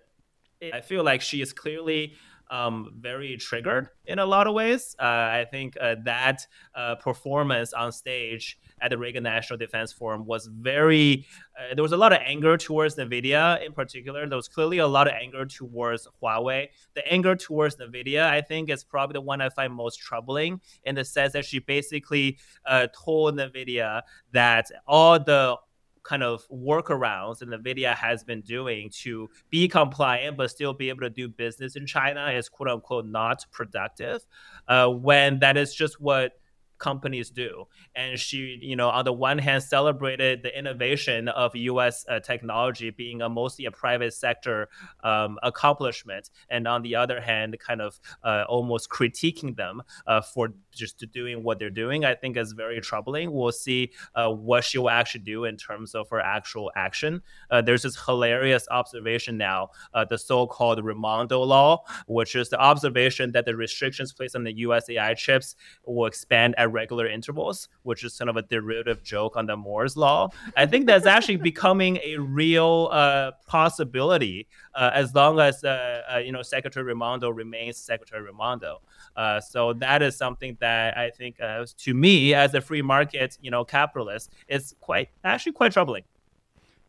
I 0.74 0.82
feel 0.82 1.04
like 1.04 1.22
she 1.22 1.42
is 1.42 1.54
clearly 1.54 2.16
um, 2.50 2.94
very 3.00 3.38
triggered 3.38 3.90
in 4.06 4.20
a 4.20 4.26
lot 4.26 4.48
of 4.48 4.54
ways. 4.54 4.96
Uh, 5.00 5.04
I 5.04 5.46
think 5.50 5.78
uh, 5.80 5.96
that 6.06 6.46
uh, 6.76 6.96
performance 6.96 7.74
on 7.74 7.92
stage 7.92 8.60
at 8.82 8.92
the 8.92 8.98
Reagan 8.98 9.24
National 9.24 9.58
Defense 9.58 9.92
Forum 9.92 10.26
was 10.26 10.48
very, 10.48 11.26
uh, 11.58 11.74
there 11.76 11.84
was 11.84 11.92
a 11.92 11.98
lot 11.98 12.14
of 12.14 12.20
anger 12.24 12.58
towards 12.58 12.96
NVIDIA 12.96 13.66
in 13.66 13.74
particular. 13.74 14.28
There 14.28 14.38
was 14.38 14.48
clearly 14.48 14.80
a 14.80 14.88
lot 14.88 15.08
of 15.08 15.14
anger 15.14 15.46
towards 15.46 16.08
Huawei. 16.22 16.68
The 16.96 17.08
anger 17.12 17.36
towards 17.36 17.78
NVIDIA, 17.78 18.24
I 18.24 18.42
think, 18.42 18.70
is 18.70 18.84
probably 18.84 19.14
the 19.14 19.22
one 19.22 19.42
I 19.42 19.50
find 19.50 19.74
most 19.74 20.00
troubling 20.00 20.62
in 20.84 20.96
the 20.96 21.06
sense 21.06 21.34
that 21.34 21.46
she 21.46 21.60
basically 21.60 22.38
uh, 22.66 22.88
told 22.94 23.38
NVIDIA 23.38 24.02
that 24.32 24.70
all 24.88 25.20
the 25.20 25.58
kind 26.04 26.24
of 26.24 26.48
workarounds 26.50 27.40
that 27.40 27.50
NVIDIA 27.50 27.96
has 27.96 28.24
been 28.24 28.42
doing 28.42 28.90
to 29.02 29.30
be 29.50 29.68
compliant 29.68 30.38
but 30.38 30.50
still 30.52 30.74
be 30.74 30.90
able 30.90 31.02
to 31.02 31.10
do 31.10 31.28
business 31.28 31.76
in 31.76 31.86
China 31.86 32.30
is 32.32 32.50
quote 32.50 32.70
unquote 32.70 33.06
not 33.06 33.46
productive. 33.52 34.26
Uh, 34.68 34.88
when 34.90 35.40
that 35.40 35.58
is 35.58 35.74
just 35.74 36.00
what 36.00 36.34
companies 36.78 37.30
do. 37.30 37.66
And 37.96 38.20
she, 38.20 38.58
you 38.62 38.76
know, 38.76 38.90
on 38.90 39.06
the 39.06 39.14
one 39.14 39.38
hand, 39.38 39.64
celebrated 39.64 40.44
the 40.44 40.58
innovation 40.58 41.28
of 41.28 41.56
U.S. 41.56 42.06
Uh, 42.08 42.20
technology 42.20 42.90
being 42.90 43.22
a 43.22 43.30
mostly 43.30 43.66
a 43.66 43.72
private 43.72 44.14
sector 44.14 44.70
um, 45.04 45.38
accomplishment, 45.44 46.30
and 46.50 46.68
on 46.68 46.82
the 46.82 46.96
other 46.96 47.22
hand, 47.22 47.56
kind 47.60 47.82
of 47.82 48.00
uh, 48.24 48.44
almost 48.48 48.90
critiquing 48.90 49.56
them 49.56 49.82
uh, 50.08 50.22
for 50.22 50.54
just 50.72 51.04
doing 51.12 51.44
what 51.44 51.60
they're 51.60 51.70
doing. 51.70 52.06
I 52.06 52.16
think 52.16 52.38
is 52.38 52.54
very 52.54 52.82
troubling. 52.82 53.32
We'll 53.32 53.52
see 53.52 53.92
uh, 54.16 54.30
what 54.30 54.64
she 54.64 54.78
will 54.78 54.90
actually 54.90 55.22
do 55.22 55.46
in 55.46 55.58
terms 55.58 55.96
of 55.96 56.10
her 56.10 56.20
actual 56.20 56.72
action. 56.76 57.22
Uh, 57.50 57.62
there's 57.62 57.84
this 57.84 57.98
hilarious 58.06 58.68
observation 58.72 59.38
now, 59.38 59.70
uh, 59.94 60.06
the 60.06 60.18
so-called 60.18 60.84
Raimondo 60.84 61.42
law, 61.42 61.84
which 62.08 62.36
is 62.36 62.50
the 62.50 62.60
observation 62.60 63.32
that 63.32 63.46
the 63.46 63.56
restrictions 63.56 64.14
placed 64.14 64.36
on 64.36 64.44
the 64.44 64.54
U.S. 64.58 64.90
AI 64.90 65.14
chips 65.14 65.56
will 65.86 66.06
expand 66.06 66.56
at 66.64 66.72
regular 66.72 67.08
intervals, 67.08 67.70
which 67.84 68.04
is 68.04 68.18
kind 68.18 68.30
of 68.30 68.38
a 68.38 68.42
derivative 68.42 69.04
joke 69.04 69.36
on 69.36 69.46
the 69.46 69.56
Moore's 69.56 69.96
law. 69.96 70.30
I 70.56 70.66
think 70.66 70.88
that's 70.88 71.06
actually 71.06 71.36
becoming 71.52 72.00
a 72.04 72.18
real 72.18 72.90
uh, 72.92 73.32
possibility 73.48 74.48
uh, 74.74 74.92
as 74.94 75.14
long 75.14 75.40
as 75.40 75.64
uh, 75.64 76.02
uh 76.14 76.18
you 76.18 76.32
know 76.32 76.42
Secretary 76.42 76.86
Raimondo 76.86 77.30
remains 77.30 77.78
Secretary 77.78 78.24
Raimondo. 78.24 78.82
Uh, 79.16 79.40
so 79.40 79.74
that 79.74 80.02
is 80.02 80.18
something 80.18 80.58
that 80.60 80.98
I 80.98 81.10
think, 81.12 81.40
uh, 81.40 81.66
to 81.78 81.94
me, 81.94 82.34
as 82.34 82.54
a 82.54 82.62
free 82.62 82.82
market 82.82 83.38
you 83.42 83.52
know 83.52 83.64
capitalist, 83.66 84.32
is 84.48 84.76
quite 84.80 85.10
actually 85.24 85.54
quite 85.54 85.74
troubling. 85.74 86.04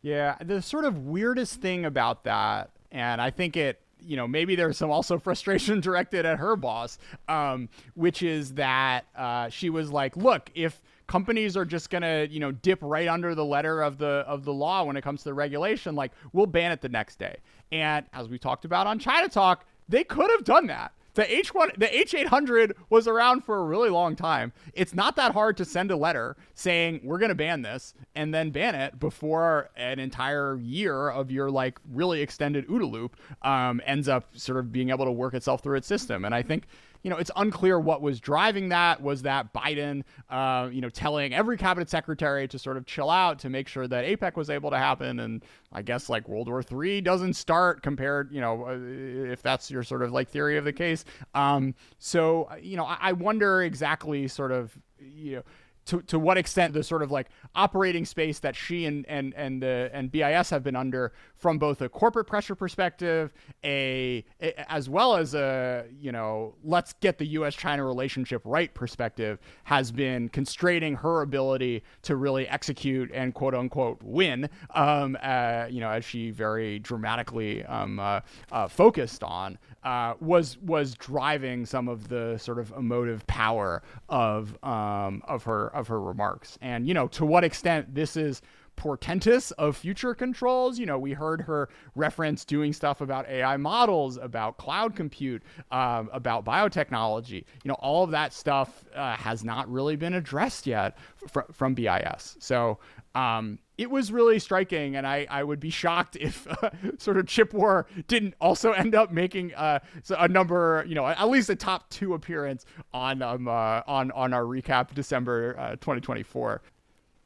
Yeah, 0.01 0.35
the 0.43 0.61
sort 0.61 0.85
of 0.85 0.99
weirdest 0.99 1.61
thing 1.61 1.85
about 1.85 2.23
that, 2.25 2.69
and 2.91 3.21
I 3.21 3.31
think 3.31 3.57
it 3.57 3.81
you 4.05 4.15
know, 4.17 4.27
maybe 4.27 4.55
there's 4.55 4.77
some 4.77 4.91
also 4.91 5.17
frustration 5.19 5.79
directed 5.79 6.25
at 6.25 6.39
her 6.39 6.55
boss, 6.55 6.97
um, 7.27 7.69
which 7.95 8.23
is 8.23 8.53
that 8.53 9.05
uh, 9.15 9.49
she 9.49 9.69
was 9.69 9.91
like, 9.91 10.15
look, 10.15 10.49
if 10.55 10.81
companies 11.07 11.55
are 11.55 11.65
just 11.65 11.89
gonna, 11.89 12.27
you 12.29 12.39
know, 12.39 12.51
dip 12.51 12.79
right 12.81 13.07
under 13.07 13.35
the 13.35 13.45
letter 13.45 13.81
of 13.81 13.97
the 13.97 14.23
of 14.27 14.43
the 14.45 14.53
law 14.53 14.83
when 14.83 14.97
it 14.97 15.01
comes 15.01 15.21
to 15.23 15.29
the 15.29 15.33
regulation, 15.33 15.95
like 15.95 16.11
we'll 16.33 16.45
ban 16.45 16.71
it 16.71 16.81
the 16.81 16.89
next 16.89 17.19
day. 17.19 17.37
And 17.71 18.05
as 18.13 18.27
we 18.27 18.37
talked 18.37 18.65
about 18.65 18.87
on 18.87 18.99
China 18.99 19.27
Talk, 19.27 19.65
they 19.89 20.03
could 20.03 20.29
have 20.31 20.43
done 20.43 20.67
that. 20.67 20.91
The 21.15 21.23
H1 21.23 21.77
the 21.77 21.87
H800 21.87 22.73
was 22.89 23.07
around 23.07 23.43
for 23.43 23.57
a 23.57 23.63
really 23.63 23.89
long 23.89 24.15
time. 24.15 24.51
It's 24.73 24.93
not 24.93 25.15
that 25.15 25.31
hard 25.31 25.57
to 25.57 25.65
send 25.65 25.89
a 25.89 25.95
letter 25.95 26.35
saying 26.53 27.01
we're 27.03 27.17
going 27.17 27.29
to 27.29 27.35
ban 27.35 27.61
this 27.61 27.93
and 28.15 28.33
then 28.33 28.51
ban 28.51 28.75
it 28.75 28.99
before 28.99 29.69
an 29.77 29.99
entire 29.99 30.57
year 30.57 31.09
of 31.09 31.31
your 31.31 31.49
like 31.49 31.79
really 31.91 32.21
extended 32.21 32.67
OODA 32.67 32.91
loop 32.91 33.17
um, 33.41 33.81
ends 33.85 34.09
up 34.09 34.37
sort 34.37 34.59
of 34.59 34.71
being 34.73 34.89
able 34.89 35.05
to 35.05 35.11
work 35.11 35.33
itself 35.33 35.63
through 35.63 35.77
its 35.77 35.87
system. 35.87 36.25
And 36.25 36.35
I 36.35 36.41
think 36.41 36.65
you 37.05 37.11
know, 37.11 37.17
it's 37.17 37.29
unclear 37.35 37.79
what 37.79 38.01
was 38.01 38.19
driving 38.19 38.69
that. 38.69 38.99
Was 38.99 39.21
that 39.21 39.53
Biden, 39.53 40.01
uh, 40.27 40.69
you 40.71 40.81
know, 40.81 40.89
telling 40.89 41.35
every 41.35 41.55
cabinet 41.55 41.87
secretary 41.87 42.47
to 42.47 42.57
sort 42.57 42.77
of 42.77 42.87
chill 42.87 43.11
out 43.11 43.37
to 43.41 43.49
make 43.49 43.67
sure 43.67 43.87
that 43.87 44.05
APEC 44.05 44.35
was 44.35 44.49
able 44.49 44.71
to 44.71 44.77
happen? 44.79 45.19
And 45.19 45.45
I 45.71 45.83
guess 45.83 46.09
like 46.09 46.27
World 46.27 46.47
War 46.47 46.63
III 46.63 47.01
doesn't 47.01 47.35
start 47.35 47.83
compared, 47.83 48.31
you 48.31 48.41
know, 48.41 48.65
uh, 48.65 49.31
if 49.31 49.43
that's 49.43 49.69
your 49.69 49.83
sort 49.83 50.01
of 50.01 50.13
like 50.13 50.29
theory 50.29 50.57
of 50.57 50.65
the 50.65 50.73
case. 50.73 51.05
Um, 51.35 51.75
so, 51.99 52.49
you 52.59 52.75
know, 52.75 52.85
I, 52.85 52.97
I 52.99 53.11
wonder 53.11 53.61
exactly 53.61 54.27
sort 54.27 54.51
of, 54.51 54.75
you 54.97 55.35
know, 55.35 55.43
to, 55.85 56.01
to 56.03 56.19
what 56.19 56.37
extent 56.37 56.73
the 56.73 56.83
sort 56.83 57.03
of 57.03 57.11
like 57.11 57.27
operating 57.53 58.05
space 58.05 58.39
that 58.39 58.55
she 58.55 58.85
and 58.85 59.05
and 59.07 59.33
and 59.35 59.61
the 59.61 59.89
and 59.93 60.11
BIS 60.11 60.49
have 60.49 60.63
been 60.63 60.75
under 60.75 61.13
from 61.35 61.57
both 61.57 61.81
a 61.81 61.89
corporate 61.89 62.27
pressure 62.27 62.55
perspective, 62.55 63.31
a, 63.63 64.25
a 64.41 64.71
as 64.71 64.89
well 64.89 65.15
as 65.15 65.33
a 65.35 65.85
you 65.99 66.11
know 66.11 66.55
let's 66.63 66.93
get 66.93 67.17
the 67.17 67.25
U.S. 67.27 67.55
China 67.55 67.85
relationship 67.85 68.41
right 68.45 68.73
perspective 68.73 69.39
has 69.65 69.91
been 69.91 70.29
constraining 70.29 70.95
her 70.95 71.21
ability 71.21 71.83
to 72.03 72.15
really 72.15 72.47
execute 72.47 73.11
and 73.13 73.33
quote 73.33 73.53
unquote 73.53 74.01
win. 74.03 74.49
Um, 74.73 75.17
uh, 75.21 75.67
you 75.69 75.81
know, 75.81 75.89
as 75.89 76.03
she 76.03 76.31
very 76.31 76.79
dramatically 76.79 77.63
um, 77.65 77.99
uh, 77.99 78.21
uh, 78.51 78.67
focused 78.67 79.23
on 79.23 79.57
uh, 79.85 80.15
was 80.19 80.57
was 80.57 80.95
driving 80.95 81.65
some 81.65 81.87
of 81.87 82.09
the 82.09 82.37
sort 82.37 82.59
of 82.59 82.73
emotive 82.75 83.25
power 83.27 83.83
of 84.09 84.57
um, 84.63 85.21
of 85.27 85.43
her 85.43 85.67
of 85.75 85.87
her 85.87 86.01
remarks, 86.01 86.57
and 86.61 86.87
you 86.87 86.93
know 86.93 87.07
to 87.09 87.25
what 87.25 87.43
extent 87.43 87.93
this 87.93 88.17
is 88.17 88.41
portentous 88.75 89.51
of 89.51 89.77
future 89.77 90.13
controls. 90.13 90.77
You 90.79 90.85
know, 90.85 90.99
we 90.99 91.13
heard 91.13 91.41
her 91.41 91.69
reference 91.95 92.45
doing 92.45 92.73
stuff 92.73 93.01
about 93.01 93.27
AI 93.29 93.57
models, 93.57 94.17
about 94.17 94.57
cloud 94.57 94.95
compute, 94.95 95.43
um, 95.71 96.09
about 96.11 96.45
biotechnology. 96.45 97.45
You 97.63 97.69
know, 97.69 97.75
all 97.75 98.03
of 98.03 98.11
that 98.11 98.33
stuff 98.33 98.85
uh, 98.95 99.15
has 99.15 99.43
not 99.43 99.71
really 99.71 99.95
been 99.95 100.13
addressed 100.13 100.67
yet 100.67 100.97
fr- 101.27 101.51
from 101.51 101.73
BIS. 101.73 102.37
So 102.39 102.79
um, 103.15 103.59
it 103.77 103.89
was 103.89 104.11
really 104.11 104.39
striking, 104.39 104.95
and 104.95 105.07
I, 105.07 105.25
I 105.29 105.43
would 105.43 105.59
be 105.59 105.69
shocked 105.69 106.15
if 106.19 106.47
uh, 106.63 106.69
sort 106.97 107.17
of 107.17 107.27
chip 107.27 107.53
war 107.53 107.87
didn't 108.07 108.35
also 108.39 108.71
end 108.71 108.93
up 108.93 109.11
making 109.11 109.53
uh, 109.55 109.79
a 110.17 110.27
number, 110.27 110.85
you 110.87 110.95
know, 110.95 111.07
at 111.07 111.29
least 111.29 111.49
a 111.49 111.55
top 111.55 111.89
two 111.89 112.13
appearance 112.13 112.65
on 112.93 113.21
um, 113.21 113.47
uh, 113.47 113.81
on 113.87 114.11
on 114.11 114.33
our 114.33 114.43
recap 114.43 114.93
December 114.93 115.55
uh, 115.57 115.71
2024. 115.71 116.61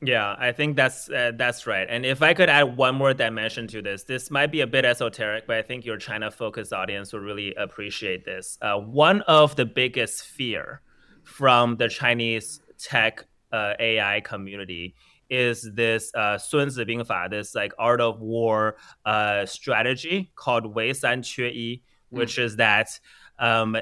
Yeah, 0.02 0.34
I 0.40 0.54
think 0.54 0.78
that's 0.78 1.10
uh, 1.10 1.34
that's 1.36 1.68
right. 1.68 1.86
And 1.90 2.06
if 2.06 2.22
I 2.22 2.34
could 2.34 2.50
add 2.50 2.78
one 2.78 2.96
more 2.96 3.14
dimension 3.14 3.68
to 3.68 3.82
this, 3.82 4.04
this 4.04 4.32
might 4.32 4.52
be 4.52 4.62
a 4.62 4.68
bit 4.68 4.86
esoteric, 4.86 5.46
but 5.46 5.58
I 5.58 5.62
think 5.62 5.86
your 5.86 5.98
China-focused 5.98 6.72
audience 6.72 7.12
will 7.12 7.20
really 7.20 7.54
appreciate 7.56 8.24
this. 8.24 8.58
Uh, 8.62 8.78
one 8.78 9.22
of 9.24 9.58
the 9.58 9.66
biggest 9.66 10.24
fear 10.24 10.82
from 11.24 11.76
the 11.76 11.90
Chinese 11.90 12.62
tech 12.78 13.26
AI 13.52 14.22
community 14.22 14.96
is 15.30 15.70
this 15.74 16.12
uh, 16.16 16.38
Sun 16.38 16.72
Zi 16.72 16.84
Bing 16.84 17.04
Fa, 17.04 17.28
this 17.30 17.56
like 17.56 17.74
art 17.78 18.02
of 18.02 18.22
war 18.22 18.78
uh, 19.06 19.46
strategy 19.46 20.32
called 20.36 20.66
Wei 20.74 20.94
San 20.94 21.22
Que 21.22 21.50
Yi, 21.50 21.84
hmm. 22.10 22.18
which 22.18 22.38
mm. 22.38 22.44
is 22.44 22.56
that 22.58 23.00
um, 23.38 23.76
uh, 23.76 23.80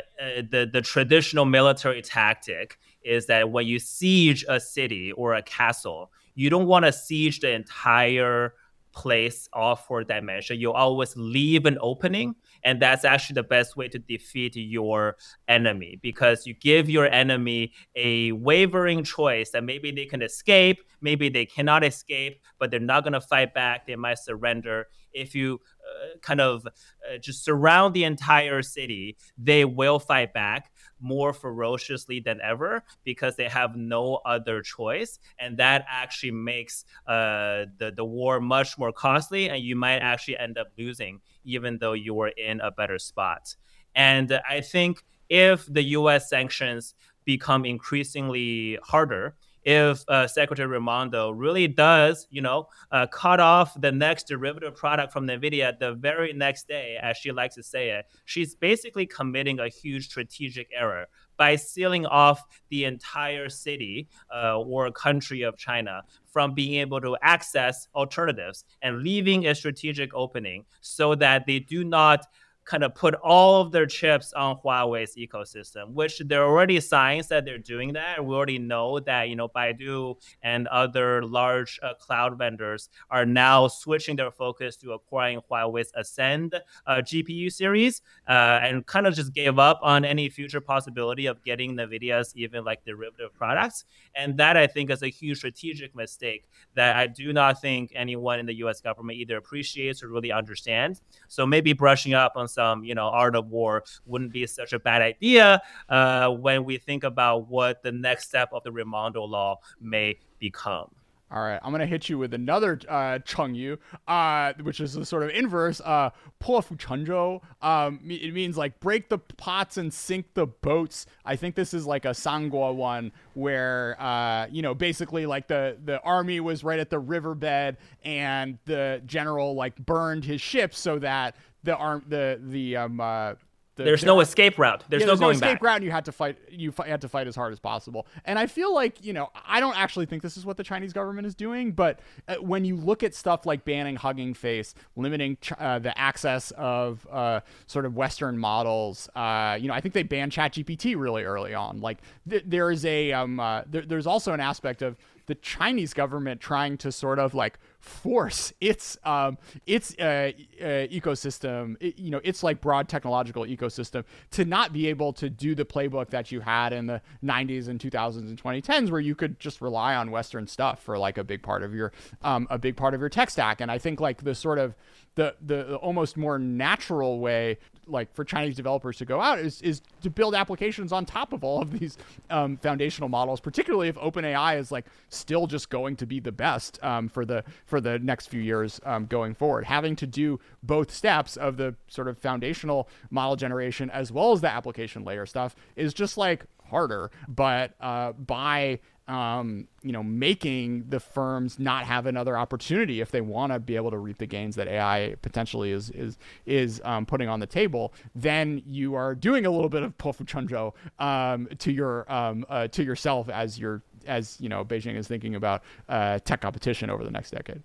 the 0.49 0.69
the 0.71 0.81
traditional 0.81 1.45
military 1.45 2.01
tactic 2.01 2.77
is 3.03 3.25
that 3.27 3.49
when 3.49 3.65
you 3.65 3.79
siege 3.79 4.45
a 4.49 4.59
city 4.59 5.11
or 5.13 5.35
a 5.35 5.41
castle, 5.41 6.11
you 6.35 6.49
don't 6.49 6.67
want 6.67 6.85
to 6.85 6.91
siege 6.91 7.39
the 7.39 7.51
entire 7.51 8.53
place 8.91 9.47
all 9.53 9.75
four 9.75 10.03
dimension. 10.03 10.59
You 10.59 10.73
always 10.73 11.15
leave 11.15 11.65
an 11.65 11.77
opening 11.81 12.35
and 12.68 12.82
that's 12.82 13.05
actually 13.05 13.36
the 13.36 13.43
best 13.43 13.78
way 13.78 13.88
to 13.88 13.97
defeat 13.97 14.57
your 14.57 15.15
enemy 15.47 15.97
because 16.01 16.45
you 16.45 16.53
give 16.53 16.89
your 16.89 17.05
enemy 17.05 17.72
a 17.95 18.34
wavering 18.34 19.05
choice 19.05 19.51
that 19.51 19.63
maybe 19.63 19.89
they 19.89 20.05
can 20.05 20.22
escape, 20.22 20.80
maybe 20.99 21.30
they 21.30 21.45
cannot 21.45 21.86
escape, 21.86 22.41
but 22.59 22.70
they're 22.70 22.82
not 22.82 23.03
going 23.05 23.13
to 23.13 23.22
fight 23.22 23.53
back. 23.53 23.88
They 23.88 23.95
might 23.95 24.20
surrender. 24.20 24.88
If 25.13 25.34
you 25.34 25.61
uh, 25.80 26.18
kind 26.22 26.41
of 26.41 26.65
uh, 26.65 27.18
just 27.22 27.45
surround 27.45 27.93
the 27.93 28.03
entire 28.03 28.61
city, 28.61 29.15
they 29.38 29.63
will 29.63 29.97
fight 29.97 30.34
back 30.34 30.70
more 30.99 31.33
ferociously 31.33 32.19
than 32.19 32.39
ever 32.41 32.83
because 33.03 33.35
they 33.35 33.47
have 33.47 33.75
no 33.75 34.15
other 34.25 34.61
choice, 34.61 35.19
and 35.39 35.57
that 35.57 35.85
actually 35.89 36.31
makes 36.31 36.85
uh, 37.07 37.65
the 37.77 37.91
the 37.95 38.05
war 38.05 38.39
much 38.39 38.77
more 38.77 38.91
costly, 38.91 39.49
and 39.49 39.63
you 39.63 39.75
might 39.75 39.99
actually 39.99 40.37
end 40.37 40.57
up 40.57 40.67
losing, 40.77 41.21
even 41.43 41.77
though 41.79 41.93
you 41.93 42.13
were 42.13 42.29
in 42.29 42.59
a 42.61 42.71
better 42.71 42.99
spot. 42.99 43.55
And 43.95 44.39
I 44.47 44.61
think 44.61 45.03
if 45.29 45.65
the 45.65 45.83
U.S. 45.83 46.29
sanctions 46.29 46.93
become 47.25 47.65
increasingly 47.65 48.77
harder, 48.83 49.35
if 49.68 50.01
uh, 50.07 50.26
Secretary 50.26 50.65
Raimondo 50.65 51.30
really 51.30 51.68
does, 51.68 52.26
you 52.32 52.39
know, 52.41 52.70
uh, 52.93 53.05
cut 53.07 53.41
off 53.41 53.80
the 53.82 53.91
next 53.91 54.26
derivative 54.30 54.74
product 54.78 55.11
from 55.11 55.28
NVIDIA 55.28 55.78
the 55.78 55.91
very 55.91 56.32
next 56.32 56.70
day, 56.70 56.97
as 57.01 57.18
she 57.18 57.34
likes 57.34 57.55
to 57.55 57.63
say 57.63 57.89
it, 57.89 58.05
she's 58.24 58.55
basically 58.55 59.05
committing 59.05 59.59
a 59.59 59.68
huge 59.68 60.05
strategic 60.05 60.70
error 60.74 61.07
by 61.36 61.57
sealing 61.57 62.05
off 62.05 62.41
the 62.70 62.86
entire 62.86 63.49
city 63.49 64.07
uh, 64.34 64.57
or 64.57 64.89
country 64.89 65.41
of 65.41 65.57
China 65.57 66.01
from 66.32 66.53
being 66.53 66.76
able 66.76 67.01
to 67.01 67.18
access 67.22 67.89
alternatives 67.93 68.63
and 68.82 69.03
leaving 69.03 69.47
a 69.47 69.53
strategic 69.53 70.13
opening 70.13 70.63
so 70.80 71.13
that 71.13 71.45
they 71.45 71.59
do 71.59 71.84
not 71.84 72.26
kind 72.68 72.84
of 72.84 72.93
put 72.93 73.15
all 73.15 73.61
of 73.61 73.72
their 73.72 73.86
chips 73.86 74.34
on 74.34 74.57
Huawei's 74.63 75.15
ecosystem, 75.15 75.93
which 75.93 76.20
there 76.26 76.43
are 76.43 76.49
already 76.49 76.80
signs 76.82 77.30
that 77.30 77.45
they're 77.45 77.57
doing 77.57 77.93
that. 77.93 78.24
We 78.24 78.36
already 78.36 78.59
know 78.59 78.99
that, 78.99 79.30
you 79.30 79.38
know, 79.38 79.47
Baidu 79.47 80.15
and 80.43 80.68
other 80.68 81.24
large 81.24 81.80
uh, 81.82 81.93
cloud 81.93 82.38
vendors 82.38 82.89
are 83.09 83.26
now 83.26 83.70
switching 83.70 84.18
their 84.18 84.32
focus 84.32 84.76
to 84.78 84.91
acquiring 84.91 85.39
Huawei's 85.49 85.93
Ascend 85.95 86.55
uh, 86.86 86.95
GPU 86.95 87.51
series 87.51 88.01
uh, 88.28 88.59
and 88.61 88.86
kind 88.86 89.07
of 89.07 89.15
just 89.15 89.34
gave 89.34 89.57
up 89.57 89.80
on 89.82 90.03
any 90.03 90.28
future 90.28 90.59
possibility 90.59 91.26
of 91.26 91.41
getting 91.45 91.74
NVIDIA's 91.78 92.36
even 92.36 92.65
like 92.65 92.84
derivative 92.84 93.34
products. 93.34 93.86
And 94.13 94.38
that 94.38 94.57
I 94.57 94.68
think 94.68 94.91
is 94.91 95.03
a 95.03 95.07
huge 95.07 95.38
strategic 95.38 95.95
mistake 95.95 96.49
that 96.76 96.97
I 96.97 97.07
do 97.07 97.32
not 97.32 97.61
think 97.61 97.93
anyone 97.95 98.39
in 98.39 98.45
the 98.45 98.55
US 98.55 98.82
government 98.82 99.20
either 99.20 99.38
appreciates 99.38 100.03
or 100.03 100.09
really 100.09 100.34
understands. 100.34 101.01
So 101.30 101.45
maybe 101.45 101.72
brushing 101.72 102.13
up 102.13 102.34
on 102.36 102.49
some, 102.58 102.84
you 102.84 102.95
know, 102.95 103.08
art 103.08 103.36
of 103.36 103.49
war 103.49 103.84
wouldn't 104.08 104.34
be 104.34 104.47
such 104.47 104.74
a 104.74 104.80
bad 104.80 105.03
idea 105.03 105.62
uh, 105.89 106.30
when 106.30 106.64
we 106.66 106.78
think 106.78 107.03
about 107.03 107.47
what 107.47 107.84
the 107.84 107.91
next 107.91 108.28
step 108.28 108.49
of 108.51 108.64
the 108.64 108.72
Raimondo 108.72 109.24
law 109.24 109.60
may 109.80 110.18
become. 110.39 110.89
All 111.30 111.43
right, 111.43 111.60
I'm 111.62 111.74
gonna 111.74 111.86
hit 111.86 112.08
you 112.08 112.18
with 112.18 112.34
another 112.34 112.80
uh, 112.88 113.20
Chengyu, 113.20 113.78
uh, 114.08 114.53
which 114.62 114.80
is 114.80 114.93
the 114.93 115.05
sort 115.05 115.24
of 115.24 115.30
inverse. 115.32 115.82
Uh, 115.84 116.12
Pofu 116.39 116.78
Chenzhou. 116.78 117.41
Um, 117.62 117.99
it 118.10 118.34
means 118.34 118.55
like 118.55 118.80
break 118.80 119.10
the 119.10 119.18
pots 119.18 119.76
and 119.76 119.93
sink 119.93 120.34
the 120.36 120.47
boats. 120.47 121.05
I 121.26 121.36
think 121.36 121.55
this 121.55 121.74
is 121.74 121.86
like 121.86 122.05
a 122.05 122.12
Sanguo 122.12 122.74
one 122.74 123.12
where 123.34 123.97
uh, 123.99 124.47
you 124.49 124.62
know 124.62 124.74
basically 124.74 125.26
like 125.26 125.47
the 125.47 125.78
the 125.84 125.99
army 126.01 126.39
was 126.39 126.64
right 126.64 126.80
at 126.80 126.89
the 126.89 126.99
riverbed 126.99 127.76
and 128.05 128.58
the 128.64 129.01
general 129.05 129.53
like 129.53 129.76
burned 129.86 130.24
his 130.24 130.39
ship 130.39 130.74
so 130.74 130.97
that 130.99 131.36
the 131.68 131.76
arm 131.76 132.03
the 132.07 132.39
the 132.41 132.78
um 132.78 132.99
uh, 132.99 133.34
the, 133.76 133.84
there's 133.84 134.03
no 134.03 134.20
escape 134.22 134.57
route. 134.57 134.84
There's, 134.89 135.01
yeah, 135.01 135.05
no 135.05 135.11
there's 135.11 135.20
going 135.20 135.36
escape 135.36 135.59
back. 135.59 135.61
route. 135.61 135.76
And 135.76 135.86
you 135.86 135.91
had 135.91 136.05
to 136.05 136.11
fight. 136.11 136.38
You 136.49 136.72
fi- 136.72 136.88
had 136.88 137.01
to 137.01 137.09
fight 137.09 137.28
as 137.28 137.36
hard 137.36 137.53
as 137.53 137.59
possible. 137.59 138.07
And 138.26 138.39
I 138.39 138.47
feel 138.47 138.74
like 138.74 139.05
you 139.05 139.13
know, 139.13 139.30
I 139.45 139.59
don't 139.59 139.78
actually 139.78 140.07
think 140.07 140.24
this 140.24 140.36
is 140.36 140.47
what 140.47 140.57
the 140.57 140.63
Chinese 140.63 140.93
government 140.93 141.28
is 141.28 141.36
doing. 141.36 141.74
But 141.74 141.99
uh, 142.28 142.36
when 142.36 142.65
you 142.65 142.76
look 142.76 143.03
at 143.03 143.13
stuff 143.13 143.45
like 143.45 143.65
banning 143.65 143.95
Hugging 143.95 144.34
Face, 144.34 144.74
limiting 144.95 145.38
ch- 145.41 145.53
uh, 145.59 145.78
the 145.78 145.95
access 145.95 146.51
of 146.57 147.05
uh, 147.11 147.41
sort 147.68 147.86
of 147.86 147.95
Western 147.95 148.39
models, 148.39 149.09
uh, 149.15 149.57
you 149.61 149.68
know, 149.68 149.76
I 149.76 149.82
think 149.82 149.93
they 149.93 150.03
banned 150.03 150.32
ChatGPT 150.32 150.97
really 150.97 151.24
early 151.24 151.53
on. 151.53 151.80
Like 151.80 151.99
th- 152.28 152.43
there 152.47 152.72
is 152.72 152.84
a 152.84 153.11
um, 153.11 153.39
uh, 153.39 153.61
there, 153.68 153.84
there's 153.84 154.07
also 154.07 154.34
an 154.34 154.39
aspect 154.39 154.82
of 154.82 154.97
the 155.28 155.36
Chinese 155.36 155.93
government 155.93 156.41
trying 156.41 156.78
to 156.78 156.91
sort 156.91 157.20
of 157.20 157.36
like 157.36 157.59
force 157.80 158.53
its 158.59 158.97
um, 159.03 159.38
its 159.65 159.95
uh, 159.99 160.32
uh, 160.59 160.65
ecosystem, 160.88 161.75
it, 161.80 161.97
you 161.97 162.11
know, 162.11 162.21
its 162.23 162.43
like 162.43 162.61
broad 162.61 162.89
technological 162.89 163.43
ecosystem 163.43 164.03
to 164.32 164.45
not 164.45 164.73
be 164.73 164.88
able 164.88 165.13
to 165.13 165.30
do 165.30 165.55
the 165.55 165.65
playbook 165.65 166.09
that 166.09 166.32
you 166.32 166.41
had 166.41 166.73
in 166.73 166.88
the 166.88 167.01
90s 167.23 167.67
and 167.67 167.80
2000s 167.80 168.17
and 168.17 168.41
2010s, 168.41 168.89
where 168.91 168.99
you 168.99 169.15
could 169.15 169.39
just 169.39 169.61
rely 169.61 169.95
on 169.95 170.11
Western 170.11 170.47
stuff 170.47 170.82
for 170.82 170.97
like 170.97 171.17
a 171.17 171.23
big 171.23 171.41
part 171.41 171.63
of 171.63 171.73
your 171.73 171.91
um, 172.23 172.47
a 172.49 172.57
big 172.57 172.75
part 172.75 172.93
of 172.93 172.99
your 172.99 173.09
tech 173.09 173.30
stack. 173.30 173.61
And 173.61 173.71
I 173.71 173.78
think 173.78 173.99
like 173.99 174.23
the 174.23 174.36
sort 174.36 174.59
of 174.59 174.75
the 175.15 175.36
the 175.41 175.75
almost 175.78 176.17
more 176.17 176.39
natural 176.39 177.19
way 177.19 177.57
like 177.88 178.13
for 178.13 178.23
Chinese 178.23 178.55
developers 178.55 178.97
to 178.97 179.05
go 179.05 179.19
out 179.21 179.39
is 179.39 179.61
is 179.61 179.82
to 180.01 180.09
build 180.09 180.36
applications 180.36 180.91
on 180.91 181.05
top 181.05 181.34
of 181.34 181.43
all 181.43 181.61
of 181.61 181.78
these 181.78 181.97
um, 182.30 182.57
foundational 182.57 183.09
models, 183.09 183.39
particularly 183.39 183.88
if 183.88 183.95
OpenAI 183.95 184.57
is 184.57 184.71
like 184.71 184.86
still 185.09 185.47
just 185.47 185.69
going 185.69 185.95
to 185.95 186.05
be 186.05 186.19
the 186.19 186.32
best 186.32 186.82
um, 186.84 187.09
for 187.09 187.25
the 187.25 187.43
for 187.68 187.80
the 187.80 187.99
next 187.99 188.28
few 188.28 188.41
years 188.41 188.82
um, 188.86 189.05
going 189.05 189.36
forward. 189.36 189.65
Having 189.65 189.97
to 189.97 190.07
do 190.07 190.39
both 190.63 190.89
steps 190.89 191.38
of 191.38 191.57
the 191.57 191.76
sort 191.88 192.07
of 192.07 192.18
foundational 192.18 192.89
model 193.11 193.36
generation 193.36 193.91
as 193.91 194.11
well 194.11 194.32
as 194.32 194.41
the 194.41 194.49
application 194.49 195.03
layer 195.03 195.26
stuff 195.26 195.55
is 195.76 195.93
just 195.93 196.18
like 196.18 196.45
harder. 196.70 197.11
But 197.28 197.76
uh, 197.80 198.13
by 198.13 198.80
um, 199.08 199.68
you 199.84 199.91
know, 199.91 200.03
making 200.03 200.86
the 200.89 200.99
firms 200.99 201.60
not 201.60 201.86
have 201.86 202.05
another 202.05 202.38
opportunity 202.38 202.99
if 202.99 203.12
they 203.12 203.22
want 203.22 203.53
to 203.53 203.60
be 203.60 203.76
able 203.76 203.91
to 203.91 203.97
reap 203.97 204.18
the 204.18 204.26
gains 204.26 204.55
that 204.55 204.68
AI 204.68 205.16
potentially 205.22 205.72
is 205.72 205.89
is 205.91 206.18
is 206.45 206.82
um, 206.84 207.05
putting 207.05 207.30
on 207.30 207.39
the 207.39 207.47
table, 207.47 207.93
then 208.16 208.62
you 208.66 208.95
are 208.95 209.16
doing 209.16 209.45
a 209.45 209.49
little 209.49 209.70
bit 209.70 209.84
of 209.84 209.97
Pofu 209.97 210.26
Chenzhou 210.26 210.74
um, 211.03 211.47
to 211.60 211.72
your 211.72 212.12
um, 212.12 212.45
uh, 212.49 212.68
to 212.68 212.84
yourself 212.84 213.30
as 213.30 213.58
your 213.58 213.82
as 214.05 214.38
you 214.39 214.49
know 214.49 214.66
Beijing 214.66 214.95
is 214.95 215.08
thinking 215.08 215.36
about 215.36 215.64
uh, 215.88 216.20
tech 216.20 216.41
competition 216.41 216.89
over 216.89 217.03
the 217.03 217.12
next 217.12 217.32
decade. 217.32 217.64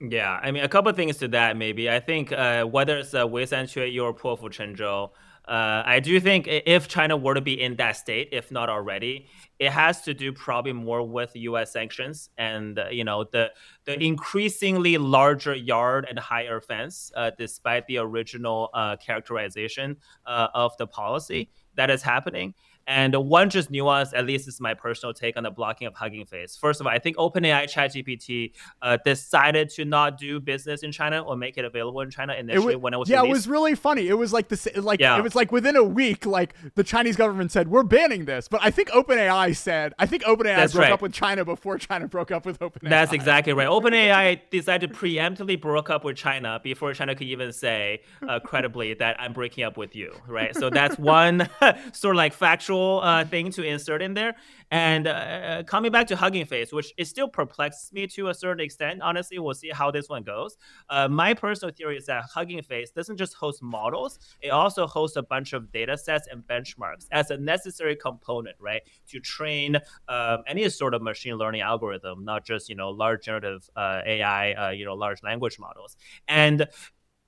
Yeah, 0.00 0.40
I 0.42 0.50
mean, 0.50 0.64
a 0.64 0.68
couple 0.68 0.90
things 0.92 1.18
to 1.18 1.28
that 1.28 1.58
maybe. 1.58 1.90
I 1.90 2.00
think 2.00 2.32
uh, 2.32 2.64
whether 2.64 2.96
it's 2.96 3.14
uh, 3.14 3.26
Wei 3.26 3.44
Sanxue 3.44 4.02
or 4.02 4.14
Pofu 4.14 4.48
Chenzhou, 4.48 5.10
uh, 5.50 5.82
I 5.84 5.98
do 5.98 6.20
think 6.20 6.46
if 6.46 6.86
China 6.86 7.16
were 7.16 7.34
to 7.34 7.40
be 7.40 7.60
in 7.60 7.74
that 7.76 7.96
state, 7.96 8.28
if 8.30 8.52
not 8.52 8.68
already, 8.68 9.26
it 9.58 9.72
has 9.72 10.00
to 10.02 10.14
do 10.14 10.32
probably 10.32 10.72
more 10.72 11.02
with 11.02 11.32
U.S. 11.34 11.72
sanctions 11.72 12.30
and 12.38 12.78
uh, 12.78 12.86
you 12.90 13.02
know 13.02 13.24
the 13.24 13.50
the 13.84 14.00
increasingly 14.00 14.96
larger 14.96 15.52
yard 15.52 16.06
and 16.08 16.20
higher 16.20 16.60
fence, 16.60 17.10
uh, 17.16 17.32
despite 17.36 17.84
the 17.88 17.98
original 17.98 18.70
uh, 18.74 18.96
characterization 18.98 19.96
uh, 20.24 20.46
of 20.54 20.76
the 20.76 20.86
policy 20.86 21.50
that 21.74 21.90
is 21.90 22.02
happening. 22.02 22.54
And 22.90 23.14
one 23.14 23.50
just 23.50 23.70
nuance, 23.70 24.12
at 24.12 24.26
least 24.26 24.48
is 24.48 24.60
my 24.60 24.74
personal 24.74 25.14
take 25.14 25.36
on 25.36 25.44
the 25.44 25.50
blocking 25.50 25.86
of 25.86 25.94
Hugging 25.94 26.26
Face. 26.26 26.56
First 26.56 26.80
of 26.80 26.88
all, 26.88 26.92
I 26.92 26.98
think 26.98 27.16
OpenAI 27.18 27.64
ChatGPT 27.72 28.50
uh, 28.82 28.98
decided 29.04 29.68
to 29.70 29.84
not 29.84 30.18
do 30.18 30.40
business 30.40 30.82
in 30.82 30.90
China 30.90 31.20
or 31.20 31.36
make 31.36 31.56
it 31.56 31.64
available 31.64 32.00
in 32.00 32.10
China 32.10 32.34
initially 32.34 32.74
was, 32.74 32.82
when 32.82 32.94
it 32.94 32.96
was 32.98 33.08
yeah, 33.08 33.18
released. 33.18 33.30
it 33.30 33.32
was 33.34 33.48
really 33.48 33.74
funny. 33.76 34.08
It 34.08 34.14
was 34.14 34.32
like 34.32 34.48
this, 34.48 34.66
like 34.74 34.98
Yeah. 34.98 35.16
it 35.16 35.22
was 35.22 35.36
like 35.36 35.52
within 35.52 35.76
a 35.76 35.84
week, 35.84 36.26
like 36.26 36.52
the 36.74 36.82
Chinese 36.82 37.14
government 37.14 37.52
said 37.52 37.68
we're 37.68 37.84
banning 37.84 38.24
this, 38.24 38.48
but 38.48 38.58
I 38.60 38.72
think 38.72 38.88
OpenAI 38.90 39.54
said 39.54 39.94
I 40.00 40.06
think 40.06 40.24
OpenAI 40.24 40.56
That's 40.56 40.72
broke 40.72 40.82
right. 40.82 40.92
up 40.92 41.00
with 41.00 41.12
China 41.12 41.44
before 41.44 41.78
China 41.78 42.08
broke 42.08 42.32
up 42.32 42.44
with 42.44 42.58
OpenAI. 42.58 42.88
That's 42.90 43.12
exactly 43.12 43.52
right. 43.52 43.68
OpenAI 43.76 44.40
decided 44.50 44.92
to 44.92 44.98
preemptively 44.98 45.60
broke 45.60 45.90
up 45.90 46.02
with 46.04 46.16
China 46.16 46.60
before 46.60 46.92
China 46.92 47.14
could 47.14 47.28
even 47.28 47.52
say 47.52 48.00
uh, 48.28 48.40
credibly 48.40 48.94
that 48.94 49.14
I'm 49.20 49.32
breaking 49.32 49.62
up 49.62 49.76
with 49.76 49.94
you, 49.94 50.12
right? 50.26 50.56
So 50.56 50.70
that's 50.70 50.98
one 51.20 51.48
sort 51.92 52.16
of 52.16 52.16
like 52.16 52.32
factual 52.32 52.79
uh, 53.02 53.24
thing 53.24 53.50
to 53.52 53.62
insert 53.62 54.02
in 54.02 54.14
there. 54.14 54.34
And 54.70 55.06
uh, 55.06 55.62
coming 55.66 55.90
back 55.90 56.06
to 56.08 56.16
Hugging 56.16 56.46
Face, 56.46 56.72
which 56.72 56.92
it 56.96 57.06
still 57.06 57.28
perplexes 57.28 57.92
me 57.92 58.06
to 58.08 58.28
a 58.28 58.34
certain 58.34 58.64
extent. 58.64 59.02
Honestly, 59.02 59.38
we'll 59.38 59.54
see 59.54 59.70
how 59.72 59.90
this 59.90 60.08
one 60.08 60.22
goes. 60.22 60.56
Uh, 60.88 61.08
my 61.08 61.34
personal 61.34 61.74
theory 61.74 61.96
is 61.96 62.06
that 62.06 62.24
Hugging 62.32 62.62
Face 62.62 62.90
doesn't 62.90 63.16
just 63.16 63.34
host 63.34 63.62
models; 63.62 64.18
it 64.40 64.50
also 64.50 64.86
hosts 64.86 65.16
a 65.16 65.22
bunch 65.22 65.52
of 65.52 65.72
data 65.72 65.98
sets 65.98 66.28
and 66.30 66.42
benchmarks 66.46 67.06
as 67.10 67.30
a 67.30 67.36
necessary 67.36 67.96
component, 67.96 68.56
right, 68.60 68.82
to 69.08 69.18
train 69.20 69.76
um, 70.08 70.42
any 70.46 70.68
sort 70.68 70.94
of 70.94 71.02
machine 71.02 71.34
learning 71.34 71.62
algorithm, 71.62 72.24
not 72.24 72.44
just 72.44 72.68
you 72.68 72.74
know 72.76 72.90
large 72.90 73.24
generative 73.24 73.68
uh, 73.76 74.02
AI, 74.06 74.52
uh, 74.52 74.70
you 74.70 74.84
know 74.84 74.94
large 74.94 75.22
language 75.22 75.58
models. 75.58 75.96
And 76.28 76.68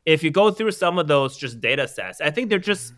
if 0.05 0.23
you 0.23 0.31
go 0.31 0.51
through 0.51 0.73
some 0.73 0.99
of 0.99 1.07
those 1.07 1.37
just 1.37 1.61
data 1.61 1.87
sets, 1.87 2.21
I 2.21 2.31
think 2.31 2.51
they're 2.51 2.59
just 2.59 2.93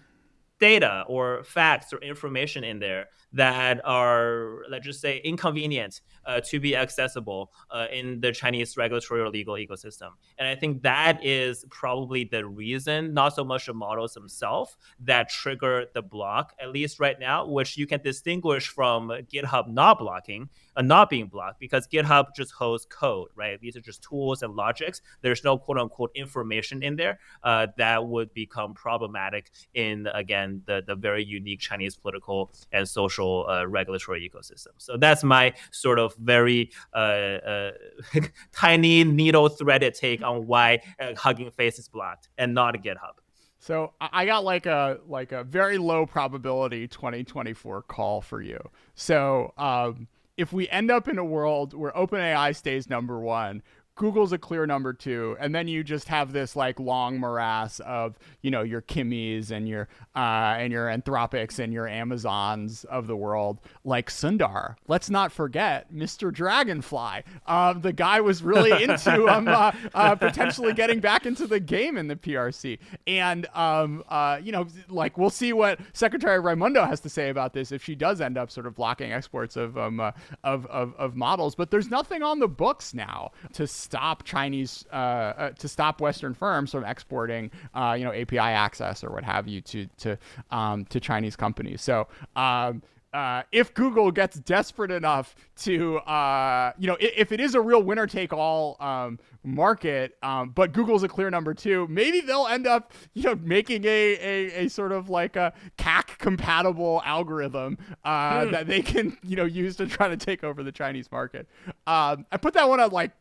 data 0.61 1.05
or 1.09 1.43
facts 1.45 1.93
or 1.93 1.99
information 1.99 2.65
in 2.65 2.79
there 2.79 3.07
that 3.35 3.81
are, 3.85 4.63
let's 4.71 4.87
just 4.87 5.01
say, 5.01 5.21
inconvenient 5.25 6.01
uh, 6.25 6.41
to 6.41 6.61
be 6.61 6.77
accessible 6.77 7.53
uh, 7.71 7.87
in 7.93 8.21
the 8.21 8.33
Chinese 8.33 8.77
regulatory 8.77 9.21
or 9.21 9.29
legal 9.29 9.55
ecosystem. 9.55 10.11
And 10.39 10.49
I 10.49 10.55
think 10.55 10.83
that 10.83 11.25
is 11.25 11.65
probably 11.71 12.25
the 12.25 12.47
reason, 12.47 13.13
not 13.13 13.35
so 13.35 13.45
much 13.45 13.67
the 13.67 13.75
models 13.75 14.15
themselves, 14.15 14.77
that 15.01 15.29
trigger 15.29 15.87
the 15.95 16.03
block, 16.03 16.55
at 16.61 16.71
least 16.71 17.01
right 17.01 17.19
now, 17.19 17.47
which 17.47 17.77
you 17.77 17.87
can 17.87 18.01
distinguish 18.03 18.69
from 18.69 19.09
GitHub 19.33 19.69
not 19.69 19.99
blocking, 19.99 20.49
uh, 20.77 20.83
not 20.83 21.11
being 21.11 21.27
blocked, 21.27 21.59
because 21.59 21.89
GitHub 21.89 22.27
just 22.37 22.53
hosts 22.53 22.87
code, 22.89 23.29
right? 23.35 23.61
These 23.61 23.77
are 23.77 23.81
just 23.81 24.03
tools 24.03 24.43
and 24.43 24.55
logics. 24.55 25.03
There's 25.23 25.43
no 25.43 25.59
quote 25.59 25.79
unquote 25.79 26.13
information 26.15 26.83
in 26.85 26.95
there 26.95 27.19
uh, 27.43 27.67
that 27.79 28.07
would 28.07 28.33
become 28.33 28.75
problematic 28.75 29.51
in, 29.75 30.07
again, 30.15 30.63
the, 30.67 30.83
the 30.87 30.95
very 30.95 31.25
unique 31.25 31.61
Chinese 31.61 31.97
political 31.97 32.53
and 32.71 32.89
social 32.89 33.24
uh, 33.33 33.65
regulatory 33.67 34.29
ecosystem. 34.29 34.73
So 34.79 34.97
that's 34.97 35.25
my 35.25 35.55
sort 35.71 35.99
of 35.99 36.15
very 36.17 36.71
uh, 36.95 36.97
uh, 36.97 37.71
tiny 38.53 39.05
needle 39.05 39.49
threaded 39.49 39.95
take 39.95 40.23
on 40.23 40.47
why 40.47 40.81
uh, 41.01 41.15
Hugging 41.17 41.51
Face 41.51 41.79
is 41.79 41.89
blocked 41.89 42.29
and 42.39 42.55
not 42.55 42.75
a 42.75 42.79
GitHub. 42.79 43.17
So 43.59 43.95
I 44.01 44.09
I 44.13 44.27
got 44.27 44.45
like 44.45 44.67
a 44.67 44.99
like 45.07 45.33
a 45.33 45.43
very 45.45 45.79
low 45.79 46.07
probability 46.07 46.87
2024 46.87 47.83
call 47.83 48.21
for 48.21 48.43
you. 48.43 48.59
So 48.95 49.55
um, 49.57 50.09
if 50.37 50.53
we 50.53 50.69
end 50.69 50.91
up 50.91 51.09
in 51.09 51.19
a 51.19 51.25
world 51.25 51.75
where 51.75 51.93
OpenAI 51.93 52.55
stays 52.55 52.91
number 52.91 53.19
one, 53.21 53.63
Google's 53.97 54.33
a 54.33 54.39
clear 54.39 54.67
number 54.67 54.93
two, 54.93 55.37
and 55.39 55.55
then 55.55 55.69
you 55.69 55.85
just 55.85 56.09
have 56.09 56.33
this 56.33 56.57
like 56.57 56.81
long 56.81 57.21
morass 57.21 57.79
of 57.81 58.19
you 58.43 58.51
know 58.51 58.63
your 58.63 58.83
Kimis 58.83 59.53
and 59.53 59.69
your 59.69 59.89
uh, 60.17 60.57
and 60.59 60.73
your 60.73 60.89
Anthropics 60.89 61.61
and 61.61 61.73
your 61.73 61.87
Amazons 61.87 62.83
of 62.85 63.07
the 63.07 63.15
world, 63.15 63.61
like 63.85 64.11
Sundar. 64.11 64.75
Let's 64.89 65.11
not 65.11 65.31
forget 65.31 65.93
Mr. 65.93 66.33
Dragonfly. 66.33 67.23
Uh, 67.47 67.73
the 67.75 67.93
guy 67.93 68.21
was 68.21 68.43
really 68.43 68.83
into 68.83 69.29
um, 69.29 69.47
uh, 69.47 69.71
uh, 69.95 70.17
potentially 70.17 70.73
getting 70.73 70.99
back 70.99 71.25
into 71.25 71.47
the 71.47 71.61
game 71.61 71.97
in 71.97 72.09
the 72.09 72.17
PRC, 72.17 72.79
and 73.07 73.47
um, 73.55 74.03
uh, 74.09 74.41
you 74.43 74.51
know, 74.51 74.67
like 74.89 75.17
we'll 75.17 75.31
see 75.31 75.53
what 75.53 75.79
Secretary 75.93 76.41
Raimondo 76.41 76.85
has 76.85 76.99
to 77.01 77.09
say 77.09 77.29
about 77.29 77.53
this 77.53 77.71
if 77.71 77.85
she 77.85 77.95
does 77.95 78.21
end 78.21 78.37
up 78.39 78.51
sort 78.51 78.67
of 78.67 78.75
blocking 78.75 79.13
exports 79.13 79.57
of 79.57 79.79
um, 79.79 80.01
uh, 80.01 80.11
of, 80.43 80.67
of 80.67 80.95
of 80.97 81.15
models. 81.15 81.55
But 81.55 81.71
there's 81.71 81.91
nothing 81.91 82.25
on 82.25 82.41
the 82.41 82.49
books 82.49 82.93
now 82.93 83.31
to 83.53 83.69
stop 83.85 84.25
Chinese 84.25 84.85
uh, 84.93 84.97
uh, 84.97 85.51
to 85.51 85.69
stop 85.69 86.01
Western 86.01 86.35
firms 86.35 86.73
from 86.73 86.85
exporting, 86.85 87.51
uh, 87.75 87.95
you 87.99 88.05
know, 88.05 88.13
API 88.13 88.39
access 88.39 89.05
or 89.05 89.11
what 89.11 89.25
have 89.25 89.47
you 89.47 89.61
to 89.61 89.87
to 89.99 90.19
um, 90.51 90.85
to 90.87 91.01
Chinese 91.01 91.37
companies. 91.37 91.83
So. 91.83 92.09
Um, 92.35 92.83
uh, 93.15 93.45
if 93.53 93.73
Google 93.75 94.11
gets 94.11 94.41
desperate 94.41 94.91
enough 94.91 95.37
to, 95.55 95.99
uh, 95.99 96.73
you 96.77 96.89
know, 96.89 96.97
if, 96.99 97.13
if, 97.17 97.33
it 97.33 97.39
is 97.39 97.55
a 97.55 97.61
real 97.61 97.81
winner 97.81 98.09
take 98.09 98.33
all 98.33 98.77
um, 98.81 99.21
market, 99.45 100.17
um, 100.25 100.51
but 100.51 100.73
Google's 100.73 101.05
a 101.05 101.09
clear 101.09 101.31
number 101.31 101.55
two, 101.55 101.87
maybe 101.89 102.21
they'll 102.21 102.49
end 102.49 102.67
up, 102.67 102.93
you 103.13 103.23
know, 103.23 103.37
making 103.37 103.85
a, 103.85 103.89
a, 103.89 104.65
a 104.65 104.69
sort 104.69 104.91
of 104.91 105.11
like 105.11 105.37
a 105.37 105.53
CAC 105.79 106.19
compatible 106.19 107.03
algorithm 107.05 107.79
uh, 108.05 108.47
hmm. 108.47 108.51
that 108.51 108.67
they 108.67 108.83
can, 108.83 109.17
you 109.23 109.37
know, 109.37 109.45
use 109.45 109.77
to 109.77 109.87
try 109.87 110.09
to 110.09 110.17
take 110.17 110.43
over 110.43 110.65
the 110.65 110.73
Chinese 110.73 111.13
market. 111.13 111.49
Um, 111.87 112.27
I 112.33 112.37
put 112.37 112.55
that 112.55 112.69
one 112.69 112.81
at 112.81 112.93
like 112.93 113.13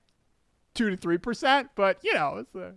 two 0.74 0.90
to 0.90 0.98
three 0.98 1.18
percent, 1.18 1.70
but 1.76 1.98
you 2.04 2.14
know, 2.14 2.38
it's 2.38 2.56
a, 2.56 2.74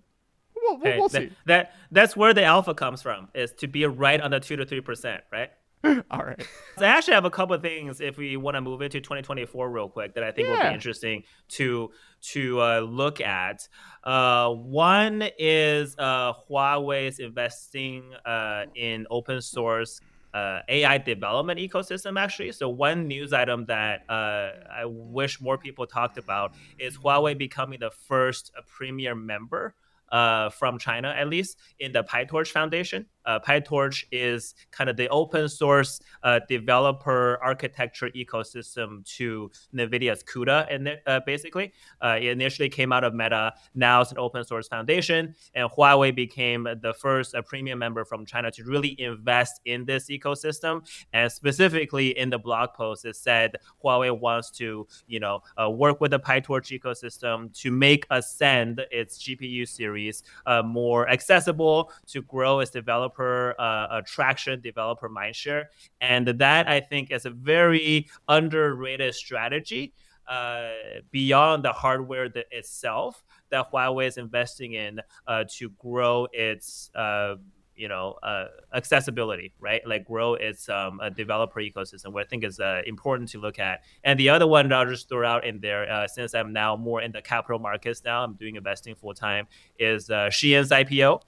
we'll, 0.54 0.78
we'll, 0.78 0.98
we'll 0.98 1.08
see. 1.08 1.30
That, 1.46 1.74
that's 1.90 2.16
where 2.16 2.34
the 2.34 2.44
alpha 2.44 2.74
comes 2.74 3.02
from, 3.02 3.28
is 3.34 3.52
to 3.54 3.66
be 3.66 3.84
right 3.86 4.20
on 4.20 4.30
the 4.30 4.40
two 4.40 4.56
to 4.56 4.66
three 4.66 4.80
percent, 4.80 5.22
right? 5.32 5.50
All 6.10 6.22
right. 6.22 6.44
So 6.78 6.84
I 6.84 6.88
actually 6.88 7.14
have 7.14 7.24
a 7.24 7.30
couple 7.30 7.54
of 7.54 7.62
things 7.62 8.00
if 8.00 8.16
we 8.16 8.36
want 8.36 8.56
to 8.56 8.60
move 8.60 8.82
into 8.82 9.00
2024 9.00 9.70
real 9.70 9.88
quick 9.88 10.14
that 10.14 10.24
I 10.24 10.32
think 10.32 10.48
yeah. 10.48 10.54
will 10.54 10.70
be 10.70 10.74
interesting 10.74 11.22
to 11.50 11.90
to 12.32 12.60
uh, 12.60 12.80
look 12.80 13.20
at. 13.20 13.68
Uh, 14.02 14.50
one 14.50 15.28
is 15.38 15.94
uh, 15.98 16.32
Huawei's 16.50 17.18
investing 17.18 18.12
uh, 18.24 18.64
in 18.74 19.06
open 19.10 19.40
source 19.40 20.00
uh, 20.36 20.60
AI 20.68 20.98
development 20.98 21.58
ecosystem, 21.58 22.18
actually. 22.18 22.52
So, 22.52 22.68
one 22.68 23.08
news 23.08 23.32
item 23.32 23.64
that 23.66 24.02
uh, 24.08 24.50
I 24.70 24.84
wish 24.84 25.40
more 25.40 25.56
people 25.56 25.86
talked 25.86 26.18
about 26.18 26.52
is 26.78 26.98
Huawei 26.98 27.38
becoming 27.38 27.80
the 27.80 27.90
first 27.90 28.52
premier 28.66 29.14
member 29.14 29.74
uh, 30.12 30.50
from 30.50 30.78
China, 30.78 31.08
at 31.08 31.28
least, 31.28 31.56
in 31.78 31.92
the 31.92 32.04
PyTorch 32.04 32.48
Foundation. 32.48 33.06
Uh, 33.26 33.40
PyTorch 33.40 34.04
is 34.12 34.54
kind 34.70 34.88
of 34.88 34.96
the 34.96 35.08
open 35.08 35.48
source 35.48 36.00
uh, 36.22 36.40
developer 36.48 37.38
architecture 37.42 38.08
ecosystem 38.10 39.04
to 39.16 39.50
NVIDIA's 39.74 40.22
CUDA, 40.22 40.66
and 40.72 40.96
uh, 41.06 41.20
basically, 41.26 41.72
uh, 42.00 42.18
it 42.20 42.28
initially 42.28 42.68
came 42.68 42.92
out 42.92 43.04
of 43.04 43.14
Meta. 43.14 43.52
Now 43.74 44.00
it's 44.00 44.12
an 44.12 44.18
open 44.18 44.44
source 44.44 44.68
foundation, 44.68 45.34
and 45.54 45.68
Huawei 45.68 46.14
became 46.14 46.64
the 46.64 46.94
first 46.94 47.34
uh, 47.34 47.42
premium 47.42 47.78
member 47.78 48.04
from 48.04 48.24
China 48.24 48.50
to 48.52 48.64
really 48.64 48.98
invest 49.00 49.60
in 49.64 49.84
this 49.84 50.08
ecosystem. 50.08 50.86
And 51.12 51.30
specifically 51.30 52.16
in 52.16 52.30
the 52.30 52.38
blog 52.38 52.74
post, 52.74 53.04
it 53.04 53.16
said 53.16 53.56
Huawei 53.82 54.16
wants 54.18 54.50
to, 54.52 54.86
you 55.06 55.20
know, 55.20 55.40
uh, 55.60 55.68
work 55.68 56.00
with 56.00 56.12
the 56.12 56.20
PyTorch 56.20 56.78
ecosystem 56.78 57.52
to 57.60 57.70
make 57.70 58.06
Ascend 58.10 58.82
its 58.90 59.22
GPU 59.22 59.66
series 59.66 60.22
more 60.64 61.08
accessible 61.08 61.90
to 62.06 62.22
grow 62.22 62.60
its 62.60 62.70
developer 62.70 63.15
developer 63.16 63.54
uh, 63.58 64.00
traction, 64.06 64.60
developer 64.60 65.08
mindshare, 65.08 65.64
and 66.00 66.26
that 66.26 66.68
I 66.68 66.80
think 66.80 67.10
is 67.10 67.26
a 67.26 67.30
very 67.30 68.08
underrated 68.28 69.14
strategy 69.14 69.92
uh, 70.28 70.70
beyond 71.10 71.64
the 71.64 71.72
hardware 71.72 72.28
that 72.28 72.46
itself 72.50 73.22
that 73.50 73.70
Huawei 73.72 74.06
is 74.06 74.16
investing 74.16 74.72
in 74.72 75.00
uh, 75.26 75.44
to 75.56 75.70
grow 75.78 76.26
its 76.32 76.90
uh, 76.94 77.36
you 77.76 77.88
know 77.88 78.16
uh, 78.22 78.46
accessibility 78.74 79.52
right? 79.60 79.86
Like 79.86 80.06
grow 80.06 80.34
its 80.34 80.68
um, 80.68 81.00
developer 81.16 81.60
ecosystem 81.60 82.12
what 82.12 82.24
i 82.24 82.28
think 82.28 82.42
is 82.42 82.58
uh, 82.58 82.82
important 82.86 83.28
to 83.30 83.38
look 83.38 83.58
at. 83.58 83.82
And 84.02 84.18
the 84.18 84.30
other 84.30 84.46
one 84.46 84.68
that 84.68 84.74
i'll 84.74 84.88
just 84.88 85.08
throw 85.08 85.26
out 85.26 85.44
in 85.44 85.60
there 85.60 85.90
uh, 85.90 86.08
since 86.08 86.34
i'm 86.34 86.52
now 86.52 86.74
more 86.76 87.02
in 87.02 87.12
the 87.12 87.22
capital 87.22 87.58
markets 87.58 88.02
now 88.04 88.24
i'm 88.24 88.34
doing 88.34 88.56
investing 88.56 88.94
full 88.94 89.14
time 89.14 89.46
is 89.78 90.10
uh, 90.10 90.30
ipo 90.32 91.20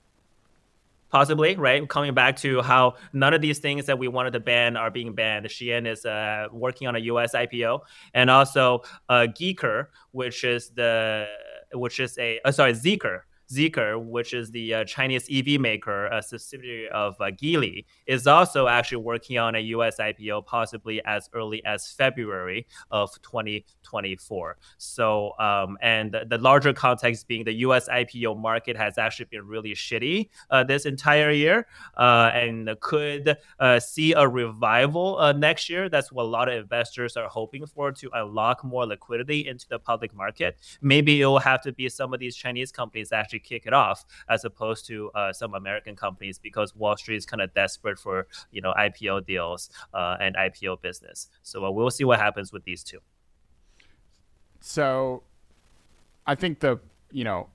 possibly 1.11 1.57
right? 1.57 1.89
Coming 1.89 2.15
back 2.15 2.37
to 2.39 2.63
how 2.63 2.95
none 3.13 3.35
of 3.35 3.41
these 3.41 3.59
things 3.59 3.87
that 3.87 3.99
we 3.99 4.09
wanted 4.09 4.33
to 4.33 4.41
ban 4.41 4.77
are 4.77 4.91
being 4.91 5.15
banned. 5.15 5.47
Shein 5.47 5.87
is 5.87 6.05
uh, 6.05 6.49
working 6.53 6.87
on 6.89 6.97
a 6.97 7.01
us 7.01 7.33
ipo 7.35 7.81
and 8.15 8.31
also 8.31 8.83
uh, 9.09 9.27
geeker 9.29 9.87
which 10.13 10.45
is 10.45 10.71
the 10.71 11.27
which 11.73 12.01
is 12.01 12.17
a 12.19 12.41
uh, 12.45 12.53
sorry 12.53 12.73
zeekr 12.73 13.21
Zeekr, 13.51 14.03
which 14.03 14.35
is 14.35 14.51
the 14.51 14.75
uh, 14.75 14.85
Chinese 14.85 15.29
EV 15.31 15.61
maker, 15.61 16.07
a 16.07 16.23
subsidiary 16.23 16.89
of 16.91 17.15
uh, 17.21 17.27
Geely, 17.27 17.85
is 18.07 18.27
also 18.27 18.67
actually 18.67 18.99
working 18.99 19.39
on 19.39 19.55
a 19.55 19.61
US 19.61 19.99
IPO, 19.99 20.47
possibly 20.47 21.03
as 21.05 21.29
early 21.33 21.65
as 21.65 21.91
February 21.91 22.67
of 22.91 23.11
2024. 23.23 24.59
So, 24.77 25.33
um, 25.39 25.79
and 25.81 26.17
the 26.29 26.39
larger 26.39 26.73
context 26.73 27.27
being 27.27 27.45
the 27.45 27.55
US 27.55 27.89
IPO 27.89 28.39
market 28.39 28.77
has 28.77 28.99
actually 28.99 29.27
been 29.27 29.47
really 29.47 29.73
shitty 29.73 30.29
uh, 30.51 30.65
this 30.65 30.85
entire 30.87 31.31
year 31.31 31.67
uh, 31.97 32.31
and 32.35 32.69
could 32.81 33.37
uh, 33.59 33.81
see 33.81 34.13
a 34.13 34.29
revival 34.29 35.19
uh, 35.19 35.33
next 35.33 35.71
year. 35.71 35.89
That's 35.89 36.13
what 36.13 36.25
a 36.25 36.27
lot 36.27 36.49
of 36.49 36.55
investors 36.55 37.17
are 37.17 37.29
hoping 37.29 37.67
for 37.67 37.93
to 37.93 38.11
unlock 38.13 38.63
more 38.65 38.87
liquidity 38.87 39.49
into 39.49 39.67
the 39.69 39.79
public 39.79 40.15
market. 40.15 40.59
Maybe 40.83 41.21
it 41.21 41.27
will 41.27 41.39
have 41.39 41.63
to 41.63 41.73
be 41.73 41.89
some 41.89 42.13
of 42.13 42.21
these 42.21 42.37
Chinese 42.37 42.71
companies 42.71 43.13
actually 43.13 43.38
actually 43.39 43.57
kick 43.57 43.67
it 43.67 43.73
off 43.73 44.05
as 44.29 44.45
opposed 44.45 44.87
to 44.87 45.11
uh, 45.15 45.33
some 45.33 45.55
American 45.55 45.97
companies 45.97 46.39
because 46.39 46.75
Wall 46.75 46.97
Street 46.97 47.17
is 47.17 47.27
kind 47.27 47.41
of 47.41 47.53
desperate 47.55 47.99
for 47.99 48.27
you 48.51 48.61
know 48.61 48.73
IPO 48.79 49.27
deals 49.27 49.71
uh, 49.95 50.17
and 50.21 50.37
IPO 50.37 50.83
business. 50.83 51.29
So 51.43 51.65
uh, 51.65 51.71
we'll 51.71 51.91
see 51.91 52.05
what 52.05 52.19
happens 52.19 52.53
with 52.53 52.65
these 52.65 52.83
two. 52.83 52.99
So, 54.61 55.23
I 56.27 56.35
think 56.35 56.61
the 56.61 56.79
you 57.13 57.25
know 57.25 57.49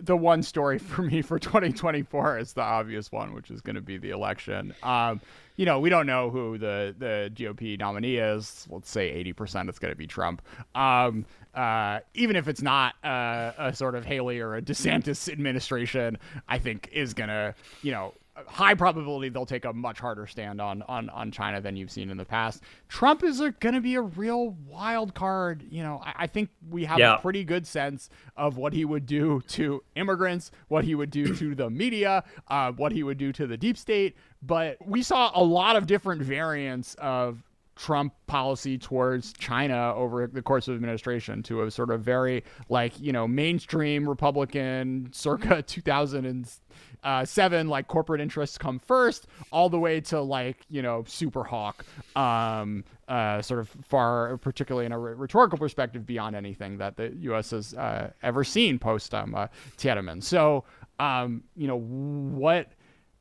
the 0.00 0.16
one 0.16 0.42
story 0.42 0.78
for 0.90 1.02
me 1.02 1.22
for 1.22 1.38
2024 1.38 2.38
is 2.38 2.52
the 2.52 2.62
obvious 2.62 3.12
one, 3.12 3.34
which 3.34 3.50
is 3.50 3.60
going 3.60 3.76
to 3.76 3.82
be 3.82 3.98
the 3.98 4.10
election. 4.10 4.74
Um, 4.82 5.20
you 5.56 5.66
know, 5.66 5.78
we 5.78 5.90
don't 5.90 6.06
know 6.06 6.30
who 6.30 6.58
the 6.58 6.94
the 6.98 7.30
GOP 7.34 7.78
nominee 7.78 8.16
is. 8.16 8.66
Let's 8.70 8.90
say 8.90 9.22
80% 9.24 9.68
it's 9.68 9.78
going 9.78 9.92
to 9.92 9.96
be 9.96 10.06
Trump. 10.06 10.42
Um, 10.74 11.26
uh, 11.54 12.00
even 12.14 12.36
if 12.36 12.48
it's 12.48 12.62
not 12.62 12.94
uh, 13.04 13.52
a 13.58 13.74
sort 13.74 13.94
of 13.94 14.04
Haley 14.04 14.40
or 14.40 14.56
a 14.56 14.62
DeSantis 14.62 15.30
administration, 15.30 16.18
I 16.48 16.58
think 16.58 16.88
is 16.92 17.12
going 17.12 17.28
to, 17.28 17.54
you 17.82 17.92
know, 17.92 18.14
high 18.46 18.74
probability 18.74 19.28
they'll 19.28 19.44
take 19.44 19.64
a 19.64 19.72
much 19.72 20.00
harder 20.00 20.26
stand 20.26 20.60
on 20.60 20.82
on 20.82 21.10
on 21.10 21.30
China 21.30 21.60
than 21.60 21.76
you've 21.76 21.90
seen 21.90 22.10
in 22.10 22.16
the 22.16 22.24
past. 22.24 22.62
Trump 22.88 23.22
is 23.22 23.40
going 23.60 23.74
to 23.74 23.80
be 23.80 23.94
a 23.94 24.02
real 24.02 24.56
wild 24.66 25.14
card. 25.14 25.64
You 25.70 25.82
know, 25.82 26.00
I, 26.04 26.14
I 26.20 26.26
think 26.26 26.50
we 26.70 26.84
have 26.84 26.98
yeah. 26.98 27.16
a 27.16 27.18
pretty 27.18 27.44
good 27.44 27.66
sense 27.66 28.08
of 28.36 28.56
what 28.56 28.72
he 28.72 28.84
would 28.84 29.06
do 29.06 29.42
to 29.48 29.82
immigrants, 29.96 30.50
what 30.68 30.84
he 30.84 30.94
would 30.94 31.10
do 31.10 31.34
to 31.34 31.54
the 31.54 31.68
media, 31.68 32.24
uh, 32.48 32.72
what 32.72 32.92
he 32.92 33.02
would 33.02 33.18
do 33.18 33.32
to 33.32 33.46
the 33.46 33.56
deep 33.56 33.76
state. 33.76 34.16
But 34.42 34.78
we 34.84 35.02
saw 35.02 35.30
a 35.34 35.42
lot 35.42 35.76
of 35.76 35.86
different 35.86 36.22
variants 36.22 36.94
of 36.94 37.42
Trump 37.76 38.14
policy 38.26 38.76
towards 38.76 39.32
China 39.32 39.94
over 39.94 40.26
the 40.26 40.42
course 40.42 40.68
of 40.68 40.74
administration 40.74 41.42
to 41.44 41.62
a 41.62 41.70
sort 41.70 41.90
of 41.90 42.02
very 42.02 42.44
like 42.68 42.98
you 43.00 43.12
know 43.12 43.26
mainstream 43.26 44.08
Republican 44.08 45.08
circa 45.12 45.62
2007 47.02 47.68
like 47.68 47.88
corporate 47.88 48.20
interests 48.20 48.56
come 48.56 48.78
first 48.78 49.26
all 49.50 49.68
the 49.68 49.78
way 49.78 50.00
to 50.00 50.20
like 50.20 50.64
you 50.70 50.82
know 50.82 51.04
super 51.06 51.44
hawk 51.44 51.84
um, 52.16 52.84
uh, 53.08 53.42
sort 53.42 53.60
of 53.60 53.68
far 53.88 54.36
particularly 54.38 54.86
in 54.86 54.92
a 54.92 54.98
rhetorical 54.98 55.58
perspective 55.58 56.06
beyond 56.06 56.36
anything 56.36 56.78
that 56.78 56.96
the 56.96 57.14
U.S. 57.22 57.50
has 57.50 57.74
uh, 57.74 58.10
ever 58.22 58.44
seen 58.44 58.78
post 58.78 59.14
um, 59.14 59.34
uh, 59.34 59.48
Tiananmen. 59.76 60.22
So 60.22 60.64
um, 60.98 61.42
you 61.56 61.66
know 61.66 61.78
what 61.78 62.68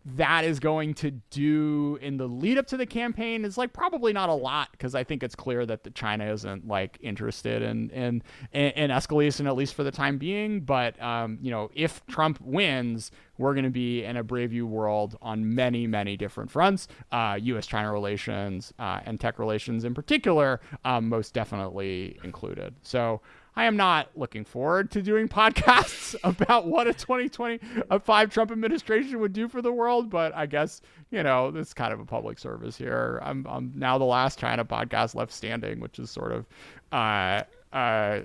that 0.03 0.43
is 0.43 0.59
going 0.59 0.95
to 0.95 1.11
do 1.11 1.97
in 2.01 2.17
the 2.17 2.27
lead 2.27 2.57
up 2.57 2.65
to 2.67 2.77
the 2.77 2.85
campaign 2.85 3.45
is 3.45 3.57
like 3.57 3.71
probably 3.71 4.11
not 4.13 4.29
a 4.29 4.33
lot 4.33 4.69
because 4.71 4.95
I 4.95 5.03
think 5.03 5.21
it's 5.21 5.35
clear 5.35 5.65
that 5.67 5.83
the 5.83 5.91
China 5.91 6.31
isn't 6.31 6.67
like 6.67 6.97
interested 7.01 7.61
in 7.61 7.89
in 7.91 8.23
in, 8.51 8.89
escalation 8.89 9.45
at 9.45 9.55
least 9.55 9.75
for 9.75 9.83
the 9.83 9.91
time 9.91 10.17
being. 10.17 10.61
But 10.61 11.01
um, 11.01 11.37
you 11.41 11.51
know, 11.51 11.69
if 11.75 12.03
Trump 12.07 12.41
wins, 12.41 13.11
we're 13.37 13.53
going 13.53 13.65
to 13.65 13.69
be 13.69 14.03
in 14.03 14.17
a 14.17 14.23
brave 14.23 14.51
new 14.51 14.65
world 14.65 15.17
on 15.21 15.53
many 15.53 15.85
many 15.85 16.17
different 16.17 16.49
fronts, 16.49 16.87
uh, 17.11 17.37
U.S.-China 17.39 17.91
relations 17.91 18.73
uh, 18.79 19.01
and 19.05 19.19
tech 19.19 19.37
relations 19.37 19.85
in 19.85 19.93
particular, 19.93 20.61
um, 20.83 21.09
most 21.09 21.33
definitely 21.33 22.19
included. 22.23 22.73
So. 22.81 23.21
I 23.55 23.65
am 23.65 23.75
not 23.75 24.09
looking 24.15 24.45
forward 24.45 24.91
to 24.91 25.01
doing 25.01 25.27
podcasts 25.27 26.15
about 26.23 26.67
what 26.67 26.87
a 26.87 26.93
2020 26.93 27.59
a 27.89 27.99
five 27.99 28.29
Trump 28.29 28.51
administration 28.51 29.19
would 29.19 29.33
do 29.33 29.47
for 29.47 29.61
the 29.61 29.71
world, 29.71 30.09
but 30.09 30.33
I 30.35 30.45
guess 30.45 30.81
you 31.09 31.23
know 31.23 31.51
this 31.51 31.67
is 31.67 31.73
kind 31.73 31.93
of 31.93 31.99
a 31.99 32.05
public 32.05 32.39
service 32.39 32.77
here. 32.77 33.19
I'm 33.23 33.45
I'm 33.47 33.71
now 33.75 33.97
the 33.97 34.05
last 34.05 34.39
China 34.39 34.63
podcast 34.63 35.15
left 35.15 35.33
standing, 35.33 35.79
which 35.79 35.99
is 35.99 36.09
sort 36.09 36.31
of 36.31 36.45
uh 36.91 37.43
uh 37.75 38.21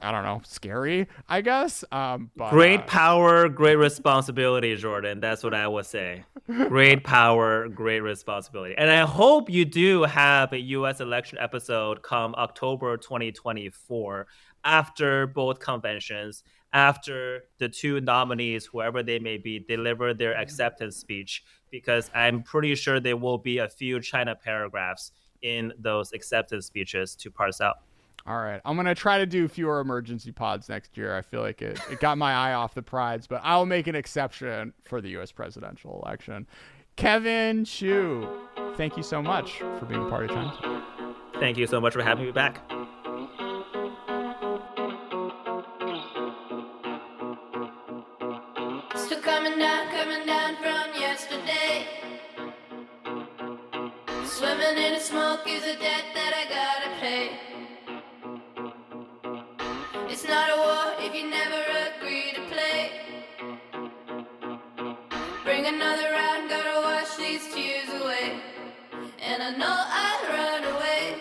I 0.00 0.12
don't 0.12 0.22
know, 0.22 0.40
scary, 0.44 1.08
I 1.28 1.40
guess. 1.40 1.84
Um, 1.90 2.30
but, 2.36 2.50
great 2.50 2.80
uh, 2.80 2.84
power, 2.84 3.48
great 3.48 3.76
responsibility, 3.76 4.76
Jordan. 4.76 5.18
That's 5.18 5.42
what 5.42 5.54
I 5.54 5.66
would 5.66 5.86
say. 5.86 6.24
Great 6.46 7.02
power, 7.04 7.68
great 7.68 8.00
responsibility. 8.00 8.76
And 8.78 8.90
I 8.90 9.04
hope 9.04 9.50
you 9.50 9.64
do 9.64 10.04
have 10.04 10.52
a 10.52 10.60
U.S. 10.60 11.00
election 11.00 11.38
episode 11.40 12.02
come 12.02 12.34
October 12.36 12.96
2024 12.96 14.28
after 14.68 15.26
both 15.26 15.58
conventions, 15.58 16.44
after 16.74 17.44
the 17.56 17.68
two 17.68 18.00
nominees, 18.02 18.66
whoever 18.66 19.02
they 19.02 19.18
may 19.18 19.38
be, 19.38 19.58
deliver 19.58 20.12
their 20.12 20.36
acceptance 20.36 20.96
speech, 20.96 21.42
because 21.70 22.10
I'm 22.14 22.42
pretty 22.42 22.74
sure 22.74 23.00
there 23.00 23.16
will 23.16 23.38
be 23.38 23.58
a 23.58 23.68
few 23.68 23.98
China 24.00 24.36
paragraphs 24.36 25.12
in 25.40 25.72
those 25.78 26.12
acceptance 26.12 26.66
speeches 26.66 27.16
to 27.16 27.30
parse 27.30 27.62
out. 27.62 27.76
All 28.26 28.36
right. 28.36 28.60
I'm 28.66 28.76
going 28.76 28.86
to 28.86 28.94
try 28.94 29.16
to 29.16 29.24
do 29.24 29.48
fewer 29.48 29.80
emergency 29.80 30.32
pods 30.32 30.68
next 30.68 30.98
year. 30.98 31.16
I 31.16 31.22
feel 31.22 31.40
like 31.40 31.62
it, 31.62 31.80
it 31.90 31.98
got 31.98 32.18
my 32.18 32.34
eye 32.34 32.52
off 32.52 32.74
the 32.74 32.82
prize, 32.82 33.26
but 33.26 33.40
I'll 33.42 33.64
make 33.64 33.86
an 33.86 33.94
exception 33.94 34.74
for 34.84 35.00
the 35.00 35.08
U.S. 35.10 35.32
presidential 35.32 36.02
election. 36.04 36.46
Kevin 36.96 37.64
Xu, 37.64 38.28
thank 38.76 38.98
you 38.98 39.02
so 39.02 39.22
much 39.22 39.60
for 39.78 39.86
being 39.86 40.06
part 40.10 40.24
of 40.24 40.30
China. 40.30 41.14
Thank 41.40 41.56
you 41.56 41.66
so 41.66 41.80
much 41.80 41.94
for 41.94 42.02
having 42.02 42.26
me 42.26 42.32
back. 42.32 42.60
Swimming 54.38 54.78
in 54.78 54.92
the 54.92 55.00
smoke 55.00 55.40
is 55.48 55.64
a 55.64 55.76
debt 55.80 56.04
that 56.14 56.32
I 56.32 56.44
gotta 56.58 56.90
pay. 57.00 57.24
It's 60.08 60.22
not 60.28 60.50
a 60.50 60.56
war 60.56 60.94
if 61.00 61.12
you 61.12 61.28
never 61.28 61.60
agree 61.88 62.30
to 62.36 62.42
play. 62.46 62.92
Bring 65.42 65.66
another 65.66 66.12
round, 66.12 66.48
gotta 66.48 66.80
wash 66.84 67.16
these 67.16 67.52
tears 67.52 67.88
away. 68.00 68.40
And 69.20 69.42
I 69.42 69.50
know 69.56 69.76
I 70.06 70.10
run 70.30 70.62
away, 70.72 71.16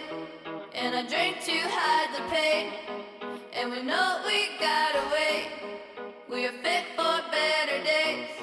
and 0.75 0.95
I 0.95 1.01
drink 1.07 1.41
to 1.45 1.57
hide 1.73 2.11
the 2.17 2.21
pain. 2.29 2.71
And 3.51 3.71
we 3.71 3.81
know 3.81 4.21
we 4.27 4.49
gotta 4.59 5.01
wait. 5.11 5.47
We 6.29 6.45
are 6.45 6.57
fit 6.61 6.85
for 6.95 7.15
better 7.31 7.83
days. 7.83 8.36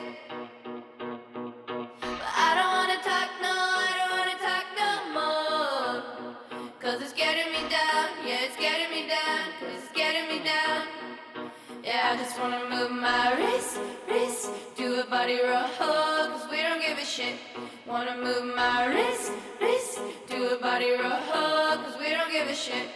Just 12.34 12.42
wanna 12.42 12.68
move 12.68 12.90
my 12.90 13.32
wrist, 13.34 13.78
wrist, 14.08 14.50
do 14.76 15.00
a 15.00 15.04
body 15.06 15.38
roll, 15.40 15.68
hug, 15.78 16.32
cause 16.32 16.50
we 16.50 16.62
don't 16.62 16.80
give 16.80 16.98
a 16.98 17.04
shit. 17.04 17.36
Wanna 17.86 18.16
move 18.16 18.56
my 18.56 18.86
wrist, 18.86 19.30
wrist, 19.60 20.00
do 20.28 20.48
a 20.48 20.58
body 20.58 20.90
roll, 20.90 21.20
hug, 21.30 21.84
cause 21.84 21.96
we 21.96 22.10
don't 22.10 22.32
give 22.32 22.48
a 22.48 22.54
shit. 22.54 22.88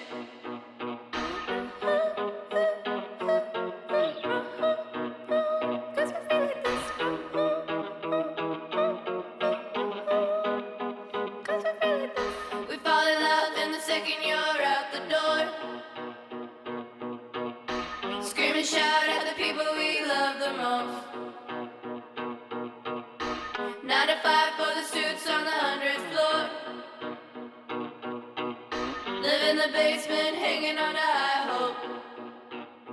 Basement, 29.89 30.36
hanging 30.36 30.78
on 30.86 30.95
high 30.95 31.41
hope. 31.51 31.80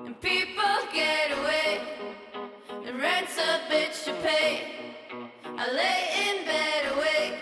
And 0.05 0.15
people 0.21 0.75
get 0.93 1.27
away. 1.39 1.71
And 2.85 2.93
rent's 3.01 3.37
a 3.37 3.51
bitch 3.69 3.97
to 4.05 4.13
pay. 4.27 4.51
I 5.61 5.65
lay 5.81 6.01
in 6.25 6.35
bed 6.51 6.81
awake. 6.93 7.39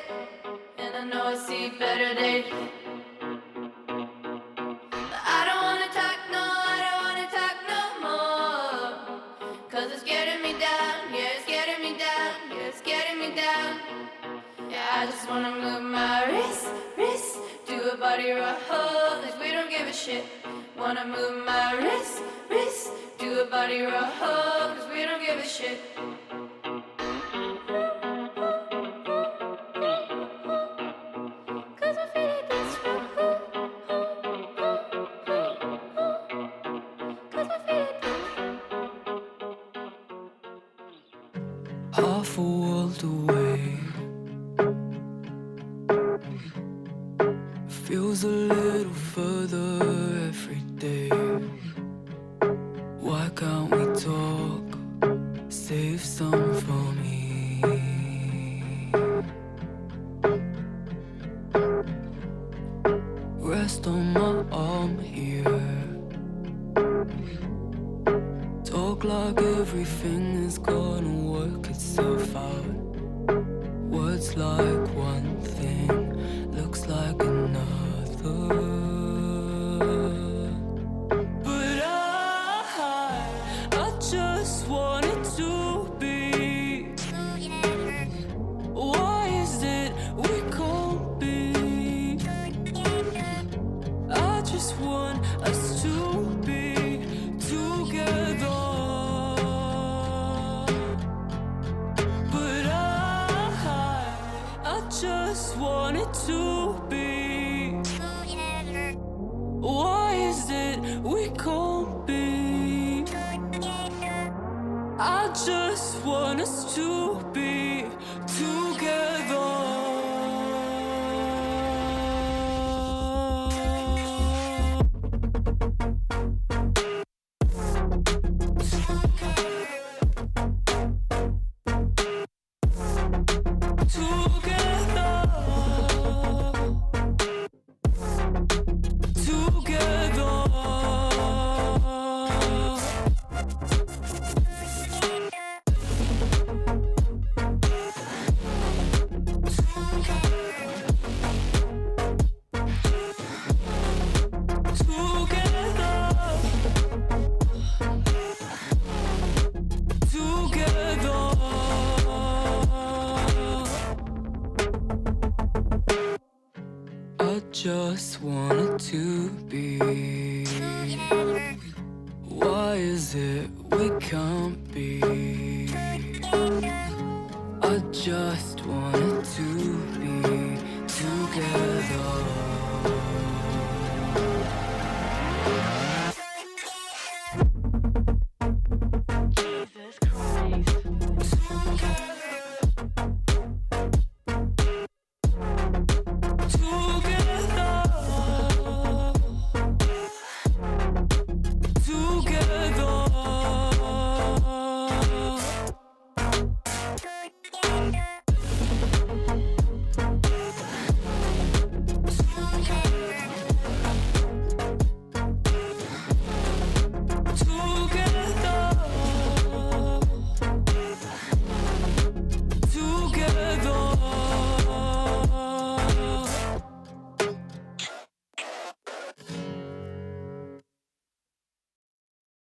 And 0.81 0.91
I 1.01 1.03
know 1.11 1.23
I 1.33 1.35
see 1.47 1.65
better 1.85 2.11
days. 2.23 2.45
I 5.37 5.39
don't 5.47 5.63
wanna 5.69 5.89
talk, 6.01 6.19
no, 6.35 6.45
I 6.73 6.77
don't 6.85 7.01
wanna 7.07 7.27
talk 7.39 7.57
no 7.75 7.83
more. 8.07 8.89
Cause 9.73 9.87
it's 9.95 10.05
getting 10.13 10.41
me 10.47 10.53
down, 10.69 10.95
yeah, 11.15 11.35
it's 11.35 11.47
getting 11.55 11.79
me 11.85 11.91
down, 12.07 12.33
yeah, 12.53 12.71
it's 12.71 12.81
getting 12.81 13.17
me 13.23 13.29
down. 13.45 13.71
Yeah, 14.71 14.99
I 14.99 15.05
just 15.11 15.29
wanna 15.29 15.53
move 15.65 15.83
my 15.99 16.17
wrist, 16.31 16.65
wrist, 16.97 17.37
do 17.67 17.77
a 17.93 17.97
body 17.97 18.31
roll, 18.31 19.22
Wanna 20.83 21.05
move 21.05 21.45
my 21.45 21.75
wrist, 21.75 22.21
wrist, 22.49 22.91
do 23.17 23.39
a 23.39 23.45
body 23.45 23.83
roll, 23.83 24.01
cause 24.19 24.85
we 24.93 25.05
don't 25.05 25.25
give 25.25 25.39
a 25.39 25.47
shit. 25.47 25.79
Half 41.93 42.37
a 42.37 42.41
world 42.41 43.03
away. 43.03 43.79
Feels 47.69 48.25
a 48.25 48.27
little 48.27 48.93
further 48.93 49.92